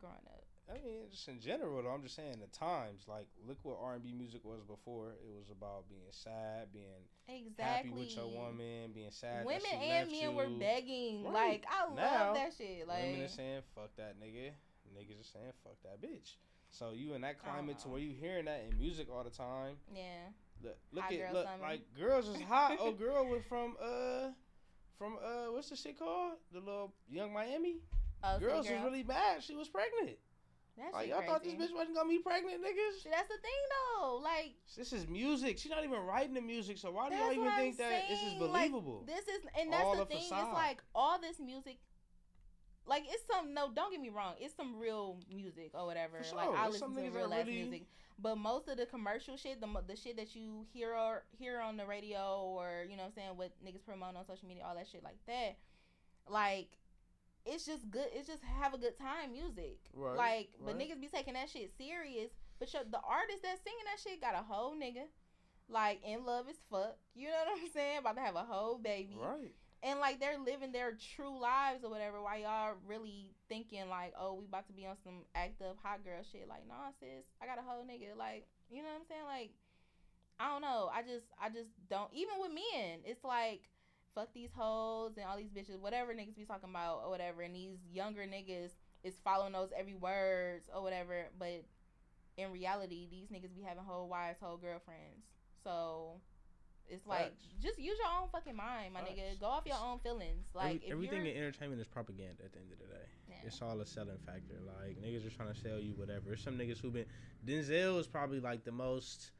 [0.00, 0.44] growing up.
[0.68, 3.02] I mean, just in general, though, I'm just saying the times.
[3.08, 5.08] Like, look what R and B music was before.
[5.24, 7.64] It was about being sad, being exactly.
[7.64, 9.46] happy with your woman, being sad.
[9.46, 11.24] Women and men were begging.
[11.24, 11.32] Right.
[11.32, 12.86] Like I Now, love that shit.
[12.86, 14.50] Like Women are saying "fuck that nigga,"
[14.92, 16.34] niggas are saying "fuck that bitch."
[16.70, 19.76] So you in that climate to where you hearing that in music all the time.
[19.94, 20.28] yeah.
[20.62, 21.62] Look, look Hot at look summer.
[21.62, 22.76] like girls is hot.
[22.80, 24.30] oh, girl was from uh
[24.98, 26.32] from uh what's the shit called?
[26.52, 27.76] The little Yung Miami.
[28.24, 28.74] Oh, Girls girl.
[28.76, 29.42] was really mad.
[29.44, 30.18] She was pregnant.
[30.78, 33.02] That Like y'all thought this bitch wasn't gonna be pregnant, niggas.
[33.02, 33.60] See, That's the thing
[34.00, 34.16] though.
[34.22, 35.58] Like This is music.
[35.58, 36.78] She's not even writing the music.
[36.78, 39.04] So why do y'all even think that this is saying, like, believable?
[39.06, 40.18] this is, and that's All the a thing.
[40.18, 40.44] facade.
[40.46, 41.78] It's like all this music.
[42.86, 44.34] Like it's some no, don't get me wrong.
[44.40, 46.22] It's some real music or whatever.
[46.22, 46.56] For Like sure.
[46.56, 47.82] I There's listen to real ass really- music,
[48.18, 51.76] but most of the commercial shit, the the shit that you hear or hear on
[51.76, 54.74] the radio or you know what I'm saying what niggas promote on social media, all
[54.74, 55.58] that shit like that,
[56.30, 56.68] like
[57.48, 58.06] it's just good.
[58.12, 59.78] It's just have a good time music.
[59.94, 62.30] Right, Like, but niggas be taking that shit serious.
[62.58, 65.06] But your, the artist that's singing that shit got a whole nigga,
[65.68, 66.96] like in love as fuck.
[67.14, 67.98] You know what I'm saying?
[67.98, 69.54] About to have a whole baby Right.
[69.82, 74.34] and like they're living their true lives or whatever while y'all really thinking like oh
[74.34, 77.58] we about to be on some active hot girl shit like nah sis i got
[77.58, 79.50] a whole nigga like you know what i'm saying like
[80.40, 83.62] i don't know i just i just don't even with men it's like
[84.14, 87.54] fuck these hoes and all these bitches whatever niggas be talking about or whatever and
[87.54, 88.70] these younger niggas
[89.04, 91.64] is following those every words or whatever but
[92.36, 95.24] in reality these niggas be having whole wives whole girlfriends
[95.62, 96.20] so
[96.90, 99.38] it's like just use your own fucking mind, my nigga.
[99.38, 100.46] Go off your own feelings.
[100.54, 103.04] Like Every- everything in entertainment is propaganda at the end of the day.
[103.28, 103.34] Yeah.
[103.44, 104.54] It's all a selling factor.
[104.64, 106.22] Like niggas are trying to sell you whatever.
[106.26, 107.04] There's some niggas who been
[107.46, 109.32] Denzel is probably like the most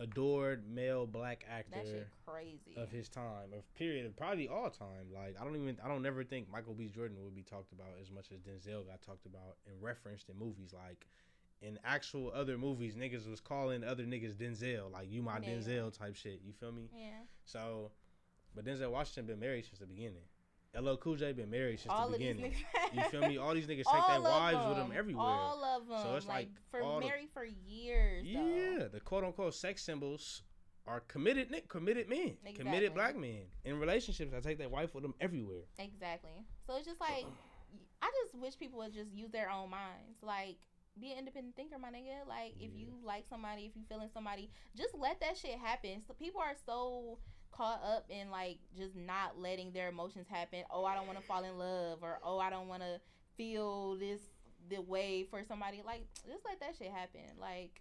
[0.00, 2.74] adored male black actor crazy.
[2.76, 5.06] of his time, of period, of probably all time.
[5.14, 6.88] Like I don't even I don't never think Michael B.
[6.88, 10.38] Jordan would be talked about as much as Denzel got talked about and referenced in
[10.38, 10.74] movies.
[10.74, 11.06] Like
[11.62, 15.50] in actual other movies, niggas was calling other niggas Denzel, like you my Yeah.
[15.50, 16.40] Denzel type shit.
[16.44, 16.88] You feel me?
[16.94, 17.10] yeah,
[17.44, 17.92] So,
[18.54, 20.24] but Denzel Washington been married since the beginning.
[20.80, 22.52] LL Cool J been married since all the of these beginning.
[22.52, 22.94] niggas.
[22.94, 23.36] You feel me?
[23.38, 24.98] All these niggas take their wives with them them.
[24.98, 25.26] everywhere.
[25.26, 25.98] All of them.
[26.02, 28.24] So it's like, like for all the- married for years.
[28.26, 28.40] yeah,
[28.80, 28.88] though.
[28.88, 30.42] the quote unquote sex symbols
[30.86, 32.52] are committed committed men, Exactly.
[32.54, 34.34] committed black men in relationships.
[34.36, 35.62] I take their wife with them everywhere.
[35.78, 36.30] Exactly.
[36.66, 37.24] So it's just like
[38.02, 40.18] I just wish people would just use their own minds.
[40.22, 40.56] Like
[41.00, 42.28] be an independent thinker, my nigga.
[42.28, 42.80] Like if Yeah.
[42.86, 46.02] you like somebody, if you feeling somebody, just let that shit happen.
[46.06, 47.18] So people are so
[47.56, 50.64] caught up in like just not letting their emotions happen.
[50.70, 53.00] Oh, I don't want to fall in love, or oh, I don't want to
[53.36, 54.20] feel this
[54.70, 55.82] the way for somebody.
[55.84, 57.22] Like just let that shit happen.
[57.40, 57.80] Like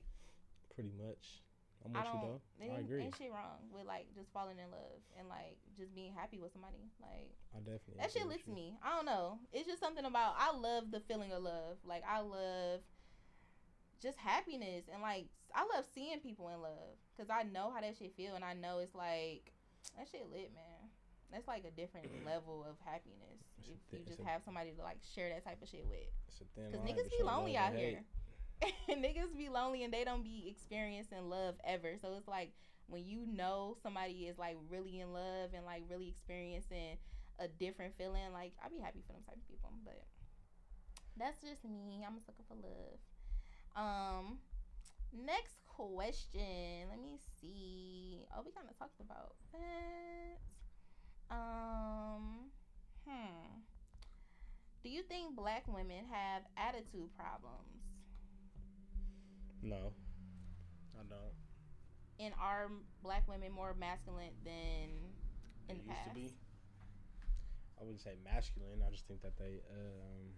[0.74, 1.41] Pretty much.
[1.86, 2.21] I'm with you don't.
[2.21, 2.41] though.
[2.63, 3.03] Ain't, I agree.
[3.03, 6.53] ain't shit wrong with like just falling in love and like just being happy with
[6.53, 6.89] somebody.
[7.01, 7.99] Like I definitely.
[7.99, 8.53] that shit lifts you.
[8.53, 8.78] me.
[8.84, 9.39] I don't know.
[9.51, 11.78] It's just something about I love the feeling of love.
[11.86, 12.82] Like I love
[14.01, 17.95] just happiness and like I love seeing people in love because I know how that
[17.97, 19.53] shit feel and I know it's like
[19.97, 20.89] that shit lit, man.
[21.31, 24.84] That's like a different level of happiness It's if thi- you just have somebody to
[24.84, 26.05] like share that type of shit with.
[26.27, 28.03] It's a thin Cause niggas be lonely out here.
[28.89, 31.95] niggas be lonely and they don't be experiencing love ever.
[32.01, 32.51] So it's like
[32.88, 36.97] when you know somebody is like really in love and like really experiencing
[37.39, 39.71] a different feeling, like I'd be happy for them type of people.
[39.84, 40.03] But
[41.17, 42.05] that's just me.
[42.05, 42.99] I'm a sucker for love.
[43.75, 44.38] Um
[45.11, 46.88] next question.
[46.89, 48.26] Let me see.
[48.36, 50.39] Oh, we kinda talked about that.
[51.36, 52.51] Um
[53.07, 53.59] hmm.
[54.84, 57.82] Do you think black women have attitude problems?
[59.61, 59.93] No,
[60.99, 61.34] I don't.
[62.19, 62.69] And are
[63.01, 64.89] black women more masculine than
[65.69, 66.09] in They the used past?
[66.09, 66.34] to be.
[67.80, 68.84] I wouldn't say masculine.
[68.86, 70.36] I just think that they um,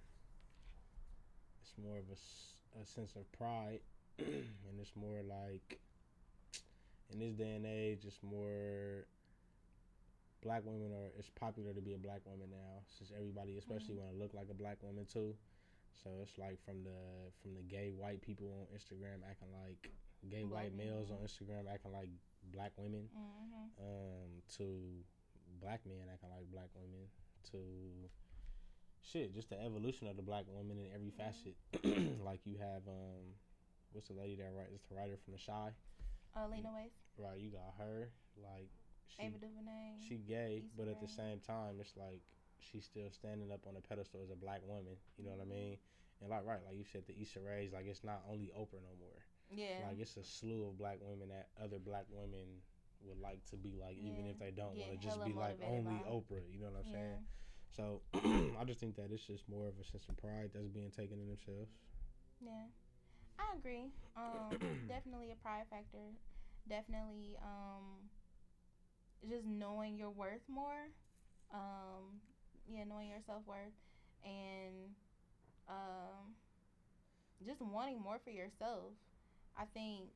[1.61, 3.81] it's more of a, a sense of pride,
[4.19, 5.79] and it's more like
[7.11, 9.05] in this day and age, it's more
[10.41, 11.11] black women are.
[11.17, 14.47] It's popular to be a black woman now, since everybody, especially want to look like
[14.49, 15.35] a black woman too.
[16.03, 19.89] So it's like from the from the gay white people on Instagram acting like
[20.29, 22.09] gay Black white males on Instagram acting like
[22.53, 23.83] black women Mm-hmm.
[23.83, 24.65] um, to
[25.61, 27.07] black men acting like black women
[27.51, 27.57] to
[29.01, 31.55] shit, just the evolution of the black woman in every facet.
[32.25, 33.23] like you have um,
[33.95, 35.71] what's the lady that writes the writer from The Chi,
[36.35, 37.39] Uh, Lena Waithe, right?
[37.39, 38.67] You got her, like
[39.07, 40.03] she Ava DuVernay.
[40.03, 42.19] she gay, but at the same time, it's like
[42.59, 44.99] she's still standing up on a pedestal as a black woman.
[45.17, 45.77] You know what I mean?
[46.21, 48.93] And like right, like you said, the Issa Rae's like it's not only Oprah no
[48.99, 49.19] more.
[49.51, 49.87] yeah.
[49.87, 52.59] Like it's a slew of black women that other black women
[53.07, 55.95] would like to be like, even if they don't want to just be like only
[56.03, 56.09] by.
[56.11, 56.43] Oprah.
[56.51, 56.99] You know what I'm yeah.
[56.99, 57.21] saying?
[57.75, 58.01] So
[58.59, 61.19] I just think that it's just more of a sense of pride that's being taken
[61.19, 61.71] in themselves.
[62.39, 62.67] Yeah,
[63.39, 63.91] I agree.
[64.15, 64.57] Um,
[64.87, 66.13] definitely a pride factor.
[66.67, 68.09] Definitely, um,
[69.29, 70.89] just knowing your worth more.
[71.53, 72.21] Um,
[72.67, 73.73] yeah, knowing your self worth
[74.23, 74.91] and
[75.69, 76.33] um,
[77.45, 78.93] just wanting more for yourself.
[79.57, 80.09] I think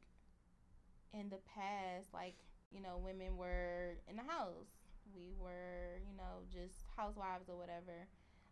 [1.13, 2.35] in the past, like
[2.71, 4.69] you know, women were in the house.
[5.15, 8.07] We were, you know, just housewives or whatever.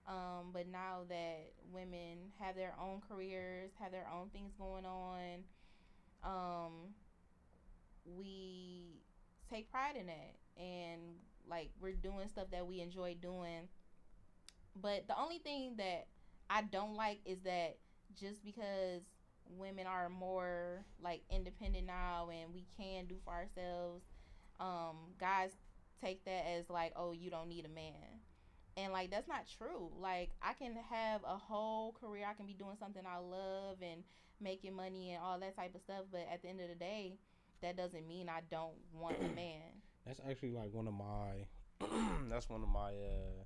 [0.08, 5.44] Um, but now that women have their own careers, have their own things going on,
[6.24, 6.72] um,
[8.18, 9.02] we
[9.50, 10.36] take pride in it.
[10.58, 11.02] And
[11.50, 13.68] like we're doing stuff that we enjoy doing.
[14.76, 16.08] But the only thing that
[16.50, 17.78] I don't like is that
[18.20, 19.02] just because
[19.50, 24.04] women are more like independent now and we can do for ourselves,
[24.60, 25.52] um, guys
[26.02, 28.17] take that as like, oh, you don't need a man
[28.78, 29.90] and like that's not true.
[30.00, 34.04] Like i can have a whole career i can be doing something i love and
[34.40, 37.18] making money and all that type of stuff but at the end of the day
[37.62, 39.82] that doesn't mean i don't want a man.
[40.06, 41.48] That's actually like one of my
[42.30, 43.44] that's one of my uh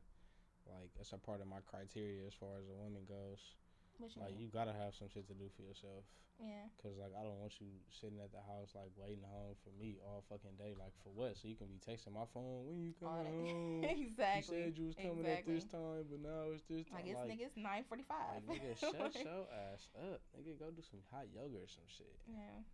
[0.77, 3.55] like that's a part of my criteria as far as a woman goes
[4.02, 4.41] what you like mean?
[4.41, 6.04] you gotta have some shit to do for yourself
[6.41, 9.70] yeah Cause like I don't want you sitting at the house like waiting home for
[9.78, 10.74] me all fucking day.
[10.74, 11.38] Like for what?
[11.38, 13.86] So you can be texting my phone when you coming home.
[13.86, 16.97] exactly You said you was coming at this time, but now it's this time.
[16.97, 17.54] like it's like, niggas
[17.86, 20.18] 945 like, nigga, shut your ass up.
[20.34, 22.18] Nigga, go do some hot yoga or some shit.
[22.26, 22.66] yeah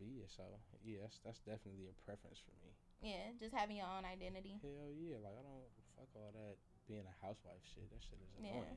[0.00, 0.48] But yeah, so
[0.80, 2.72] yeah, that's that's definitely a preference for me.
[3.04, 5.68] yeah just having your own identity Hell yeah, like I don't
[6.00, 6.56] fuck all that
[6.88, 7.92] being a housewife shit.
[7.92, 8.72] That shit is Yeah.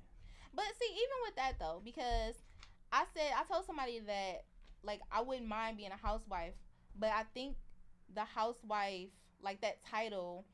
[0.53, 2.35] But see, even with that though, because
[2.91, 4.43] I said I told somebody that
[4.83, 6.53] like I wouldn't mind being a housewife,
[6.97, 7.55] but I think
[8.13, 9.09] the housewife
[9.41, 10.45] like that title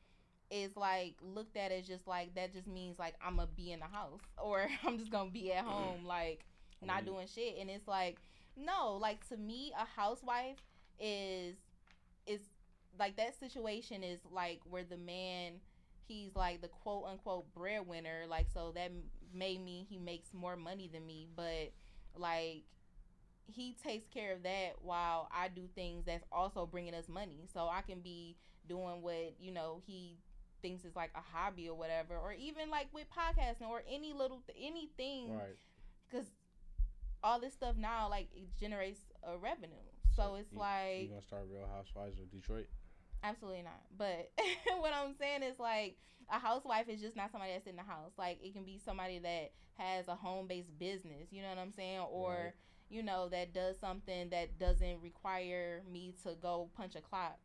[0.50, 3.80] is like looked at as just like that just means like I'm gonna be in
[3.80, 6.44] the house or I'm just gonna be at home like
[6.84, 7.56] not doing shit.
[7.60, 8.18] And it's like
[8.56, 10.62] no like to me a housewife
[10.98, 11.56] is
[12.26, 12.40] is
[12.98, 15.54] like that situation is like where the man
[16.06, 18.90] he's like the quote unquote breadwinner like so that
[19.32, 19.86] m- me.
[19.88, 21.72] he makes more money than me but
[22.16, 22.64] like
[23.46, 27.68] he takes care of that while I do things that's also bringing us money so
[27.68, 28.36] I can be
[28.68, 30.18] doing what you know he
[30.62, 34.42] thinks is like a hobby or whatever or even like with podcasting or any little
[34.46, 35.56] th- anything Right.
[36.10, 36.26] because
[37.22, 39.76] all this stuff now like it generates a revenue
[40.16, 42.66] so, it's you, like you gonna start Real Housewives of Detroit?
[43.22, 43.80] Absolutely not.
[43.96, 44.30] But
[44.78, 45.96] what i'm saying is like
[46.30, 48.12] a housewife is just not somebody that's in the house.
[48.18, 52.00] Like it can be somebody that has a home-based business you know what i'm saying?
[52.00, 52.52] Or Right.
[52.88, 57.38] you know that does something that doesn't require me to go punch a clock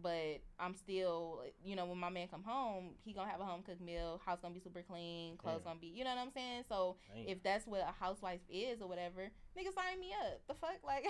[0.00, 3.62] but i'm still you know when my man come home he gonna have a home
[3.62, 5.72] cooked meal house gonna be super clean clothes Damn.
[5.74, 7.28] gonna be you know what i'm saying so Damn.
[7.28, 9.28] if that's what a housewife is or whatever,
[9.58, 10.40] nigga sign me up.
[10.48, 11.04] The fuck, like,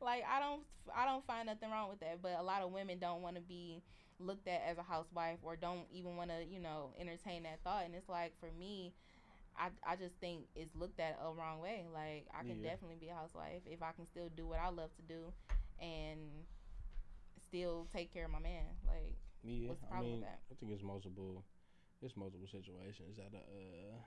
[0.00, 0.62] like I don't,
[0.94, 2.20] I don't find nothing wrong with that.
[2.22, 3.82] But a lot of women don't want to be
[4.18, 7.84] looked at as a housewife or don't even want to, you know, entertain that thought.
[7.84, 8.92] And it's like for me,
[9.56, 11.84] I, I just think it's looked at a wrong way.
[11.92, 12.70] Like I can Yeah.
[12.70, 15.32] definitely be a housewife if I can still do what I love to do,
[15.80, 16.18] and
[17.52, 18.64] still take care of my man.
[18.88, 19.12] Like
[19.44, 20.40] Yeah, What's the I mean, with that?
[20.48, 21.44] I think it's multiple,
[22.00, 24.00] it's multiple situations that uh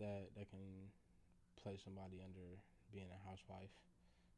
[0.00, 0.88] that that can
[1.60, 2.56] place somebody under
[2.88, 3.76] being a housewife.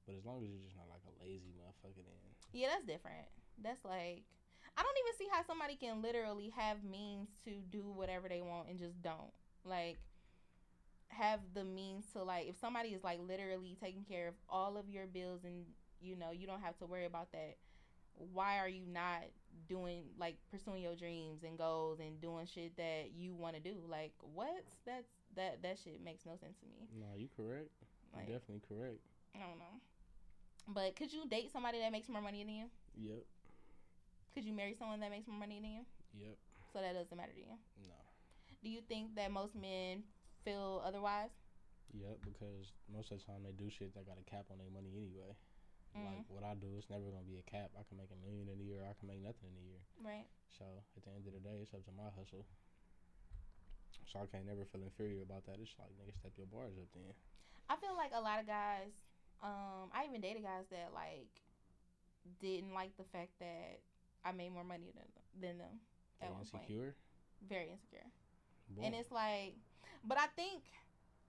[0.03, 2.19] But as long as you're just not like a lazy motherfucker, then
[2.51, 3.31] Yeah, that's different.
[3.63, 4.27] That's like
[4.75, 8.67] I don't even see how somebody can literally have means to do whatever they want
[8.69, 9.31] and just don't.
[9.65, 10.03] Like
[11.15, 14.89] have the means to like if somebody is like literally taking care of all of
[14.89, 15.67] your bills and
[16.03, 17.55] you know, you don't have to worry about that.
[18.15, 19.23] Why are you not
[19.69, 23.75] doing like pursuing your dreams and goals and doing shit that you want to do?
[23.89, 24.65] Like what?
[24.87, 26.89] That's that that shit makes no sense to me.
[26.99, 27.71] no, you correct.
[28.15, 29.01] Like you definitely correct.
[29.35, 29.81] I don't know.
[30.69, 32.67] But could you date somebody that makes more money than you?
[32.95, 33.25] Yep,
[34.35, 35.85] Could you marry someone that makes more money than you?
[36.15, 36.37] yep.
[36.73, 37.57] So that doesn't matter to you.
[37.83, 37.95] No,
[38.63, 40.05] Do you think that most men
[40.45, 41.31] feel otherwise?
[41.93, 42.19] yep.
[42.25, 44.93] Because most of the time they do shit that got a cap on their money
[44.97, 45.35] anyway.
[45.93, 46.25] Mm-hmm.
[46.25, 47.69] Like what I do, it's never gonna be a cap.
[47.77, 48.85] I can make a million in a year.
[48.89, 49.83] I can make nothing in a year.
[50.01, 50.27] Right.
[50.57, 50.65] So
[50.97, 52.45] at the end of the day, it's up to my hustle.
[54.09, 55.57] So I can't never feel inferior about that.
[55.61, 57.13] It's like nigga, step your bars up then.
[57.69, 58.93] I feel like a lot of guys,
[59.43, 61.33] um, I even dated guys that like
[62.41, 63.81] didn't like the fact that
[64.25, 65.09] I made more money than
[65.41, 65.81] than them
[66.21, 66.65] at one point.
[66.69, 66.95] insecure.
[67.49, 68.07] Very insecure.
[68.71, 69.57] Boy, And it's like,
[70.05, 70.63] but I think,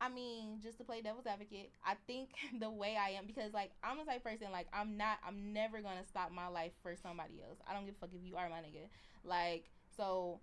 [0.04, 3.72] I mean, just to play devil's advocate, I think the way I am because like
[3.84, 6.96] I'm a type of person like I'm not, I'm never gonna stop my life for
[7.02, 7.60] somebody else.
[7.68, 8.88] I don't give a fuck if you are my nigga.
[9.24, 10.40] Like so.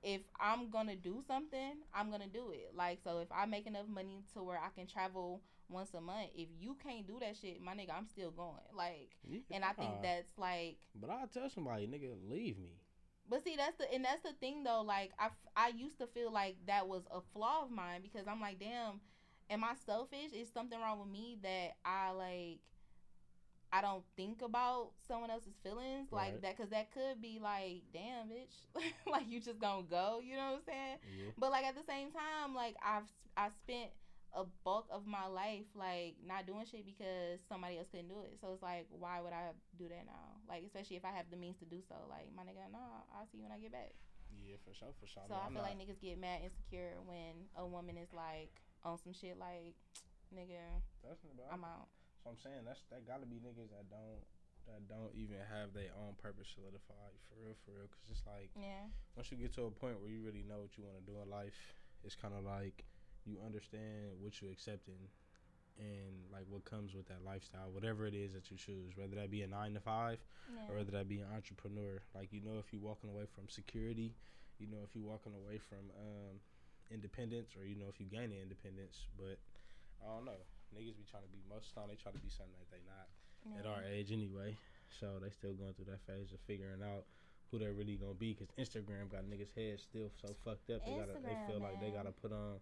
[0.00, 2.70] If I'm gonna do something, I'm gonna do it.
[2.72, 6.28] Like so, if I make enough money to where I can travel once a month.
[6.36, 8.62] If you can't do that shit, my nigga, I'm still going.
[8.72, 12.70] Like, You- and I think that's like But I'll tell somebody, nigga, leave me.
[13.28, 14.82] But see, that's the and that's the thing though.
[14.82, 18.40] Like I, I used to feel like that was a flaw of mine because I'm
[18.40, 19.00] like, damn,
[19.50, 20.32] am I selfish?
[20.34, 22.60] Is something wrong with me that I like?
[23.70, 26.42] I don't think about someone else's feelings like Right.
[26.42, 28.54] that because that could be like, damn, bitch,
[29.06, 30.20] like you just gonna go.
[30.24, 30.96] You know what I'm saying?
[31.18, 31.30] Yeah.
[31.36, 33.90] But like at the same time, like I've I spent
[34.36, 38.36] a bulk of my life like not doing shit because somebody else couldn't do it.
[38.40, 40.36] So it's like, why would I do that now?
[40.48, 41.96] Like especially if I have the means to do so.
[42.08, 42.78] Like my nigga, no,
[43.14, 43.92] I'll see you when I get back.
[44.28, 45.24] Yeah, for sure, for sure.
[45.28, 48.52] So I feel not- like niggas get mad insecure when a woman is like
[48.84, 49.74] on some shit like,
[50.36, 50.60] nigga,
[51.02, 51.48] That's bad.
[51.50, 51.88] I'm out.
[52.22, 54.20] So I'm saying that's that gotta be niggas that don't
[54.68, 57.88] that don't even have their own purpose solidified for real, for real.
[57.88, 58.92] Cause it's like Yeah.
[59.16, 61.16] once you get to a point where you really know what you want to do
[61.24, 61.56] in life,
[62.04, 62.84] it's kind of like
[63.28, 64.98] you understand what you're accepting
[65.78, 69.30] and like what comes with that lifestyle, whatever it is that you choose, whether that
[69.30, 70.18] be a nine to five
[70.50, 70.66] Yeah.
[70.72, 72.00] or whether that be an entrepreneur.
[72.14, 74.14] Like you know, if you're walking away from security,
[74.58, 76.40] you know, if you're walking away from um,
[76.90, 79.06] independence, or you know, if you gaining independence.
[79.16, 79.38] But
[80.02, 80.40] I don't know.
[80.74, 82.70] Niggas be trying to be most of the time they try to be something that
[82.74, 83.06] they not
[83.60, 84.56] at our age anyway.
[85.00, 87.04] So they still going through that phase of figuring out
[87.50, 88.34] who they're really gonna be.
[88.34, 90.84] Cause Instagram got niggas' heads still so fucked up.
[90.84, 92.58] They gotta they feel like they gotta put on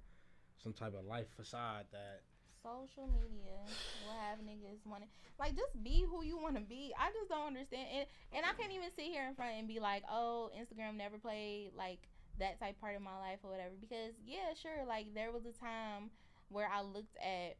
[0.62, 2.22] some type of life facade that
[2.66, 3.62] social media
[4.04, 5.08] will have niggas wanting
[5.38, 6.92] like just be who you want to be.
[6.98, 9.80] I just don't understand, and and I can't even sit here in front and be
[9.80, 12.08] like, oh, Instagram never played like
[12.38, 13.74] that type part of my life or whatever.
[13.80, 16.10] Because yeah, sure, like there was a time
[16.48, 17.56] where I looked at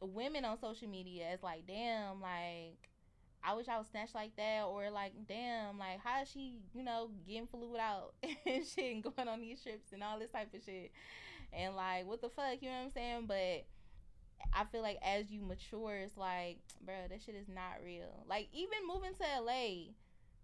[0.00, 2.90] women on social media as like, damn, like.
[3.48, 6.82] I wish I was snatched like that, or like, damn, like how is she, you
[6.82, 10.52] know, getting flued out and shit, and going on these trips and all this type
[10.52, 10.90] of shit,
[11.52, 13.24] and like, what the fuck, you know what I'm saying?
[13.26, 13.64] But
[14.52, 18.24] I feel like as you mature, it's like, bro, that shit is not real.
[18.28, 19.92] Like even moving to LA,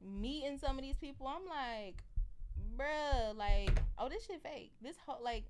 [0.01, 2.03] meeting some of these people, I'm like,
[2.77, 4.73] bruh, like, oh, this shit fake.
[4.83, 5.45] This whole like,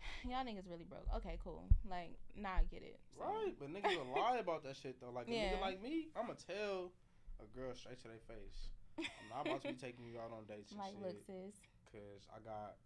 [0.28, 1.06] y'all niggas really broke.
[1.16, 1.64] Okay, cool.
[1.88, 2.98] Like, nah, I get it.
[3.16, 5.10] So, Right, but niggas will lie about that shit though.
[5.10, 5.52] Like a Yeah.
[5.54, 6.92] nigga like me, I'ma tell
[7.40, 8.68] a girl straight to their face.
[8.98, 11.02] I'm not about to be taking you out on dates and Like, shit.
[11.02, 11.54] look, sis.
[11.92, 12.76] Cause I got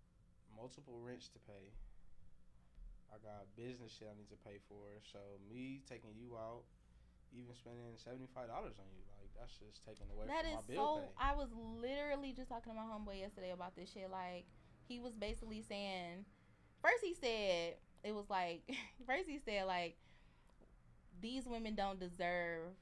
[0.57, 1.73] multiple rents to pay.
[3.13, 4.89] I got business shit I need to pay for.
[5.13, 6.65] So me taking you out,
[7.33, 10.65] even spending seventy five dollars on you, like that's just taking away That from my
[10.65, 11.13] bill That is so.
[11.13, 11.29] pay.
[11.29, 14.09] I was literally just talking to my homeboy yesterday about this shit.
[14.11, 14.45] Like,
[14.89, 16.25] he was basically saying,
[16.81, 18.65] first he said it was like,
[19.07, 19.97] first he said like,
[21.21, 22.73] these women don't deserve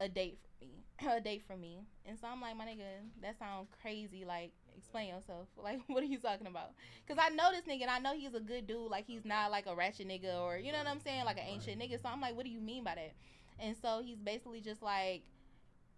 [0.00, 1.82] a date for me, a date from me.
[2.06, 4.24] And so I'm like, my nigga, that sounds crazy.
[4.24, 5.48] Like, explain yourself.
[5.62, 6.72] Like, what are you talking about?
[7.08, 8.90] Cause I know this nigga, and I know he's a good dude.
[8.90, 11.44] Like, he's not like a ratchet nigga or you know what I'm saying, like an
[11.46, 12.00] ancient nigga.
[12.00, 13.12] So I'm like, what do you mean by that?
[13.58, 15.22] And so he's basically just like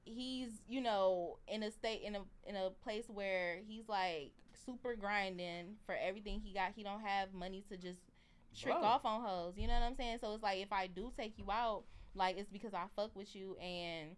[0.05, 4.33] he's you know in a state in a in a place where he's like
[4.65, 6.73] super grinding for everything he got.
[6.75, 8.01] He don't have money to just
[8.59, 8.85] trick Bro.
[8.85, 9.55] off on hoes.
[9.57, 10.19] You know what I'm saying?
[10.21, 11.85] So it's like if I do take you out,
[12.15, 14.11] like it's because I fuck with you and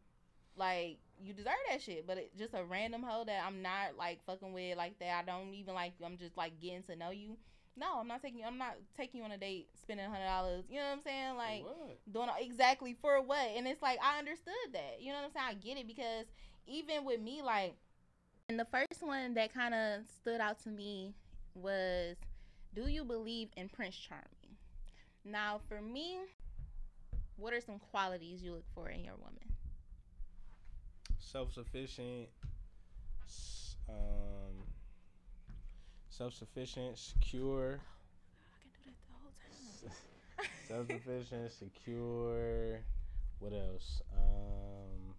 [0.57, 2.07] like you deserve that shit.
[2.07, 5.23] But it, just a random hoe that I'm not like fucking with like that.
[5.23, 5.93] I don't even like.
[6.05, 7.37] I'm just like getting to know you.
[7.77, 8.45] No, I'm not taking.
[8.45, 10.65] I'm not taking you on a date, spending hundred dollars.
[10.69, 11.37] You know what I'm saying?
[11.37, 11.99] Like what?
[12.13, 15.47] doing exactly for what and it's like i understood that you know what i'm saying
[15.49, 16.27] i get it because
[16.67, 17.75] even with me like
[18.49, 21.15] and the first one that kind of stood out to me
[21.55, 22.17] was
[22.75, 24.57] do you believe in prince charming
[25.25, 26.19] now for me
[27.37, 29.50] what are some qualities you look for in your woman
[31.21, 32.29] Self sufficient.
[33.89, 34.65] Um.
[36.09, 37.81] Self sufficient, secure.
[37.81, 42.81] i can do that the whole time Self sufficient, secure.
[43.39, 44.03] What else?
[44.13, 45.15] Um,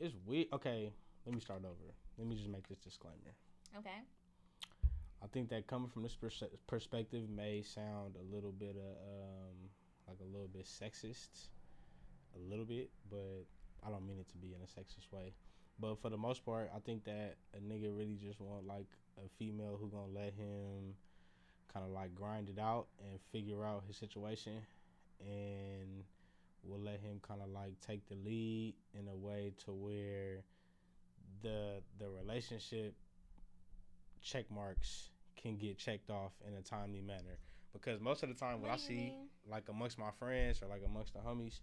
[0.00, 0.46] it's weird.
[0.52, 0.92] Okay,
[1.26, 1.92] let me start over.
[2.16, 3.34] Let me just make this disclaimer.
[3.78, 3.98] okay
[5.22, 9.56] I think that coming from this pers- perspective may sound a little bit uh, um
[10.08, 11.48] like a little bit sexist,
[12.36, 13.44] a little bit, but
[13.84, 15.32] I don't mean it to be in a sexist way.
[15.78, 18.86] But for the most part, I think that a nigga really just want like
[19.18, 20.94] a female who gonna let him
[21.72, 24.62] kind of like grind it out and figure out his situation,
[25.20, 26.04] and
[26.64, 30.42] will let him kind of like take the lead in a way to where
[31.42, 32.94] the the relationship
[34.22, 37.38] check marks can get checked off in a timely manner.
[37.72, 39.28] Because most of the time, when What I see mean?
[39.48, 41.60] like amongst my friends or like amongst the homies,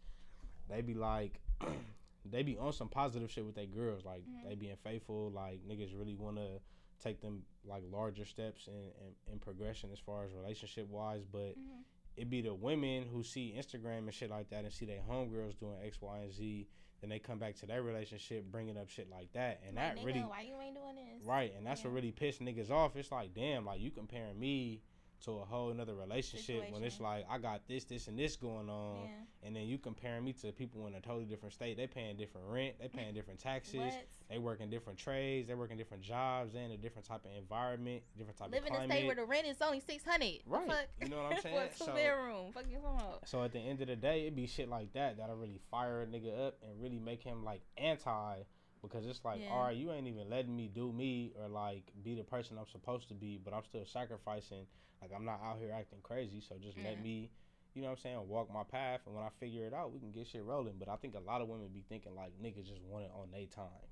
[0.70, 1.40] they be like,
[2.26, 4.06] they be on some positive shit with their girls.
[4.06, 4.48] Like Mhm.
[4.50, 5.30] they being faithful.
[5.32, 6.62] Like niggas really want to
[7.00, 11.26] take them like larger steps in, in in progression as far as relationship wise.
[11.26, 11.84] But Mhm.
[12.16, 15.58] it be the women who see Instagram and shit like that and see their homegirls
[15.60, 16.68] doing X, Y, and Z.
[17.02, 20.02] Then they come back to their relationship, bringing up shit like that, and Like, that
[20.02, 21.26] nigga, really why you ain't doing this?
[21.26, 22.96] right, and that's what really pissed niggas off.
[22.96, 24.82] It's like, damn, like you comparing me
[25.24, 28.70] to a whole another relationship when it's like I got this, this, and this going
[28.70, 29.48] on, Yeah.
[29.48, 31.78] and then you comparing me to people in a totally different state.
[31.78, 33.94] They paying different rent, they paying different taxes,
[34.30, 38.38] they working different trades, they working different jobs, in a different type of environment, different
[38.38, 40.40] type Live of in a state where the rent is only six hundred.
[40.46, 40.70] Right.
[41.02, 41.58] You know what I'm For saying?
[41.58, 42.52] a two So- bedroom.
[42.54, 43.06] Fuck you talking?
[43.26, 46.02] So at the end of the day, it'd be shit like that that'll really fire
[46.02, 48.36] a nigga up and really make him like anti
[48.84, 49.50] because it's like, Yeah.
[49.50, 52.68] all right, you ain't even letting me do me or like be the person I'm
[52.68, 54.68] supposed to be, but I'm still sacrificing.
[55.02, 57.30] Like I'm not out here acting crazy, so just let me,
[57.74, 59.02] you know what I'm saying, walk my path.
[59.06, 60.76] And when I figure it out, we can get shit rolling.
[60.78, 63.32] But I think a lot of women be thinking like niggas just want it on
[63.32, 63.88] their time.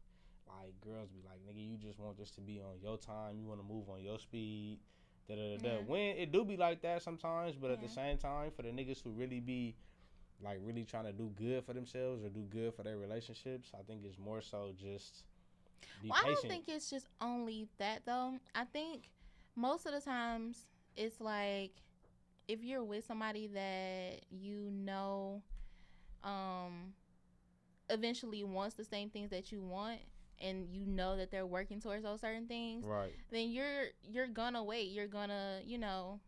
[0.47, 3.37] Like girls be like, nigga, you just want this to be on your time.
[3.39, 4.79] You want to move on your speed.
[5.27, 5.69] Da da da da.
[5.69, 5.77] Yeah.
[5.85, 9.01] When it do be like that sometimes, but at the same time, for the niggas
[9.03, 9.75] who really be
[10.43, 13.83] like really trying to do good for themselves or do good for their relationships, I
[13.83, 15.23] think it's more so just
[16.03, 18.33] Well, I don't think it's just only that though.
[18.55, 19.11] I think
[19.55, 20.65] most of the times
[20.95, 21.71] it's like
[22.47, 25.41] if you're with somebody that you know
[26.23, 26.93] um
[27.89, 29.99] eventually wants the same things that you want
[30.39, 33.13] and you know that they're working towards those certain things, right.
[33.31, 34.89] then you're you're gonna wait.
[34.91, 36.19] You're gonna, you know,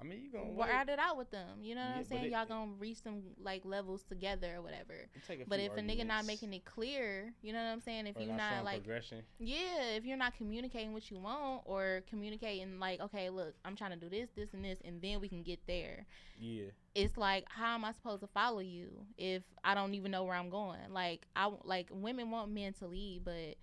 [0.00, 1.62] I mean, you gonna ride it out with them.
[1.62, 2.24] You know what Yeah, I'm saying?
[2.24, 4.92] it- Y'all gonna reach some like levels together or whatever.
[5.14, 7.80] It take a But if a nigga not making it clear, you know what I'm
[7.80, 8.06] saying?
[8.06, 11.62] If or you not not like progression, yeah, if you're not communicating what you want
[11.64, 15.20] or communicating like, okay, look, I'm trying to do this, this, and this, and then
[15.20, 16.04] we can get there.
[16.38, 20.24] yeah, It's like, how am I supposed to follow you if I don't even know
[20.24, 20.80] where I'm going?
[20.90, 23.56] Like, I like women want men to lead, but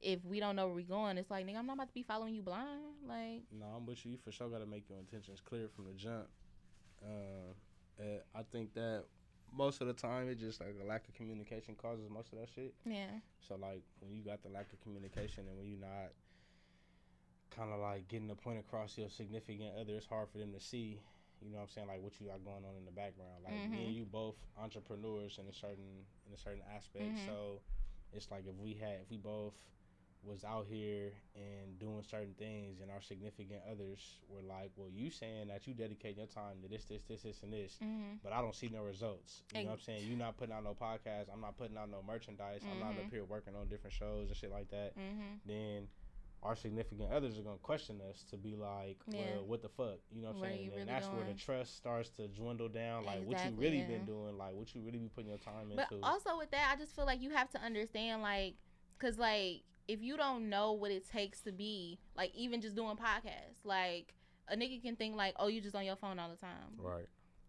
[0.00, 2.02] if we don't know where we're going, it's like, nigga, I'm not about to be
[2.02, 2.80] following you blind.
[3.06, 4.12] Like, no, I'm with you.
[4.12, 6.28] You for sure got to make your intentions clear from the jump.
[7.02, 8.02] Uh,
[8.34, 9.04] I think that
[9.52, 12.48] most of the time it just like a lack of communication causes most of that
[12.54, 12.74] shit.
[12.86, 16.12] yeah, So like when you got the lack of communication and when you're not
[17.50, 20.52] kind of like getting the point across to your significant other, it's hard for them
[20.52, 21.00] to see.
[21.42, 21.88] You know what I'm saying?
[21.88, 23.42] Like what you got going on in the background.
[23.44, 23.96] Like me and Mhm.
[23.96, 27.16] you both entrepreneurs in a certain in a certain aspect.
[27.16, 27.26] Mhm.
[27.26, 27.60] So
[28.12, 29.54] it's like if we had if we both
[30.22, 35.10] was out here and doing certain things and our significant others were like, Well, you
[35.10, 38.20] saying that you dedicate your time to this, this, this, this and this mm-hmm.
[38.22, 39.42] but I don't see no results.
[39.54, 40.04] You know what I'm saying?
[40.06, 41.32] you're not putting out no podcast.
[41.32, 42.60] I'm not putting out no merchandise.
[42.70, 44.92] I'm not up here working on different shows and shit like that.
[44.98, 45.46] Mm-hmm.
[45.46, 45.88] Then
[46.42, 49.40] our significant others are gonna question us to be like, well, Yeah.
[49.46, 49.98] what the fuck?
[50.10, 50.64] You know what I'm Where saying?
[50.64, 53.04] And really that's where the trust starts to dwindle down.
[53.04, 53.86] Like what you really yeah.
[53.86, 56.04] been doing, like what you really be putting your time But into.
[56.04, 58.54] also with that, I just feel like you have to understand, like,
[58.98, 62.96] cause like if you don't know what it takes to be, like, even just doing
[62.96, 64.14] podcasts, like
[64.48, 67.06] a nigga can think like, oh, you just on your phone all the time, right.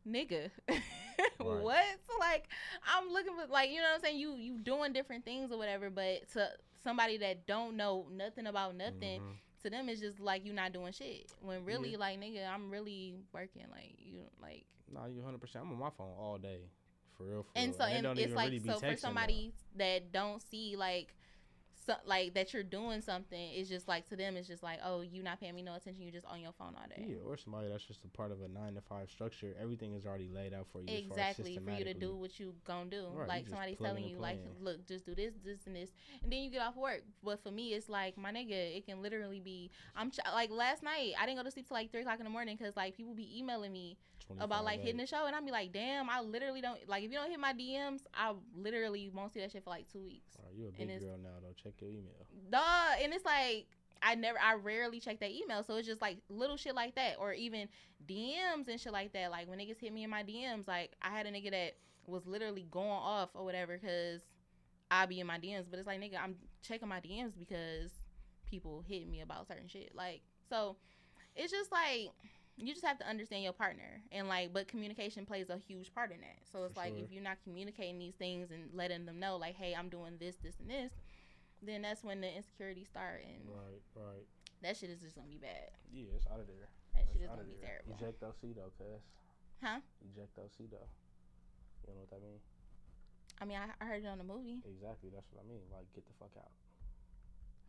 [0.07, 0.49] nigga.
[1.37, 1.85] what?
[2.09, 2.47] So like,
[2.85, 4.17] I'm looking for like, you know what I'm saying?
[4.19, 6.49] You you doing different things or whatever, but to
[6.83, 9.21] somebody that don't know nothing about nothing.
[9.21, 9.35] Mhm.
[9.63, 11.31] To them, it's just like you not doing shit.
[11.39, 11.97] When really, Yeah.
[11.99, 13.65] like nigga, I'm really working.
[13.69, 15.39] Like you, like Nah, you 100.
[15.39, 16.61] percent I'm on my phone all day,
[17.15, 17.43] for real.
[17.43, 17.77] For and real.
[17.77, 21.13] so it and it's like really so for somebody that don't see like
[21.85, 25.01] so, like that you're doing something it's just like to them it's just like oh
[25.01, 27.37] you not paying me no attention you just on your phone all day Yeah, or
[27.37, 29.55] somebody that's just a part of a nine to five structure.
[29.61, 30.87] Everything is already laid out for you.
[30.89, 33.77] as far as exactly for you to do what you gonna do Right, like somebody's
[33.77, 35.89] telling you like look just do this this and this
[36.23, 39.01] and then you get off work but for me it's like my nigga it can
[39.01, 42.01] literally be i'm ch- like last night i didn't go to sleep till like three
[42.01, 45.05] o'clock in the morning because like people be emailing me 25 about like hitting the
[45.05, 47.53] show and i'd be like damn i literally don't like if you don't hit my
[47.53, 50.99] dms i literally won't see that shit for like two weeks right, you a big
[50.99, 51.53] girl now though.
[51.61, 52.25] Check your email.
[52.49, 53.67] duh and it's like
[54.01, 57.15] i never i rarely check that email so it's just like little shit like that
[57.19, 57.67] or even
[58.07, 61.09] dms and shit like that like when niggas hit me in my dms like i
[61.09, 61.73] had a nigga that
[62.07, 64.21] was literally going off or whatever because
[64.89, 67.91] i be in my dms but it's like nigga i'm checking my dms because
[68.49, 70.75] people hit me about certain shit like so
[71.35, 72.09] it's just like
[72.67, 76.11] you just have to understand your partner and like but communication plays a huge part
[76.11, 77.03] in that so it's For like sure.
[77.03, 80.35] if you're not communicating these things and letting them know like hey i'm doing this
[80.43, 80.91] this and this
[81.63, 84.25] then that's when the insecurity start and Right, right.
[84.61, 86.69] that shit is just gonna be bad Yeah, it's out of there.
[86.93, 87.81] that It's shit is gonna of be there.
[87.85, 89.01] terrible Ejectocito, cuz.
[89.61, 90.81] huh Ejectocito.
[91.87, 92.41] You know what that means?
[93.41, 95.61] i mean I, I heard it on the movie Exactly, that's what I mean.
[95.73, 96.51] Like, get the fuck out.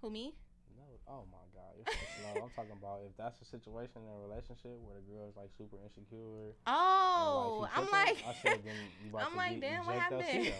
[0.00, 0.34] who me
[0.76, 2.42] No, oh my god, you're so slow.
[2.44, 5.50] I'm talking about if that's a situation in a relationship where the girl is like
[5.56, 6.54] super insecure.
[6.66, 8.74] oh and, i'm like I said then
[9.04, 10.52] you about i'm to like get damn what happened.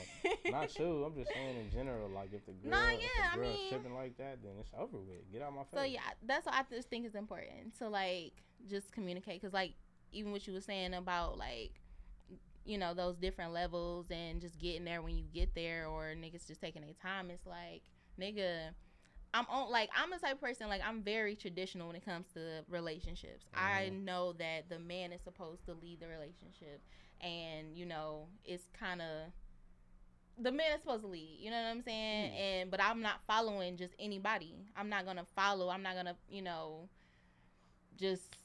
[0.51, 1.05] Not you.
[1.05, 2.09] I'm just saying in general.
[2.10, 4.52] Like if the girl, Nah, if yeah, I the girl's mean- tripping like that, then
[4.60, 5.30] it's over with.
[5.32, 5.74] Get out my face.
[5.74, 8.32] So yeah, that's what I just think is important to like
[8.68, 9.74] just communicate because like
[10.12, 11.80] even what you were saying about like
[12.64, 16.47] you know those different levels and just getting there when you get there or niggas
[16.47, 17.82] just taking their time it's like
[18.20, 18.68] nigga
[19.34, 22.26] i'm on like i'm the type of person like i'm very traditional when it comes
[22.34, 24.04] to relationships i Mhm.
[24.04, 26.80] know that the man is supposed to lead the relationship
[27.20, 29.32] and you know it's kind of
[30.38, 32.34] the man is supposed to lead you know what i'm saying Mm.
[32.40, 36.42] and but i'm not following just anybody i'm not gonna follow i'm not gonna you
[36.42, 36.88] know
[37.96, 38.36] just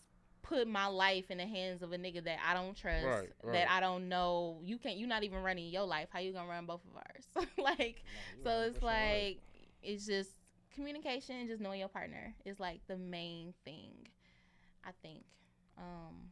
[0.41, 3.51] put my life in the hands of a nigga that I don't trust, Right, right.
[3.53, 4.59] that I don't know.
[4.63, 4.97] You can't.
[4.97, 6.07] You're not even running your life.
[6.11, 7.47] How you gonna run both of ours?
[7.57, 8.03] like,
[8.37, 9.37] No, so it's right.
[9.37, 9.39] like
[9.83, 10.31] it's just
[10.77, 13.91] communication, and just knowing your partner is like the main thing.
[14.85, 15.23] I think
[15.77, 16.31] um,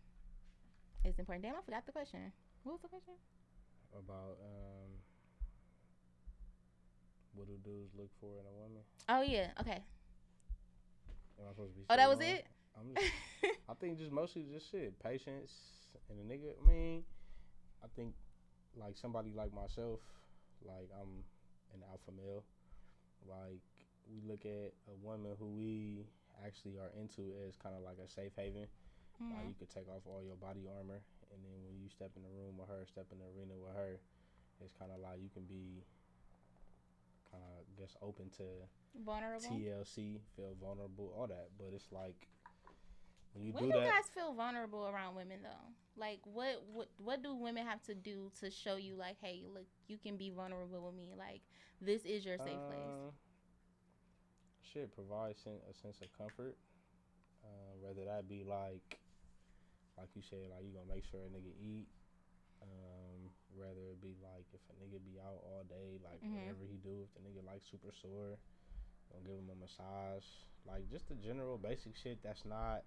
[1.03, 1.43] it's important.
[1.43, 2.31] Damn, I forgot the question.
[2.63, 3.15] What was the question?
[3.97, 4.91] about um,
[7.34, 8.84] what do dudes look for in a woman?
[9.09, 9.51] Oh yeah.
[9.59, 9.84] Okay.
[11.39, 11.85] Am I supposed to be?
[11.89, 12.45] Oh, that was it.
[12.95, 13.11] Just,
[13.69, 15.51] I think just mostly just shit, patience,
[16.09, 16.51] and a nigga.
[16.61, 17.03] I mean,
[17.84, 18.13] I think
[18.77, 19.99] like somebody like myself,
[20.65, 21.23] like I'm
[21.73, 22.43] an alpha male.
[23.27, 23.61] Like
[24.10, 26.06] we look at a woman who we
[26.45, 28.68] actually are into as kind of like a safe haven.
[29.19, 29.48] Like Mhm.
[29.49, 31.02] you could take off all your body armor,
[31.32, 33.73] and then when you step in the room with her, step in the arena with
[33.73, 33.99] her,
[34.60, 35.84] it's kind of like you can be
[37.32, 38.44] kind of guess open to
[39.06, 39.41] Vulnerable.
[39.49, 41.49] TLC, feel vulnerable, all that.
[41.57, 42.27] But it's like
[43.34, 45.73] when you when do do that, guys feel vulnerable around women though?
[45.98, 49.65] Like what what what do women have to do to show you like, hey, look,
[49.88, 51.14] you can be vulnerable with me.
[51.18, 51.41] Like
[51.82, 53.14] this is your safe place.
[54.76, 56.60] Shit provide sen- a sense of comfort.
[57.39, 58.99] Uh, whether that be like,
[59.97, 61.88] like you said, like you gonna make sure a nigga eat.
[62.60, 66.43] Um, whether it be like if a nigga be out all day, like Mhm.
[66.52, 68.35] whatever he do, if the nigga like super sore,
[69.11, 70.27] gonna give him a massage.
[70.68, 72.84] Like just the general basic shit that's not.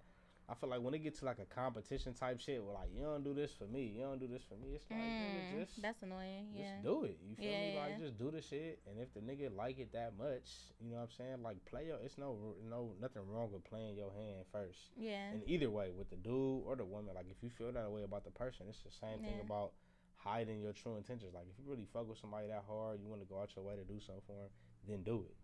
[0.49, 3.03] I feel like when it gets to like a competition type shit, where like you
[3.03, 4.73] don't do this for me, you don't do this for me.
[4.75, 6.47] It's like nigga, Mm, just that's annoying.
[6.57, 6.81] just Yeah.
[6.81, 7.19] do it.
[7.23, 7.73] You feel me?
[7.75, 7.79] Yeah.
[7.81, 8.79] Like just do the shit.
[8.87, 10.49] And if the nigga like it that much,
[10.81, 11.43] you know what I'm saying?
[11.43, 11.97] Like play your.
[12.03, 14.79] It's no no nothing wrong with playing your hand first.
[14.97, 15.31] Yeah.
[15.33, 18.01] And either way, with the dude or the woman, like if you feel that way
[18.03, 19.73] about the person, it's the same thing about
[20.15, 21.33] hiding your true intentions.
[21.35, 23.63] Like if you really fuck with somebody that hard, you want to go out your
[23.65, 24.49] way to do something for him,
[24.87, 25.35] then do it.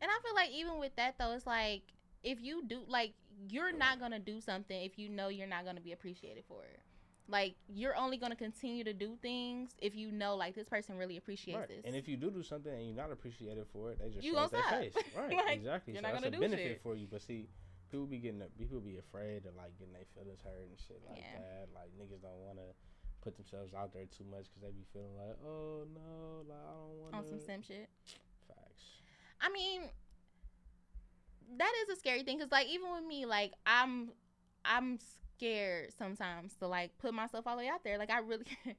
[0.00, 1.82] And I feel like even with that though, it's like
[2.24, 3.12] if you do like
[3.48, 6.80] you're not gonna do something if you know you're not gonna be appreciated for it.
[7.28, 11.16] Like you're only gonna continue to do things if you know like this person really
[11.16, 11.68] appreciates Right.
[11.68, 11.84] this.
[11.84, 14.34] And if you do do something and you're not appreciated for it, they just You
[14.34, 14.94] show their face.
[15.16, 15.32] Right.
[15.36, 15.92] Like, exactly.
[15.94, 16.82] you're so not that's gonna a do benefit shit.
[16.82, 17.06] for you.
[17.10, 17.48] But see,
[17.90, 21.18] people be getting people be afraid of like getting their feelings hurt and shit like
[21.18, 21.38] Yeah.
[21.40, 21.68] that.
[21.74, 22.74] Like niggas don't want to
[23.22, 26.72] put themselves out there too much because they be feeling like, oh no, like I
[26.76, 27.88] don't want to on some sim shit.
[28.48, 28.84] Facts.
[29.40, 29.88] I mean,
[31.58, 34.10] that is a scary thing because, like, even with me, like, I'm,
[34.64, 34.98] I'm
[35.36, 37.98] scared sometimes to like put myself all the way out there.
[37.98, 38.46] Like, I really,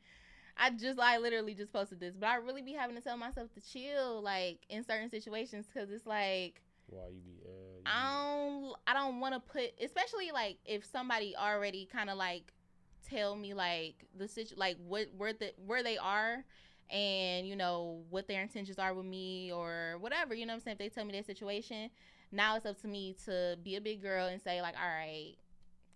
[0.57, 3.49] I just, I literally just posted this, but I really be having to tell myself
[3.53, 6.61] to chill, like, in certain situations because it's like.
[6.87, 7.41] Why you be?
[7.43, 12.09] Uh, you I don't I don't want to put especially like if somebody already kind
[12.09, 12.51] of like
[13.07, 16.43] tell me like the situ like what where the where they are
[16.89, 20.61] and you know what their intentions are with me or whatever you know what I'm
[20.61, 21.89] saying if they tell me their situation
[22.35, 25.35] now it's up to me to be a big girl and say like all right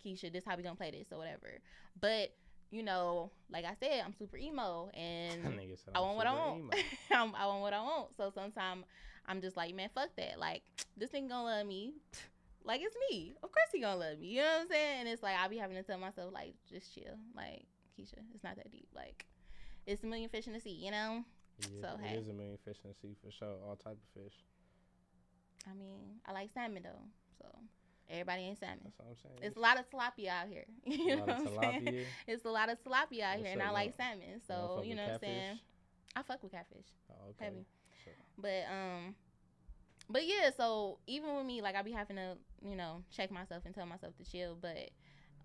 [0.04, 1.60] Keisha this how we gonna play this or whatever
[2.00, 2.30] but
[2.72, 5.42] you know like I said I'm super emo and
[5.96, 6.76] I want what I want.
[7.12, 8.16] I'm, want what I want.
[8.16, 8.86] So sometimes
[9.26, 10.40] I'm just like, man, fuck that.
[10.40, 10.64] Like
[10.98, 11.94] this nigga gonna love me.
[12.62, 13.34] Like it's me.
[13.42, 14.28] Of course he gonna love me.
[14.28, 15.00] You know what I'm saying?
[15.00, 17.16] And it's like I'll be having to tell myself like, just chill.
[17.34, 17.64] Like
[17.98, 18.90] Keisha, it's not that deep.
[18.94, 19.26] Like
[19.88, 20.78] it's a million fish in the sea.
[20.78, 21.24] You know?
[21.62, 22.18] Yeah, So, it hey.
[22.18, 23.56] is a million fish in the sea for sure.
[23.66, 24.36] All type of fish.
[25.68, 27.04] I mean, I like salmon though.
[27.38, 27.46] So
[28.10, 28.80] everybody ain't salmon.
[28.84, 29.40] That's what I'm saying.
[29.42, 30.66] It's a lot of tilapia out here.
[30.86, 32.06] You know what I'm saying?
[32.28, 34.42] It's a lot of tilapia out What's here, and I like salmon.
[34.48, 35.60] So you know what I'm saying?
[36.16, 36.86] I fuck with catfish.
[37.12, 37.46] Oh, okay.
[37.46, 37.66] Heavy.
[38.38, 39.16] But um
[40.10, 42.36] but yeah, so even with me, like I be having to,
[42.68, 44.58] you know, check myself and tell myself to chill.
[44.60, 44.90] But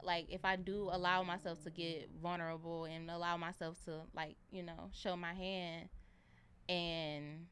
[0.02, 4.62] like if I do allow myself to get vulnerable and allow myself to like, you
[4.62, 5.88] know, show my hand
[6.68, 7.46] and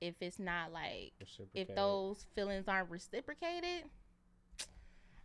[0.00, 1.12] if it's not like
[1.54, 3.84] if those feelings aren't reciprocated,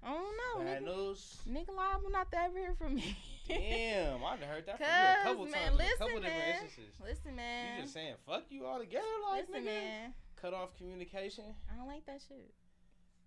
[0.04, 0.24] I don't
[0.60, 0.64] know.
[0.64, 1.38] Bad Nigga, news.
[1.50, 3.18] nigga liable not to ever hear from me.
[3.48, 6.48] Damn, I've heard that from you a couple times man, in listen, a couple different
[6.62, 6.94] instances.
[7.04, 7.76] Listen, man.
[7.78, 9.66] You just saying fuck you all together, like Listen, nigga.
[9.66, 10.14] man.
[10.40, 11.46] Cut off communication.
[11.74, 12.54] I don't like that shit.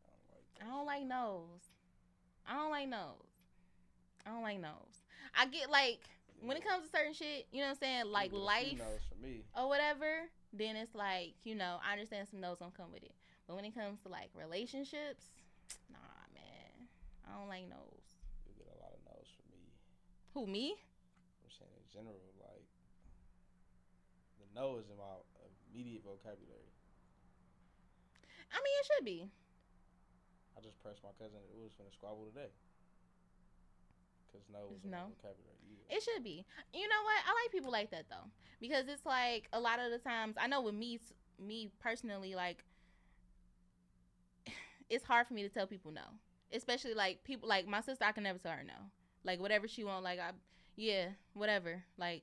[0.07, 1.71] I don't like I don't like nose.
[2.47, 3.27] I don't like nose.
[4.27, 5.03] I don't like nose.
[5.37, 6.01] I get like
[6.41, 8.47] when it comes to certain shit, you know what I'm saying, like But a few
[8.47, 9.43] life no's for me.
[9.57, 13.15] or whatever, then it's like, you know, I understand some no's gonna come with it.
[13.47, 15.33] But when it comes to like relationships,
[15.93, 15.99] nah
[16.33, 16.89] man.
[17.29, 18.17] I don't like nose.
[18.49, 19.61] You get a lot of no's for me.
[20.33, 20.77] Who me?
[21.45, 22.65] I'm saying in general, like
[24.41, 25.21] the no is in my
[25.69, 26.73] immediate vocabulary.
[28.49, 29.29] I mean, it should be.
[30.57, 31.39] I just pressed my cousin.
[31.53, 32.51] It was finna squabble today.
[34.33, 35.05] Cause no was It's in my no.
[35.09, 35.57] vocabulary.
[35.89, 35.97] Yeah.
[35.97, 36.45] It should be.
[36.75, 37.21] You know what?
[37.27, 38.31] I like people like that though,
[38.61, 40.37] because it's like a lot of the times.
[40.39, 41.01] I know with me,
[41.39, 42.65] me personally, like
[44.91, 46.03] it's hard for me to tell people no,
[46.53, 48.05] especially like people like my sister.
[48.05, 48.75] I can never tell her no.
[49.25, 50.31] Like whatever she want, like I,
[50.77, 52.23] yeah, whatever, like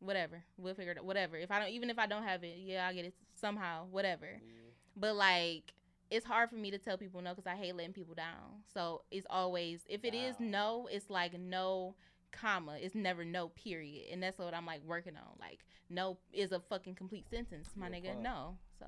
[0.00, 0.42] whatever.
[0.56, 1.04] We'll figure it out.
[1.04, 1.36] Whatever.
[1.36, 3.86] If I don't, even if I don't have it, yeah, I get it somehow.
[3.90, 4.26] Whatever.
[4.26, 4.70] yeah.
[4.96, 5.72] But like
[6.10, 8.62] it's hard for me to tell people no because I hate letting people down.
[8.74, 10.46] So it's always if it is Wow.
[10.46, 11.94] no, it's like no
[12.32, 12.76] comma.
[12.80, 14.08] It's never no period.
[14.12, 15.36] And that's what I'm like working on.
[15.38, 18.06] Like no is a fucking complete sentence, my You nigga.
[18.12, 18.20] punk.
[18.22, 18.56] No.
[18.78, 18.86] So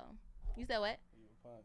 [0.57, 0.99] you said what?
[1.43, 1.63] Punk.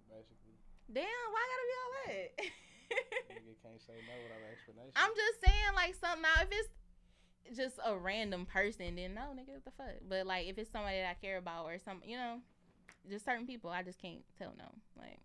[0.91, 3.35] Damn, why I gotta be all that?
[3.35, 4.93] Nigga can't say no without an explanation.
[4.95, 6.69] I'm just saying like something now if it's
[7.57, 9.95] just a random person, then no, nigga, what the fuck?
[10.07, 12.39] But like if it's somebody that I care about or some you know,
[13.09, 14.65] just certain people I just can't tell no.
[14.97, 15.19] Like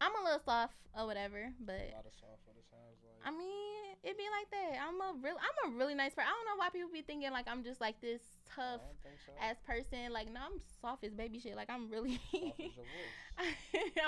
[0.00, 3.18] I'm a little soft or whatever, but a lot of soft what it sounds like.
[3.26, 4.78] I mean, it'd be like that.
[4.78, 6.28] I'm a real I'm a really nice person.
[6.28, 9.32] I don't know why people be thinking like I'm just like this tough so.
[9.42, 10.12] ass person.
[10.12, 11.56] Like no, I'm soft as baby shit.
[11.56, 12.20] Like I'm really.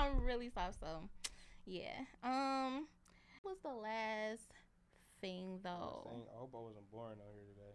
[0.01, 1.09] I'm really soft, so
[1.67, 2.07] yeah.
[2.23, 2.87] Um
[3.43, 4.51] what was the last
[5.21, 6.07] thing though?
[6.07, 7.75] thing, I hope I wasn't boring out here today.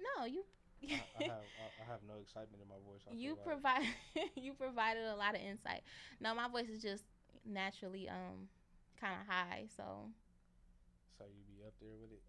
[0.00, 0.44] No, you
[0.84, 3.00] I, I have I, I have no excitement in my voice.
[3.12, 3.44] You like.
[3.44, 3.86] provide
[4.36, 5.82] you provided a lot of insight.
[6.20, 7.04] No, my voice is just
[7.44, 8.48] naturally um
[9.00, 10.08] kind of high, so
[11.18, 12.22] So you be up there with it.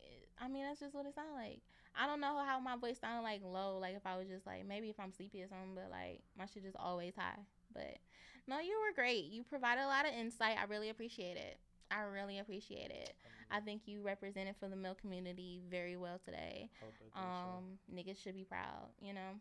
[0.00, 1.60] it, I mean that's just what it sounds like.
[1.98, 4.66] I don't know how my voice sounded like low, like if I was just like
[4.66, 7.38] maybe if I'm sleepy or something, but like my shit just always high.
[7.72, 7.98] But
[8.46, 9.24] no, you were great.
[9.26, 10.56] You provided a lot of insight.
[10.58, 11.58] I really appreciate it.
[11.90, 13.14] I really appreciate it.
[13.50, 16.70] I mean, think you represented for the male community very well today.
[16.80, 17.20] they so.
[17.20, 19.40] Um, niggas should be proud, you know.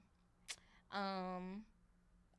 [0.92, 1.64] Um,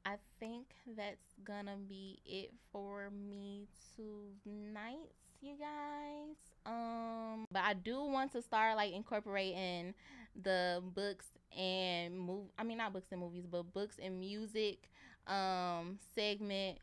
[0.04, 0.66] I think
[0.96, 6.36] that's gonna be it for me tonight, you guys.
[6.66, 9.94] Um, but I do want to start like incorporating
[10.40, 11.26] the books
[11.56, 12.46] and move.
[12.58, 14.90] I mean, not books and movies, but books and music
[15.26, 16.78] um segment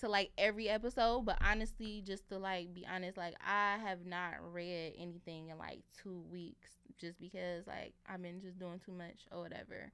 [0.00, 4.34] to like every episode but honestly just to like be honest like i have not
[4.52, 9.26] read anything in like two weeks just because like i've been just doing too much
[9.32, 9.90] or whatever.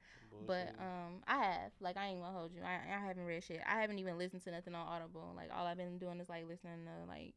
[0.46, 1.72] But um i have.
[1.80, 2.62] Like i ain't gonna hold you.
[2.62, 3.60] I, I haven't read shit.
[3.66, 5.32] I haven't even listened to nothing on audible.
[5.36, 7.34] Like all i've been doing is like listening to like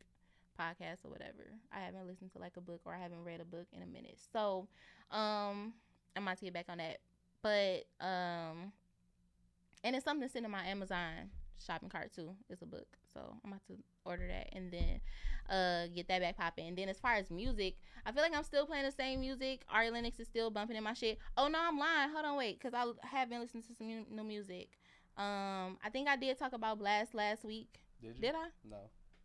[0.60, 1.45] podcasts or whatever.
[1.72, 3.88] I haven't listened to like a book or i haven't read a book in a
[3.88, 4.19] minute.
[4.34, 4.68] So
[5.11, 5.73] um
[6.15, 6.98] i might get back on that.
[7.41, 8.72] But um
[9.84, 11.30] and it's something sitting in my amazon
[11.65, 12.35] shopping cart too.
[12.49, 12.88] It's a book.
[13.14, 13.73] So i'm about to
[14.08, 15.00] order that and then
[15.50, 17.76] uh get that back popping and then as far as music
[18.06, 20.84] i feel like i'm still playing the same music ari lennox is still bumping in
[20.84, 23.74] my shit oh no i'm lying hold on wait because i have been listening to
[23.74, 24.68] some new music
[25.18, 28.22] um i think i did talk about Blxst last week did you?
[28.22, 28.78] did i No.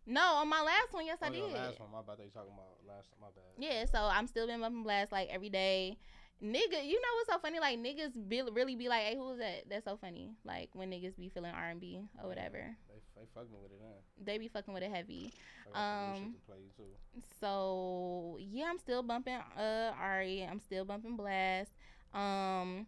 [0.06, 2.18] no on my last one yes oh, i did Last one, my bad.
[2.18, 3.08] They talking about last.
[3.20, 3.52] My bad.
[3.58, 5.98] yeah, so I'm still been bumping Blxst like every day.
[6.42, 7.60] Nigga, you know what's so funny?
[7.60, 10.30] Like niggas be, really be like, "Hey, who is that?" That's so funny.
[10.44, 12.74] Like when niggas be feeling R and B or whatever,
[13.22, 13.94] They fucking with it now.
[14.24, 15.32] they be fucking with it heavy.
[15.64, 17.22] I got some new Um, shit to play too.
[17.40, 20.42] So yeah, I'm still bumping uh Ari.
[20.50, 21.68] I'm still bumping Blxst.
[22.12, 22.86] Um,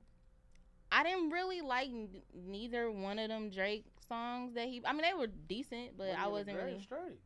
[0.91, 4.83] I didn't really like n- neither one of them Drake songs that he.
[4.85, 6.81] I mean, they were decent, but Wasn't I wasn't really.
[6.81, 7.21] Straight.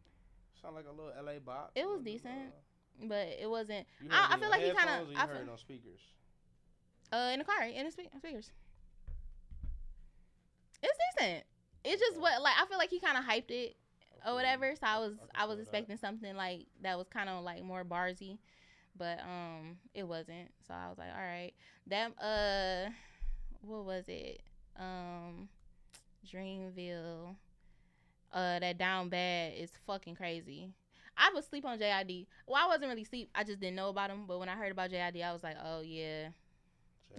[0.61, 1.73] Sound like a little LA bop.
[1.75, 2.53] It was Little, decent.
[2.53, 3.87] uh, But it wasn't.
[4.11, 6.01] I- I feel like he kinda- headphones I heard feel- on speakers.
[7.11, 8.51] Uh, in the car, in the spe- speakers.
[10.83, 11.45] It's decent.
[11.89, 13.77] It's just what like I feel like he kind of hyped it
[14.27, 14.75] or whatever.
[14.77, 15.63] So I was can I was feel that.
[15.63, 18.39] expecting something like that was kind of like more barsy,
[18.97, 20.51] but um it wasn't.
[20.67, 21.53] So I was like, all right,
[21.87, 22.91] that uh,
[23.63, 24.43] what was it?
[24.79, 25.49] Um,
[26.27, 27.37] Dreamville.
[28.33, 30.71] Uh, that down bad is fucking crazy.
[31.17, 32.27] I was sleep on JID.
[32.47, 33.31] Well, I wasn't really sleep.
[33.35, 34.27] I just didn't know about him.
[34.27, 36.29] But when I heard about JID, I was like, oh yeah,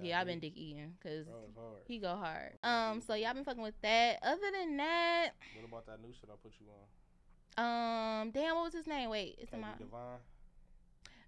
[0.01, 1.77] yeah, I've been dick eating because Bro, it's hard.
[1.87, 2.57] he go hard.
[2.63, 4.19] Um, so y'all been fucking with that.
[4.23, 8.21] Other than that, What about that new shit I put you on?
[8.21, 9.09] um, damn, what was his name?
[9.09, 9.69] Wait, it's in my.
[9.77, 10.19] Divine.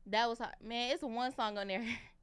[0.08, 0.56] That was hard.
[0.64, 0.92] man.
[0.92, 1.86] It's one song on there.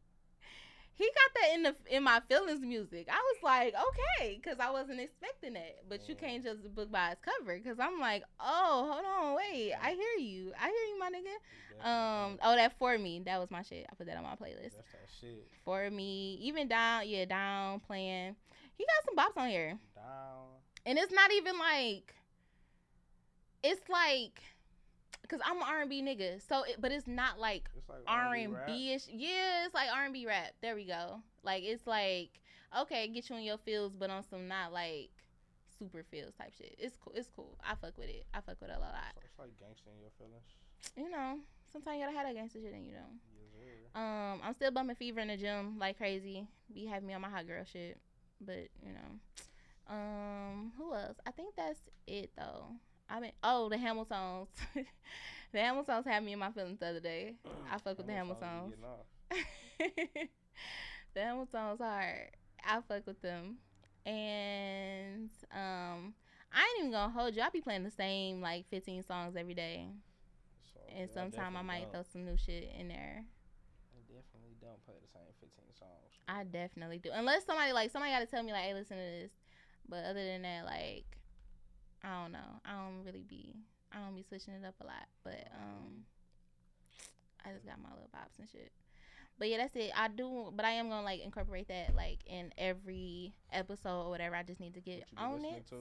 [0.98, 3.08] he got that in the in my feelings music.
[3.08, 5.84] I was like, okay, because I wasn't expecting that.
[5.88, 9.72] But you can't just book by its cover, because I'm like, oh, hold on, wait,
[9.80, 11.88] I hear you, I hear you, my nigga.
[11.88, 13.86] Um, oh, that for me, that was my shit.
[13.90, 14.74] I put that on my playlist.
[14.74, 15.46] That's that shit.
[15.64, 18.34] For me, even down, yeah, down playing.
[18.76, 19.78] He got some bops on here.
[19.94, 20.46] Down.
[20.86, 22.14] and it's not even like
[23.62, 24.40] it's like
[25.28, 26.40] Cause I'm an R&B nigga.
[26.48, 29.08] So, it, but it's not like It's like R&B and ish.
[29.12, 30.52] Yeah, it's like R and B rap.
[30.62, 31.20] There we go.
[31.42, 32.30] Like it's like
[32.76, 35.10] okay, get you in your feels, but on some not like
[35.78, 36.74] super feels type shit.
[36.78, 37.12] It's cool.
[37.14, 37.56] It's cool.
[37.62, 38.26] I fuck with it.
[38.34, 38.92] I fuck with it a lot.
[39.14, 40.48] So it's like gangsta in your feelings.
[40.96, 41.38] You know,
[41.72, 43.10] sometimes you gotta have that gangster shit in you know.
[43.58, 43.90] Yes.
[43.94, 46.46] Um, I'm still bumping fever in the gym like crazy.
[46.72, 47.98] Be having me on my hot girl shit,
[48.40, 49.94] but you know.
[49.94, 51.16] Um, who else?
[51.26, 52.66] I think that's it though.
[53.10, 54.48] I mean, oh, the Hamiltons.
[55.52, 57.34] the Hamiltons had me in my feelings the other day.
[57.70, 58.70] I fuck with the Hamiltons Hamiltons.
[58.70, 60.28] be getting off.
[61.14, 62.30] the Hamiltons hard.
[62.64, 63.56] I fuck with them.
[64.04, 66.14] And um
[66.52, 67.42] I ain't even gonna hold you.
[67.42, 69.86] I be playing the same like 15 songs every day.
[70.72, 71.92] So, And yeah, sometime I definitely might don't.
[71.92, 73.24] throw some new shit in there.
[73.94, 76.12] I definitely don't play the same 15 songs.
[76.26, 77.10] I definitely do.
[77.12, 79.30] Unless somebody like somebody gotta tell me like, hey, listen to this.
[79.88, 81.04] But other than that, like
[82.02, 82.60] I don't know.
[82.64, 83.54] I don't really be
[83.92, 85.06] I don't be switching it up a lot.
[85.24, 86.04] But um
[87.44, 88.72] I just got my little bops and shit.
[89.38, 89.92] But yeah, that's it.
[89.96, 94.36] I do but I am gonna like incorporate that like in every episode or whatever.
[94.36, 95.66] I just need to get on it.
[95.68, 95.76] to?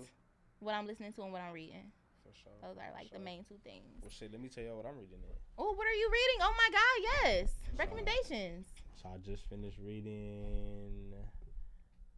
[0.60, 1.91] What I'm listening to and what I'm reading.
[2.23, 2.53] For sure.
[2.61, 3.85] Those are like the main two things.
[4.02, 5.19] Well, shit, let me tell y'all what I'm reading.
[5.57, 6.39] Oh, what are you reading?
[6.41, 7.49] Oh my god, yes.
[7.77, 8.68] Recommendations.
[9.02, 11.14] So I just finished reading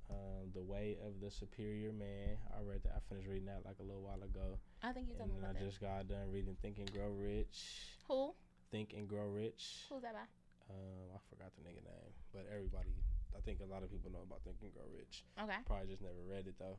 [0.10, 2.38] um, The Way of the Superior Man.
[2.56, 2.94] I read that.
[2.96, 4.58] I finished reading that like a little while ago.
[4.84, 5.66] I think you told me then I about that.
[5.66, 7.86] just got done reading Think and Grow Rich.
[8.08, 8.34] Who?
[8.72, 9.86] Think and Grow Rich.
[9.90, 10.26] Who's that by?
[10.70, 12.94] Um, I forgot the nigga name, but everybody,
[13.36, 15.24] I think a lot of people know about Think and Grow Rich.
[15.42, 15.58] Okay.
[15.66, 16.78] Probably just never read it though.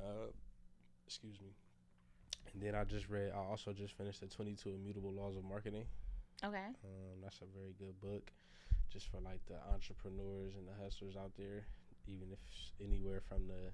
[0.00, 0.28] Uh,
[1.06, 1.48] excuse me.
[2.52, 3.32] And then I just read.
[3.34, 5.84] I also just finished the Twenty Two Immutable Laws of Marketing.
[6.44, 6.68] Okay.
[6.84, 8.30] Um, that's a very good book,
[8.92, 11.64] just for like the entrepreneurs and the hustlers out there.
[12.08, 12.38] Even if
[12.84, 13.72] anywhere from the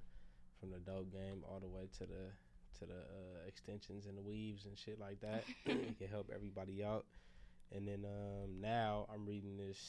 [0.59, 2.31] from the dope game all the way to the
[2.79, 6.83] to the uh, extensions and the weaves and shit like that, it can help everybody
[6.83, 7.05] out.
[7.75, 9.79] And then um, now I'm reading this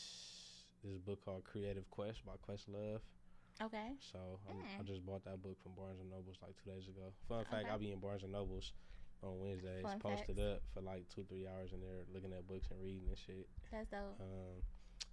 [0.84, 3.00] this book called Creative Quest by Questlove.
[3.62, 3.92] Okay.
[4.12, 4.18] So
[4.48, 4.86] I'm, I Mm.
[4.86, 7.12] just bought that book from Barnes and Nobles like two days ago.
[7.28, 8.72] Fun fact: I'll be in Barnes and Nobles
[9.22, 10.48] on Wednesdays, Fun posted facts.
[10.56, 13.46] up for like two three hours in there, looking at books and reading and shit.
[13.70, 14.16] That's dope.
[14.18, 14.64] Um,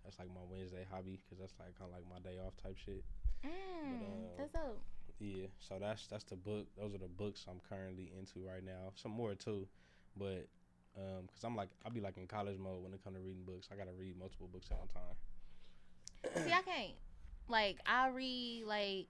[0.07, 2.77] that's like my Wednesday hobby because that's like kind of like my day off type
[2.79, 3.03] shit.
[3.43, 4.79] Mm, uh, that's dope.
[5.19, 6.67] Yeah, so that's that's the book.
[6.79, 8.95] Those are the books I'm currently into right now.
[8.95, 9.67] Some more too,
[10.15, 10.47] but
[10.95, 13.43] um, cause I'm like I'll be like in college mode when it comes to reading
[13.43, 13.67] books.
[13.69, 16.45] I gotta read multiple books at one time.
[16.45, 16.95] See, I can't.
[17.49, 19.07] Like, I read like.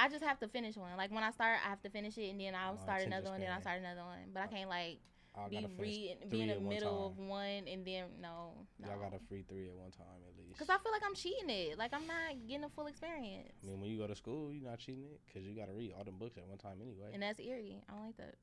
[0.00, 0.96] I just have to finish one.
[0.96, 3.30] Like when I start, I have to finish it, and then I'll My start another
[3.30, 4.30] one, then I'll start another one.
[4.32, 4.98] But I can't like
[5.44, 8.88] I be gotta be in the at one middle of one, and then no, no.
[8.88, 10.58] Y'all got a free three at one time at least.
[10.58, 11.78] Cause I feel like I'm cheating it.
[11.78, 14.68] Like I'm not getting a full experience, I mean, when you go to school, you're
[14.68, 17.10] not cheating it because you gotta read all them books at one time anyway.
[17.12, 17.82] and that's eerie.
[17.88, 18.34] I don't like that.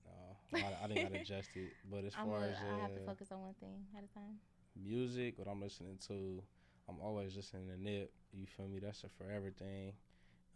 [0.54, 1.74] No, I, I didn't gotta adjust it.
[1.90, 4.04] But as I'm far a, as I have to uh, focus on one thing at
[4.04, 4.40] a time.
[4.76, 6.42] music, what I'm listening to,
[6.88, 8.12] I'm always listening to Nip.
[8.34, 8.80] You feel me?
[8.80, 9.94] That's a forever thing.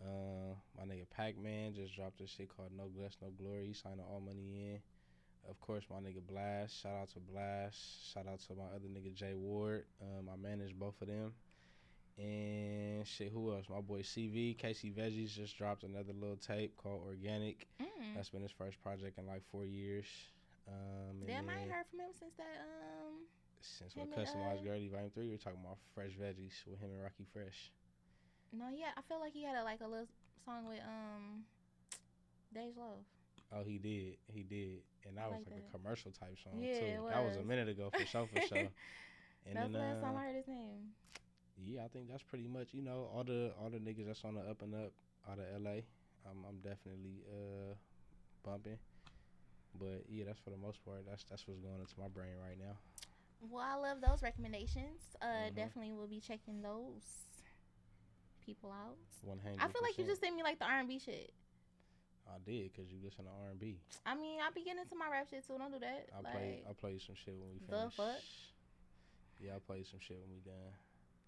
[0.01, 3.67] Uh, my nigga Pac Man just dropped this shit called No Glitz, No Glory.
[3.67, 4.79] He signed all money in.
[5.47, 6.81] Of course, my nigga Blxst.
[6.81, 8.13] Shout out to Blxst.
[8.13, 9.85] Shout out to my other nigga Jay Ward.
[10.01, 11.33] Um, I manage both of them.
[12.17, 13.65] And shit, who else?
[13.69, 17.67] My boy CV, Casey Veggies just dropped another little tape called Organic.
[17.81, 18.15] Mm.
[18.15, 20.05] That's been his first project in like four years.
[20.67, 22.59] Um, and Damn, I ain't heard from him since that.
[22.59, 23.23] Um,
[23.61, 26.91] since what and, customized uh, Greatly volume three, we're talking about fresh veggies with him
[26.91, 27.71] and Rockie Fresh.
[28.51, 30.07] no, yeah, I feel like he had a, like a little
[30.45, 31.43] song with um,
[32.55, 33.05] Dej Loaf.
[33.51, 36.53] Oh, he did, he did, and that I was like like a commercial type song
[36.61, 36.85] Yeah, too.
[36.85, 38.69] it That was a minute ago for sure, for sure.
[39.49, 40.93] And That's then, the last time uh, I heard his name.
[41.65, 44.35] yeah, I think that's pretty much you know all the all the niggas that's on
[44.35, 44.91] the up and up
[45.29, 45.81] out of LA.
[46.29, 47.73] I'm I'm definitely uh
[48.43, 48.77] bumping,
[49.79, 51.05] but yeah, that's for the most part.
[51.07, 52.77] That's that's what's going into my brain right now.
[53.41, 55.15] Well, I love those recommendations.
[55.21, 55.55] Uh, Mhm.
[55.55, 57.03] definitely will be checking those
[58.45, 58.97] people out.
[59.21, 59.59] One hundred.
[59.59, 61.31] I feel like you just sent me like the R and B shit.
[62.29, 63.81] I did because you listen to R and B.
[64.05, 65.57] I mean, I be getting into my rap shit too.
[65.57, 66.09] Don't do that.
[66.15, 67.95] I'll like, play I'll play some shit when we finish.
[67.95, 68.21] The fuck?
[69.39, 70.73] Yeah, I'll play some shit when we done.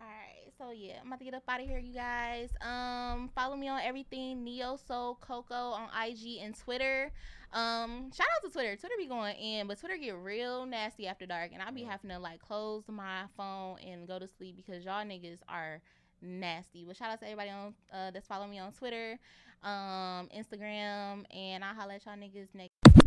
[0.02, 2.50] All right, so yeah, I'm about to get up out of here, you guys.
[2.60, 7.12] Um, follow me on everything Neo Soul Coco on IG and Twitter.
[7.54, 8.76] Um, shout out to Twitter.
[8.78, 12.10] Twitter be going in, but Twitter get real nasty after dark, and I be having
[12.10, 15.82] to like close my phone and go to sleep because y'all niggas are
[16.22, 16.84] nasty.
[16.84, 19.20] But shout out to everybody on uh, that's following me on Twitter,
[19.64, 23.01] um, Instagram, and I'll holla at y'all niggas next.